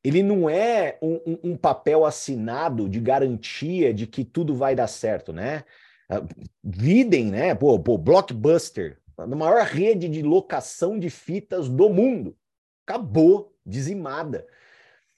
ele 0.03 0.21
não 0.21 0.49
é 0.49 0.97
um, 1.01 1.15
um, 1.25 1.39
um 1.51 1.57
papel 1.57 2.05
assinado 2.05 2.87
de 2.87 2.99
garantia 2.99 3.93
de 3.93 4.05
que 4.05 4.23
tudo 4.23 4.53
vai 4.53 4.75
dar 4.75 4.87
certo, 4.87 5.33
né? 5.33 5.65
Ah, 6.09 6.21
Videm, 6.63 7.31
né? 7.31 7.55
Pô, 7.55 7.79
pô, 7.79 7.97
Blockbuster, 7.97 9.01
a 9.17 9.27
maior 9.27 9.65
rede 9.65 10.07
de 10.09 10.21
locação 10.21 10.99
de 10.99 11.09
fitas 11.09 11.69
do 11.69 11.89
mundo. 11.89 12.37
Acabou, 12.85 13.55
dizimada. 13.65 14.47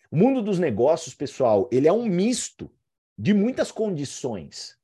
O 0.09 0.15
mundo 0.15 0.41
dos 0.41 0.59
negócios, 0.59 1.13
pessoal, 1.13 1.67
ele 1.71 1.87
é 1.87 1.93
um 1.93 2.05
misto 2.05 2.71
de 3.17 3.33
muitas 3.33 3.71
condições. 3.71 4.77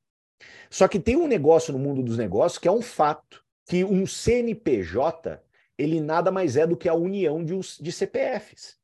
Só 0.69 0.87
que 0.87 0.99
tem 0.99 1.15
um 1.15 1.27
negócio 1.27 1.71
no 1.71 1.79
mundo 1.79 2.01
dos 2.01 2.17
negócios 2.17 2.57
que 2.57 2.67
é 2.67 2.71
um 2.71 2.81
fato, 2.81 3.43
que 3.67 3.83
um 3.85 4.05
CNPJ, 4.05 5.41
ele 5.77 6.01
nada 6.01 6.31
mais 6.31 6.57
é 6.57 6.67
do 6.67 6.75
que 6.75 6.89
a 6.89 6.93
união 6.93 7.43
de, 7.43 7.53
de 7.79 7.91
CPFs. 7.91 8.77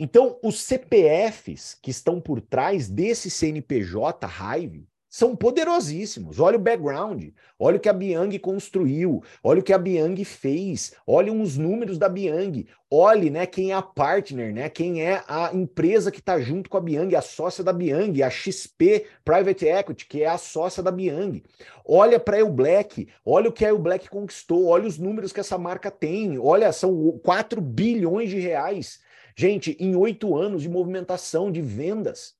Então, 0.00 0.38
os 0.42 0.60
CPFs 0.60 1.74
que 1.74 1.90
estão 1.90 2.20
por 2.20 2.40
trás 2.40 2.88
desse 2.88 3.28
CNPJ 3.28 4.26
Hive, 4.26 4.88
são 5.08 5.34
poderosíssimos. 5.34 6.38
Olha 6.38 6.56
o 6.56 6.60
background, 6.60 7.28
olha 7.58 7.76
o 7.76 7.80
que 7.80 7.88
a 7.88 7.92
Biang 7.92 8.38
construiu, 8.38 9.22
olha 9.42 9.60
o 9.60 9.62
que 9.62 9.72
a 9.72 9.78
Biang 9.78 10.22
fez, 10.24 10.92
olha 11.06 11.32
os 11.32 11.56
números 11.56 11.96
da 11.96 12.08
Biang, 12.08 12.66
olhe 12.90 13.30
né, 13.30 13.46
quem 13.46 13.70
é 13.72 13.74
a 13.74 13.82
partner, 13.82 14.52
né, 14.52 14.68
quem 14.68 15.02
é 15.02 15.22
a 15.26 15.50
empresa 15.54 16.10
que 16.10 16.20
está 16.20 16.38
junto 16.38 16.68
com 16.68 16.76
a 16.76 16.80
Biang, 16.80 17.14
a 17.16 17.22
sócia 17.22 17.64
da 17.64 17.72
Biang, 17.72 18.22
a 18.22 18.30
XP 18.30 19.06
Private 19.24 19.66
Equity, 19.66 20.06
que 20.06 20.22
é 20.22 20.28
a 20.28 20.38
sócia 20.38 20.82
da 20.82 20.90
Biang. 20.90 21.42
Olha 21.84 22.20
para 22.20 22.44
o 22.44 22.50
Black, 22.50 23.08
olha 23.24 23.48
o 23.48 23.52
que 23.52 23.64
a 23.64 23.72
o 23.72 23.78
Black 23.78 24.08
conquistou, 24.10 24.66
olha 24.66 24.86
os 24.86 24.98
números 24.98 25.32
que 25.32 25.40
essa 25.40 25.56
marca 25.56 25.90
tem, 25.90 26.38
olha, 26.38 26.70
são 26.72 27.18
4 27.22 27.60
bilhões 27.60 28.28
de 28.30 28.38
reais. 28.38 29.00
Gente, 29.34 29.76
em 29.78 29.94
oito 29.94 30.36
anos 30.36 30.62
de 30.62 30.68
movimentação 30.68 31.50
de 31.50 31.62
vendas. 31.62 32.37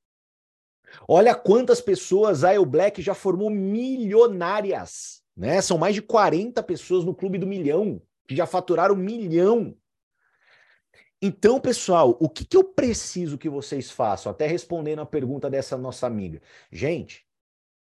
Olha 1.06 1.34
quantas 1.34 1.80
pessoas 1.80 2.44
a 2.44 2.54
El 2.54 2.64
Black 2.64 3.00
já 3.02 3.14
formou 3.14 3.50
milionárias, 3.50 5.22
né? 5.36 5.60
São 5.60 5.78
mais 5.78 5.94
de 5.94 6.02
40 6.02 6.62
pessoas 6.62 7.04
no 7.04 7.14
clube 7.14 7.38
do 7.38 7.46
milhão 7.46 8.00
que 8.26 8.36
já 8.36 8.46
faturaram 8.46 8.94
um 8.94 8.98
milhão. 8.98 9.76
Então, 11.20 11.60
pessoal, 11.60 12.16
o 12.20 12.28
que, 12.28 12.44
que 12.44 12.56
eu 12.56 12.62
preciso 12.62 13.38
que 13.38 13.48
vocês 13.48 13.90
façam? 13.90 14.30
Até 14.30 14.46
respondendo 14.46 15.00
a 15.00 15.06
pergunta 15.06 15.50
dessa 15.50 15.76
nossa 15.76 16.06
amiga. 16.06 16.40
Gente, 16.70 17.26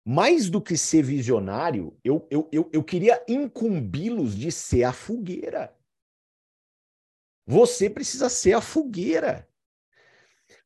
mais 0.04 0.50
do 0.50 0.62
que 0.62 0.76
ser 0.76 1.04
visionário, 1.04 1.98
eu, 2.04 2.28
eu, 2.30 2.50
eu, 2.52 2.70
eu 2.74 2.84
queria 2.84 3.24
incumbi-los 3.28 4.36
de 4.36 4.52
ser 4.52 4.84
a 4.84 4.92
fogueira. 4.92 5.74
Você 7.46 7.90
precisa 7.90 8.28
ser 8.28 8.54
a 8.54 8.62
fogueira. 8.62 9.48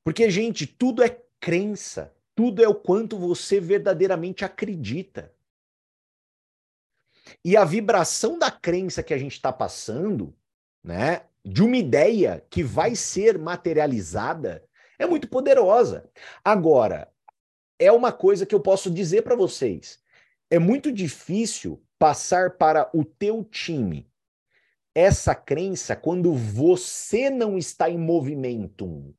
Porque, 0.04 0.30
gente, 0.30 0.66
tudo 0.66 1.04
é 1.04 1.22
crença. 1.40 2.16
Tudo 2.38 2.64
é 2.64 2.68
o 2.68 2.76
quanto 2.76 3.18
você 3.18 3.60
verdadeiramente 3.60 4.46
acredita. 4.46 5.34
E 7.44 7.58
a 7.58 7.66
vibração 7.66 8.38
da 8.38 8.52
crença 8.52 9.02
que 9.02 9.12
a 9.12 9.18
gente 9.18 9.32
está 9.32 9.52
passando, 9.52 10.38
né, 10.84 11.24
de 11.44 11.64
uma 11.64 11.76
ideia 11.76 12.46
que 12.48 12.62
vai 12.62 12.94
ser 12.94 13.40
materializada, 13.40 14.64
é 15.00 15.08
muito 15.08 15.28
poderosa. 15.28 16.08
Agora, 16.46 17.12
é 17.80 17.92
uma 17.92 18.12
coisa 18.12 18.46
que 18.46 18.54
eu 18.54 18.60
posso 18.60 18.92
dizer 18.92 19.24
para 19.24 19.36
vocês. 19.36 20.00
É 20.48 20.60
muito 20.60 20.92
difícil 20.92 21.84
passar 21.98 22.52
para 22.52 22.88
o 22.94 23.04
teu 23.04 23.44
time 23.44 24.08
essa 24.94 25.34
crença 25.34 25.96
quando 25.96 26.32
você 26.36 27.32
não 27.32 27.58
está 27.58 27.90
em 27.90 27.98
movimento. 27.98 29.16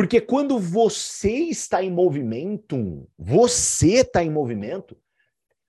Porque 0.00 0.18
quando 0.18 0.58
você 0.58 1.30
está 1.30 1.84
em 1.84 1.90
movimento, 1.90 3.06
você 3.18 3.96
está 3.96 4.24
em 4.24 4.30
movimento, 4.30 4.96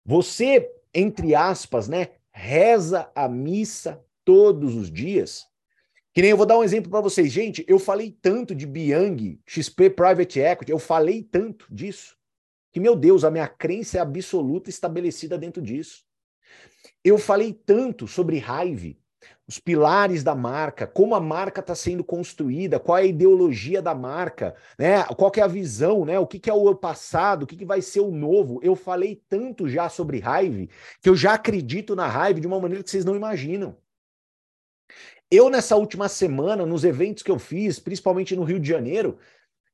você, 0.06 0.72
entre 0.94 1.36
aspas, 1.36 1.90
né, 1.90 2.12
reza 2.32 3.12
a 3.14 3.28
missa 3.28 4.02
todos 4.24 4.74
os 4.74 4.90
dias. 4.90 5.46
Que 6.14 6.22
nem 6.22 6.32
eu 6.32 6.38
vou 6.38 6.46
dar 6.46 6.58
um 6.58 6.64
exemplo 6.64 6.90
para 6.90 7.02
vocês. 7.02 7.30
Gente, 7.30 7.66
eu 7.68 7.78
falei 7.78 8.18
tanto 8.22 8.56
de 8.56 8.66
Biang, 8.66 9.38
XP 9.46 9.90
Private 9.90 10.40
Equity, 10.40 10.72
eu 10.72 10.80
falei 10.80 11.24
tanto 11.24 11.68
disso, 11.70 12.16
que, 12.72 12.80
meu 12.80 12.96
Deus, 12.96 13.26
a 13.26 13.32
minha 13.32 13.50
crença 13.50 13.98
é 13.98 14.00
absoluta 14.00 14.70
estabelecida 14.70 15.38
dentro 15.38 15.62
disso. 15.62 16.06
Eu 17.04 17.18
falei 17.18 17.52
tanto 17.52 18.08
sobre 18.08 18.38
Hive, 18.38 18.98
os 19.48 19.60
pilares 19.60 20.24
da 20.24 20.34
marca, 20.34 20.88
como 20.88 21.14
a 21.14 21.20
marca 21.20 21.60
está 21.60 21.76
sendo 21.76 22.04
construída, 22.04 22.80
qual 22.80 22.98
é 22.98 23.02
a 23.02 23.06
ideologia 23.06 23.82
da 23.82 23.94
marca, 23.94 24.56
né? 24.78 25.04
Qual 25.04 25.32
é 25.36 25.42
a 25.42 25.48
visão, 25.48 26.06
né? 26.06 26.18
O 26.20 26.28
que, 26.28 26.40
que 26.40 26.50
é 26.50 26.54
o 26.54 26.74
passado, 26.76 27.44
o 27.44 27.48
que, 27.48 27.58
que 27.58 27.66
vai 27.66 27.82
ser 27.82 28.00
o 28.00 28.12
novo. 28.12 28.60
Eu 28.64 28.76
falei 28.76 29.22
tanto 29.28 29.68
já 29.68 29.90
sobre 29.90 30.18
Hive 30.18 30.70
que 31.02 31.10
eu 31.10 31.16
já 31.16 31.34
acredito 31.34 31.96
na 31.96 32.08
Hive 32.08 32.42
de 32.42 32.48
uma 32.48 32.60
maneira 32.60 32.84
que 32.84 32.90
vocês 32.90 33.06
não 33.06 33.16
imaginam. 33.16 33.76
Eu, 35.30 35.50
nessa 35.50 35.78
última 35.78 36.10
semana, 36.10 36.66
nos 36.66 36.84
eventos 36.84 37.24
que 37.24 37.32
eu 37.32 37.40
fiz, 37.40 37.80
principalmente 37.80 38.36
no 38.36 38.44
Rio 38.44 38.60
de 38.60 38.68
Janeiro, 38.68 39.18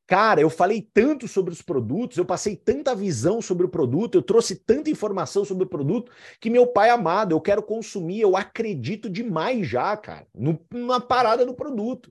Cara, 0.08 0.40
eu 0.40 0.50
falei 0.50 0.82
tanto 0.82 1.28
sobre 1.28 1.54
os 1.54 1.62
produtos, 1.62 2.18
eu 2.18 2.24
passei 2.24 2.56
tanta 2.56 2.96
visão 2.96 3.42
sobre 3.42 3.66
o 3.66 3.70
produto, 3.70 4.16
eu 4.16 4.22
trouxe 4.22 4.56
tanta 4.56 4.90
informação 4.90 5.44
sobre 5.44 5.66
o 5.66 5.68
produto, 5.68 6.10
que 6.40 6.50
meu 6.50 6.66
pai 6.66 6.90
amado, 6.90 7.34
eu 7.36 7.42
quero 7.42 7.62
consumir, 7.62 8.22
eu 8.22 8.38
acredito 8.38 9.10
demais 9.10 9.68
já, 9.68 9.98
cara, 9.98 10.26
no, 10.34 10.58
na 10.72 11.02
parada 11.02 11.46
do 11.46 11.54
produto. 11.54 12.10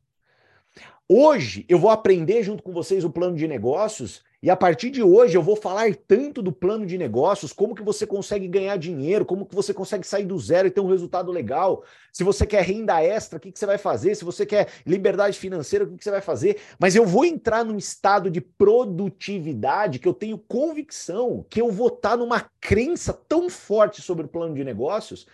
Hoje 1.08 1.64
eu 1.70 1.78
vou 1.78 1.88
aprender 1.88 2.42
junto 2.42 2.62
com 2.62 2.72
vocês 2.72 3.02
o 3.02 3.10
plano 3.10 3.34
de 3.34 3.48
negócios 3.48 4.22
e 4.42 4.50
a 4.50 4.56
partir 4.56 4.90
de 4.90 5.02
hoje 5.02 5.36
eu 5.36 5.42
vou 5.42 5.56
falar 5.56 5.94
tanto 6.06 6.42
do 6.42 6.52
plano 6.52 6.84
de 6.84 6.98
negócios, 6.98 7.52
como 7.52 7.74
que 7.74 7.82
você 7.82 8.06
consegue 8.06 8.46
ganhar 8.46 8.76
dinheiro, 8.76 9.24
como 9.24 9.46
que 9.46 9.54
você 9.54 9.72
consegue 9.72 10.06
sair 10.06 10.26
do 10.26 10.38
zero 10.38 10.68
e 10.68 10.70
ter 10.70 10.80
um 10.80 10.90
resultado 10.90 11.32
legal. 11.32 11.82
Se 12.12 12.22
você 12.22 12.44
quer 12.44 12.62
renda 12.62 13.02
extra, 13.02 13.38
o 13.38 13.40
que, 13.40 13.50
que 13.50 13.58
você 13.58 13.66
vai 13.66 13.78
fazer? 13.78 14.14
Se 14.14 14.24
você 14.24 14.44
quer 14.44 14.68
liberdade 14.84 15.38
financeira, 15.38 15.84
o 15.84 15.88
que, 15.88 15.96
que 15.96 16.04
você 16.04 16.10
vai 16.10 16.20
fazer? 16.20 16.60
Mas 16.78 16.94
eu 16.94 17.06
vou 17.06 17.24
entrar 17.24 17.64
num 17.64 17.78
estado 17.78 18.30
de 18.30 18.42
produtividade 18.42 19.98
que 19.98 20.06
eu 20.06 20.14
tenho 20.14 20.38
convicção 20.38 21.46
que 21.48 21.60
eu 21.60 21.70
vou 21.70 21.88
estar 21.88 22.16
numa 22.16 22.50
crença 22.60 23.12
tão 23.12 23.48
forte 23.48 24.02
sobre 24.02 24.26
o 24.26 24.28
plano 24.28 24.54
de 24.54 24.62
negócios 24.62 25.26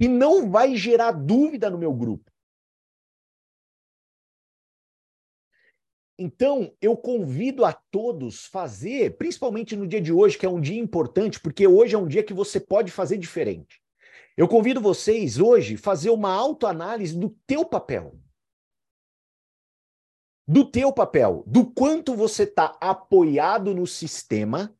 e 0.00 0.08
não 0.08 0.50
vai 0.50 0.74
gerar 0.74 1.12
dúvida 1.12 1.68
no 1.68 1.78
meu 1.78 1.92
grupo. 1.92 2.31
Então, 6.22 6.72
eu 6.80 6.96
convido 6.96 7.64
a 7.64 7.72
todos 7.72 8.46
fazer, 8.46 9.16
principalmente 9.16 9.74
no 9.74 9.88
dia 9.88 10.00
de 10.00 10.12
hoje, 10.12 10.38
que 10.38 10.46
é 10.46 10.48
um 10.48 10.60
dia 10.60 10.80
importante, 10.80 11.40
porque 11.40 11.66
hoje 11.66 11.96
é 11.96 11.98
um 11.98 12.06
dia 12.06 12.22
que 12.22 12.32
você 12.32 12.60
pode 12.60 12.92
fazer 12.92 13.18
diferente. 13.18 13.82
Eu 14.36 14.46
convido 14.46 14.80
vocês 14.80 15.40
hoje 15.40 15.76
fazer 15.76 16.10
uma 16.10 16.32
autoanálise 16.32 17.18
do 17.18 17.30
teu 17.44 17.64
papel. 17.64 18.14
Do 20.46 20.64
teu 20.64 20.92
papel, 20.92 21.42
do 21.44 21.66
quanto 21.66 22.14
você 22.14 22.44
está 22.44 22.76
apoiado 22.80 23.74
no 23.74 23.84
sistema 23.84 24.72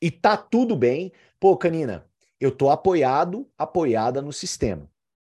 e 0.00 0.10
tá 0.10 0.36
tudo 0.36 0.74
bem. 0.74 1.12
Pô, 1.38 1.56
Canina, 1.56 2.10
eu 2.40 2.50
tô 2.50 2.70
apoiado, 2.70 3.48
apoiada 3.56 4.20
no 4.20 4.32
sistema. 4.32 4.90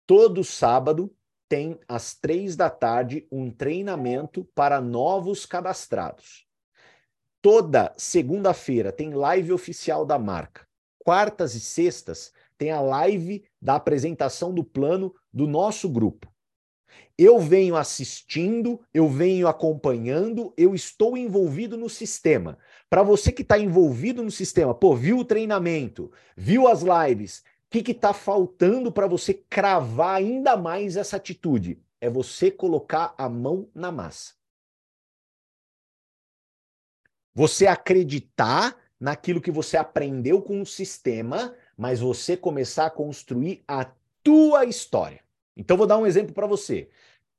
Todo 0.08 0.42
sábado 0.42 1.14
tem 1.54 1.80
às 1.88 2.16
três 2.16 2.56
da 2.56 2.68
tarde 2.68 3.28
um 3.32 3.52
treinamento 3.52 4.44
para 4.56 4.82
novos 4.82 5.46
cadastrados. 5.46 6.48
Toda 7.44 7.94
segunda-feira 7.96 8.92
tem 8.92 9.14
live 9.14 9.54
oficial 9.54 10.04
da 10.04 10.18
marca. 10.18 10.66
Quartas 10.98 11.54
e 11.54 11.60
sextas 11.60 12.34
tem 12.58 12.72
a 12.72 12.82
live 12.82 13.46
da 13.62 13.76
apresentação 13.76 14.52
do 14.52 14.64
plano 14.64 15.14
do 15.32 15.46
nosso 15.46 15.88
grupo. 15.88 16.34
Eu 17.16 17.40
venho 17.40 17.76
assistindo, 17.76 18.82
eu 18.92 19.08
venho 19.08 19.48
acompanhando, 19.48 20.52
eu 20.58 20.74
estou 20.74 21.16
envolvido 21.16 21.78
no 21.78 21.88
sistema. 21.88 22.58
Para 22.90 23.04
você 23.04 23.32
que 23.32 23.44
está 23.44 23.60
envolvido 23.60 24.24
no 24.24 24.32
sistema, 24.32 24.74
pô, 24.74 24.96
viu 24.96 25.20
o 25.20 25.26
treinamento, 25.26 26.12
viu 26.36 26.68
as 26.68 26.82
lives, 26.82 27.44
que 27.82 27.92
está 27.92 28.14
faltando 28.14 28.92
para 28.92 29.08
você 29.08 29.34
cravar 29.34 30.18
ainda 30.18 30.56
mais 30.56 30.96
essa 30.96 31.18
atitude? 31.18 31.82
É 32.00 32.10
você 32.10 32.52
colocar 32.52 33.16
a 33.18 33.28
mão 33.28 33.70
na 33.74 33.92
massa. 33.92 34.34
Você 37.34 37.66
acreditar 37.66 38.78
naquilo 39.00 39.42
que 39.42 39.50
você 39.50 39.76
aprendeu 39.76 40.42
com 40.42 40.62
o 40.62 40.66
sistema, 40.66 41.56
mas 41.76 42.00
você 42.00 42.38
começar 42.38 42.86
a 42.86 42.92
construir 42.92 43.64
a 43.68 43.92
tua 44.22 44.66
história. 44.66 45.24
Então 45.58 45.76
vou 45.76 45.88
dar 45.88 45.98
um 45.98 46.06
exemplo 46.06 46.34
para 46.34 46.46
você. 46.46 46.90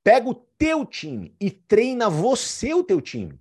Pega 0.02 0.28
o 0.28 0.34
teu 0.34 0.84
time 0.84 1.34
e 1.40 1.50
treina 1.50 2.10
você 2.10 2.74
o 2.74 2.82
teu 2.82 3.00
time. 3.00 3.40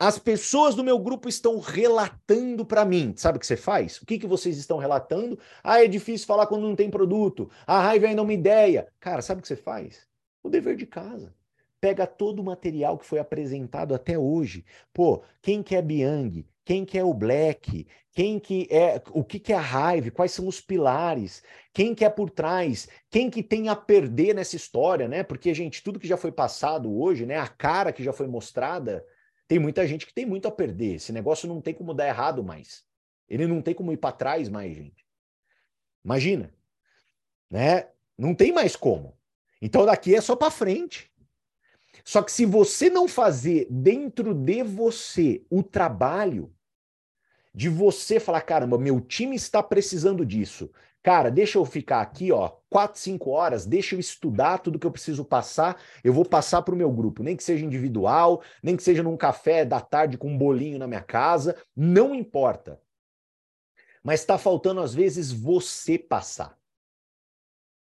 As 0.00 0.16
pessoas 0.16 0.76
do 0.76 0.84
meu 0.84 0.96
grupo 0.96 1.28
estão 1.28 1.58
relatando 1.58 2.64
para 2.64 2.84
mim. 2.84 3.14
Sabe 3.16 3.36
o 3.36 3.40
que 3.40 3.46
você 3.46 3.56
faz? 3.56 4.00
O 4.00 4.06
que, 4.06 4.16
que 4.16 4.28
vocês 4.28 4.56
estão 4.56 4.78
relatando? 4.78 5.36
Ah, 5.62 5.82
é 5.82 5.88
difícil 5.88 6.24
falar 6.24 6.46
quando 6.46 6.68
não 6.68 6.76
tem 6.76 6.88
produto. 6.88 7.50
A 7.66 7.80
raiva 7.80 8.06
ainda 8.06 8.20
é 8.20 8.22
uma 8.22 8.32
ideia. 8.32 8.86
Cara, 9.00 9.20
sabe 9.22 9.40
o 9.40 9.42
que 9.42 9.48
você 9.48 9.56
faz? 9.56 10.06
O 10.40 10.48
dever 10.48 10.76
de 10.76 10.86
casa. 10.86 11.34
Pega 11.80 12.06
todo 12.06 12.38
o 12.38 12.44
material 12.44 12.96
que 12.96 13.06
foi 13.06 13.18
apresentado 13.18 13.92
até 13.92 14.16
hoje. 14.16 14.64
Pô, 14.92 15.24
quem 15.42 15.64
que 15.64 15.74
é 15.74 15.82
Biang? 15.82 16.46
Quem 16.64 16.84
que 16.84 16.96
é 16.96 17.02
o 17.02 17.12
Black? 17.12 17.88
Quem 18.12 18.38
que 18.38 18.68
é, 18.70 19.02
o 19.10 19.24
que 19.24 19.40
que 19.40 19.52
é 19.52 19.56
a 19.56 19.60
raiva? 19.60 20.12
Quais 20.12 20.30
são 20.30 20.46
os 20.46 20.60
pilares? 20.60 21.42
Quem 21.72 21.92
que 21.92 22.04
é 22.04 22.10
por 22.10 22.30
trás? 22.30 22.88
Quem 23.10 23.28
que 23.28 23.42
tem 23.42 23.68
a 23.68 23.74
perder 23.74 24.34
nessa 24.34 24.54
história, 24.54 25.08
né? 25.08 25.24
Porque, 25.24 25.52
gente, 25.52 25.82
tudo 25.82 25.98
que 25.98 26.06
já 26.06 26.16
foi 26.16 26.30
passado 26.30 26.96
hoje, 27.00 27.26
né? 27.26 27.36
A 27.36 27.48
cara 27.48 27.92
que 27.92 28.04
já 28.04 28.12
foi 28.12 28.28
mostrada, 28.28 29.04
tem 29.48 29.58
muita 29.58 29.86
gente 29.86 30.06
que 30.06 30.12
tem 30.12 30.26
muito 30.26 30.46
a 30.46 30.52
perder. 30.52 30.96
Esse 30.96 31.10
negócio 31.10 31.48
não 31.48 31.60
tem 31.60 31.72
como 31.72 31.94
dar 31.94 32.06
errado 32.06 32.44
mais. 32.44 32.84
Ele 33.28 33.46
não 33.46 33.62
tem 33.62 33.74
como 33.74 33.90
ir 33.92 33.96
para 33.96 34.12
trás 34.14 34.48
mais, 34.48 34.76
gente. 34.76 35.04
Imagina, 36.04 36.52
né? 37.50 37.88
Não 38.16 38.34
tem 38.34 38.52
mais 38.52 38.76
como. 38.76 39.16
Então 39.60 39.86
daqui 39.86 40.14
é 40.14 40.20
só 40.20 40.36
para 40.36 40.50
frente. 40.50 41.10
Só 42.04 42.22
que 42.22 42.30
se 42.30 42.44
você 42.44 42.88
não 42.88 43.08
fazer 43.08 43.66
dentro 43.70 44.34
de 44.34 44.62
você 44.62 45.44
o 45.50 45.62
trabalho 45.62 46.54
de 47.54 47.68
você 47.68 48.20
falar, 48.20 48.42
caramba, 48.42 48.78
meu 48.78 49.00
time 49.00 49.34
está 49.34 49.62
precisando 49.62 50.24
disso. 50.24 50.70
Cara, 51.08 51.30
deixa 51.30 51.56
eu 51.56 51.64
ficar 51.64 52.02
aqui, 52.02 52.30
ó, 52.30 52.50
quatro, 52.68 53.00
cinco 53.00 53.30
horas, 53.30 53.64
deixa 53.64 53.94
eu 53.94 53.98
estudar 53.98 54.58
tudo 54.58 54.78
que 54.78 54.86
eu 54.86 54.90
preciso 54.90 55.24
passar, 55.24 55.80
eu 56.04 56.12
vou 56.12 56.22
passar 56.22 56.60
para 56.60 56.74
o 56.74 56.76
meu 56.76 56.92
grupo, 56.92 57.22
nem 57.22 57.34
que 57.34 57.42
seja 57.42 57.64
individual, 57.64 58.42
nem 58.62 58.76
que 58.76 58.82
seja 58.82 59.02
num 59.02 59.16
café 59.16 59.64
da 59.64 59.80
tarde 59.80 60.18
com 60.18 60.28
um 60.28 60.36
bolinho 60.36 60.78
na 60.78 60.86
minha 60.86 61.00
casa, 61.00 61.56
não 61.74 62.14
importa. 62.14 62.78
Mas 64.04 64.20
está 64.20 64.36
faltando, 64.36 64.82
às 64.82 64.92
vezes, 64.92 65.32
você 65.32 65.98
passar. 65.98 66.58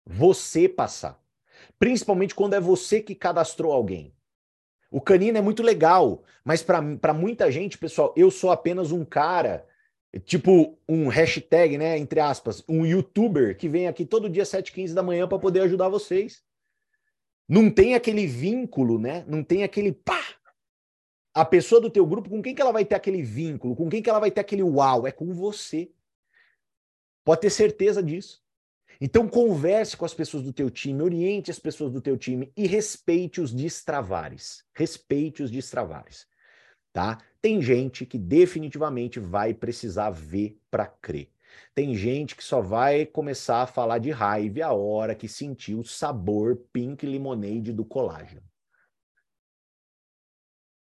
Você 0.04 0.68
passar. 0.68 1.18
Principalmente 1.78 2.34
quando 2.34 2.52
é 2.52 2.60
você 2.60 3.00
que 3.00 3.14
cadastrou 3.14 3.72
alguém. 3.72 4.14
O 4.90 5.00
canino 5.00 5.38
é 5.38 5.40
muito 5.40 5.62
legal, 5.62 6.22
mas 6.44 6.62
para 6.62 7.14
muita 7.14 7.50
gente, 7.50 7.78
pessoal, 7.78 8.12
eu 8.14 8.30
sou 8.30 8.50
apenas 8.50 8.92
um 8.92 9.06
cara 9.06 9.66
tipo 10.18 10.78
um 10.88 11.08
hashtag, 11.08 11.78
né, 11.78 11.98
entre 11.98 12.20
aspas, 12.20 12.62
um 12.68 12.84
youtuber 12.84 13.56
que 13.56 13.68
vem 13.68 13.88
aqui 13.88 14.04
todo 14.04 14.30
dia 14.30 14.44
7h15 14.44 14.94
da 14.94 15.02
manhã 15.02 15.26
para 15.28 15.38
poder 15.38 15.60
ajudar 15.60 15.88
vocês. 15.88 16.42
Não 17.48 17.70
tem 17.70 17.94
aquele 17.94 18.26
vínculo, 18.26 18.98
né? 18.98 19.24
Não 19.28 19.42
tem 19.42 19.62
aquele 19.62 19.92
pá, 19.92 20.36
a 21.36 21.44
pessoa 21.44 21.82
do 21.82 21.90
teu 21.90 22.06
grupo, 22.06 22.30
com 22.30 22.40
quem 22.40 22.54
que 22.54 22.62
ela 22.62 22.72
vai 22.72 22.82
ter 22.82 22.94
aquele 22.94 23.22
vínculo? 23.22 23.76
Com 23.76 23.90
quem 23.90 24.02
que 24.02 24.08
ela 24.08 24.18
vai 24.18 24.30
ter 24.30 24.40
aquele 24.40 24.62
uau? 24.62 25.06
É 25.06 25.12
com 25.12 25.34
você. 25.34 25.92
Pode 27.22 27.42
ter 27.42 27.50
certeza 27.50 28.02
disso. 28.02 28.42
Então 28.98 29.28
converse 29.28 29.98
com 29.98 30.06
as 30.06 30.14
pessoas 30.14 30.42
do 30.42 30.50
teu 30.50 30.70
time, 30.70 31.02
oriente 31.02 31.50
as 31.50 31.58
pessoas 31.58 31.92
do 31.92 32.00
teu 32.00 32.16
time 32.16 32.50
e 32.56 32.66
respeite 32.66 33.38
os 33.42 33.52
destravares. 33.52 34.64
Respeite 34.74 35.42
os 35.42 35.50
destravares, 35.50 36.26
tá? 36.90 37.18
Tem 37.46 37.62
gente 37.62 38.04
que 38.04 38.18
definitivamente 38.18 39.20
vai 39.20 39.54
precisar 39.54 40.10
ver 40.10 40.60
para 40.68 40.84
crer. 40.84 41.30
Tem 41.76 41.94
gente 41.94 42.34
que 42.34 42.42
só 42.42 42.60
vai 42.60 43.06
começar 43.06 43.62
a 43.62 43.66
falar 43.68 43.98
de 43.98 44.10
raiva 44.10 44.64
a 44.64 44.72
hora 44.72 45.14
que 45.14 45.28
sentir 45.28 45.76
o 45.76 45.84
sabor 45.84 46.56
pink 46.72 47.06
lemonade 47.06 47.72
do 47.72 47.84
colágeno. 47.84 48.42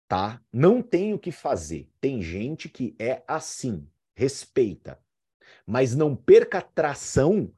Tá? 0.07 0.39
Não 0.53 0.83
tem 0.83 1.15
o 1.15 1.17
que 1.17 1.31
fazer. 1.31 1.89
Tem 1.99 2.21
gente 2.21 2.69
que 2.69 2.95
é 2.99 3.23
assim, 3.27 3.89
respeita. 4.13 4.99
Mas 5.65 5.95
não 5.95 6.15
perca 6.15 6.61
tração 6.61 7.51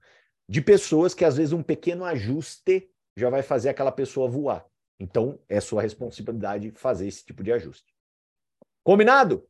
de 0.48 0.62
pessoas 0.62 1.14
que 1.14 1.26
às 1.26 1.36
vezes 1.36 1.52
um 1.52 1.62
pequeno 1.62 2.06
ajuste 2.06 2.90
já 3.18 3.30
vai 3.30 3.44
fazer 3.44 3.68
aquela 3.68 3.92
pessoa 3.92 4.30
voar. 4.30 4.66
Então, 4.98 5.38
é 5.50 5.60
sua 5.60 5.82
responsabilidade 5.82 6.72
fazer 6.72 7.06
esse 7.06 7.26
tipo 7.26 7.44
de 7.44 7.52
ajuste. 7.52 7.93
Combinado? 8.84 9.48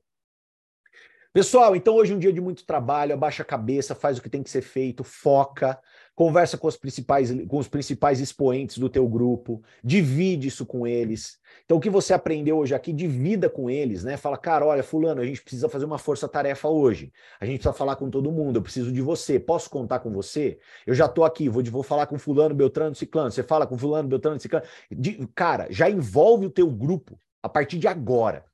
Pessoal, 1.34 1.76
então 1.76 1.96
hoje 1.96 2.14
é 2.14 2.16
um 2.16 2.20
dia 2.20 2.32
de 2.32 2.40
muito 2.40 2.64
trabalho, 2.64 3.16
abaixa 3.16 3.42
a 3.42 3.46
cabeça, 3.46 3.96
faz 3.96 4.20
o 4.20 4.22
que 4.22 4.30
tem 4.30 4.44
que 4.44 4.50
ser 4.52 4.62
feito, 4.62 5.04
foca, 5.04 5.80
conversa 6.14 6.60
com 6.60 6.68
os 6.68 6.78
principais, 6.78 7.32
com 7.48 7.58
os 7.58 7.68
principais 7.68 8.20
expoentes 8.20 8.78
do 8.78 8.88
teu 8.88 9.08
grupo, 9.08 9.64
divide 9.84 10.50
isso 10.50 10.64
com 10.64 10.86
eles. 10.86 11.40
Então 11.66 11.78
o 11.78 11.80
que 11.80 11.90
você 11.90 12.14
aprendeu 12.14 12.60
hoje 12.60 12.76
aqui, 12.76 12.94
divida 12.94 13.50
com 13.50 13.68
eles, 13.68 14.04
né? 14.04 14.16
Fala, 14.16 14.38
cara, 14.38 14.64
olha, 14.64 14.84
fulano, 14.84 15.22
a 15.22 15.26
gente 15.26 15.42
precisa 15.42 15.68
fazer 15.68 15.86
uma 15.86 15.98
força-tarefa 15.98 16.68
hoje. 16.68 17.12
A 17.40 17.46
gente 17.48 17.56
precisa 17.56 17.74
falar 17.74 17.96
com 17.96 18.12
todo 18.12 18.32
mundo, 18.32 18.58
eu 18.58 18.62
preciso 18.62 18.92
de 18.92 19.02
você. 19.02 19.40
Posso 19.40 19.68
contar 19.72 20.02
com 20.02 20.12
você? 20.12 20.60
Eu 20.86 20.94
já 20.94 21.08
tô 21.08 21.24
aqui, 21.24 21.50
vou, 21.50 21.64
vou 21.64 21.82
falar 21.82 22.06
com 22.06 22.20
fulano, 22.20 22.54
Beltrano, 22.54 22.94
Ciclano. 22.94 23.32
Você 23.32 23.42
fala 23.42 23.66
com 23.66 23.76
fulano, 23.76 24.08
Beltrano, 24.08 24.40
Ciclano. 24.40 24.68
De, 24.92 25.28
cara, 25.34 25.66
já 25.72 25.90
envolve 25.90 26.46
o 26.46 26.52
teu 26.52 26.70
grupo 26.70 27.18
a 27.42 27.50
partir 27.50 27.80
de 27.80 27.88
agora 27.88 28.46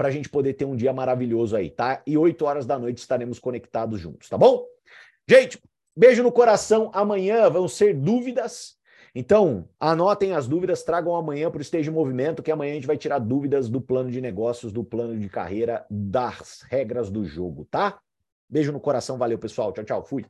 para 0.00 0.08
a 0.08 0.10
gente 0.10 0.30
poder 0.30 0.54
ter 0.54 0.64
um 0.64 0.74
dia 0.74 0.94
maravilhoso 0.94 1.54
aí, 1.54 1.68
tá? 1.68 2.02
E 2.06 2.16
8 2.16 2.42
horas 2.46 2.64
da 2.64 2.78
noite 2.78 2.96
estaremos 2.96 3.38
conectados 3.38 4.00
juntos, 4.00 4.30
tá 4.30 4.38
bom? 4.38 4.64
Gente, 5.28 5.62
beijo 5.94 6.22
no 6.22 6.32
coração. 6.32 6.90
Amanhã 6.94 7.50
vão 7.50 7.68
ser 7.68 7.92
dúvidas. 7.92 8.78
Então, 9.14 9.68
anotem 9.78 10.32
as 10.32 10.48
dúvidas, 10.48 10.82
tragam 10.82 11.14
amanhã 11.14 11.50
para 11.50 11.58
o 11.58 11.60
Esteja 11.60 11.92
Movimento, 11.92 12.42
que 12.42 12.50
amanhã 12.50 12.72
a 12.72 12.74
gente 12.76 12.86
vai 12.86 12.96
tirar 12.96 13.18
dúvidas 13.18 13.68
do 13.68 13.78
plano 13.78 14.10
de 14.10 14.22
negócios, 14.22 14.72
do 14.72 14.82
plano 14.82 15.18
de 15.18 15.28
carreira, 15.28 15.84
das 15.90 16.62
regras 16.62 17.10
do 17.10 17.22
jogo, 17.22 17.66
tá? 17.70 18.00
Beijo 18.48 18.72
no 18.72 18.80
coração, 18.80 19.18
valeu 19.18 19.38
pessoal, 19.38 19.70
tchau, 19.70 19.84
tchau, 19.84 20.02
fui. 20.02 20.24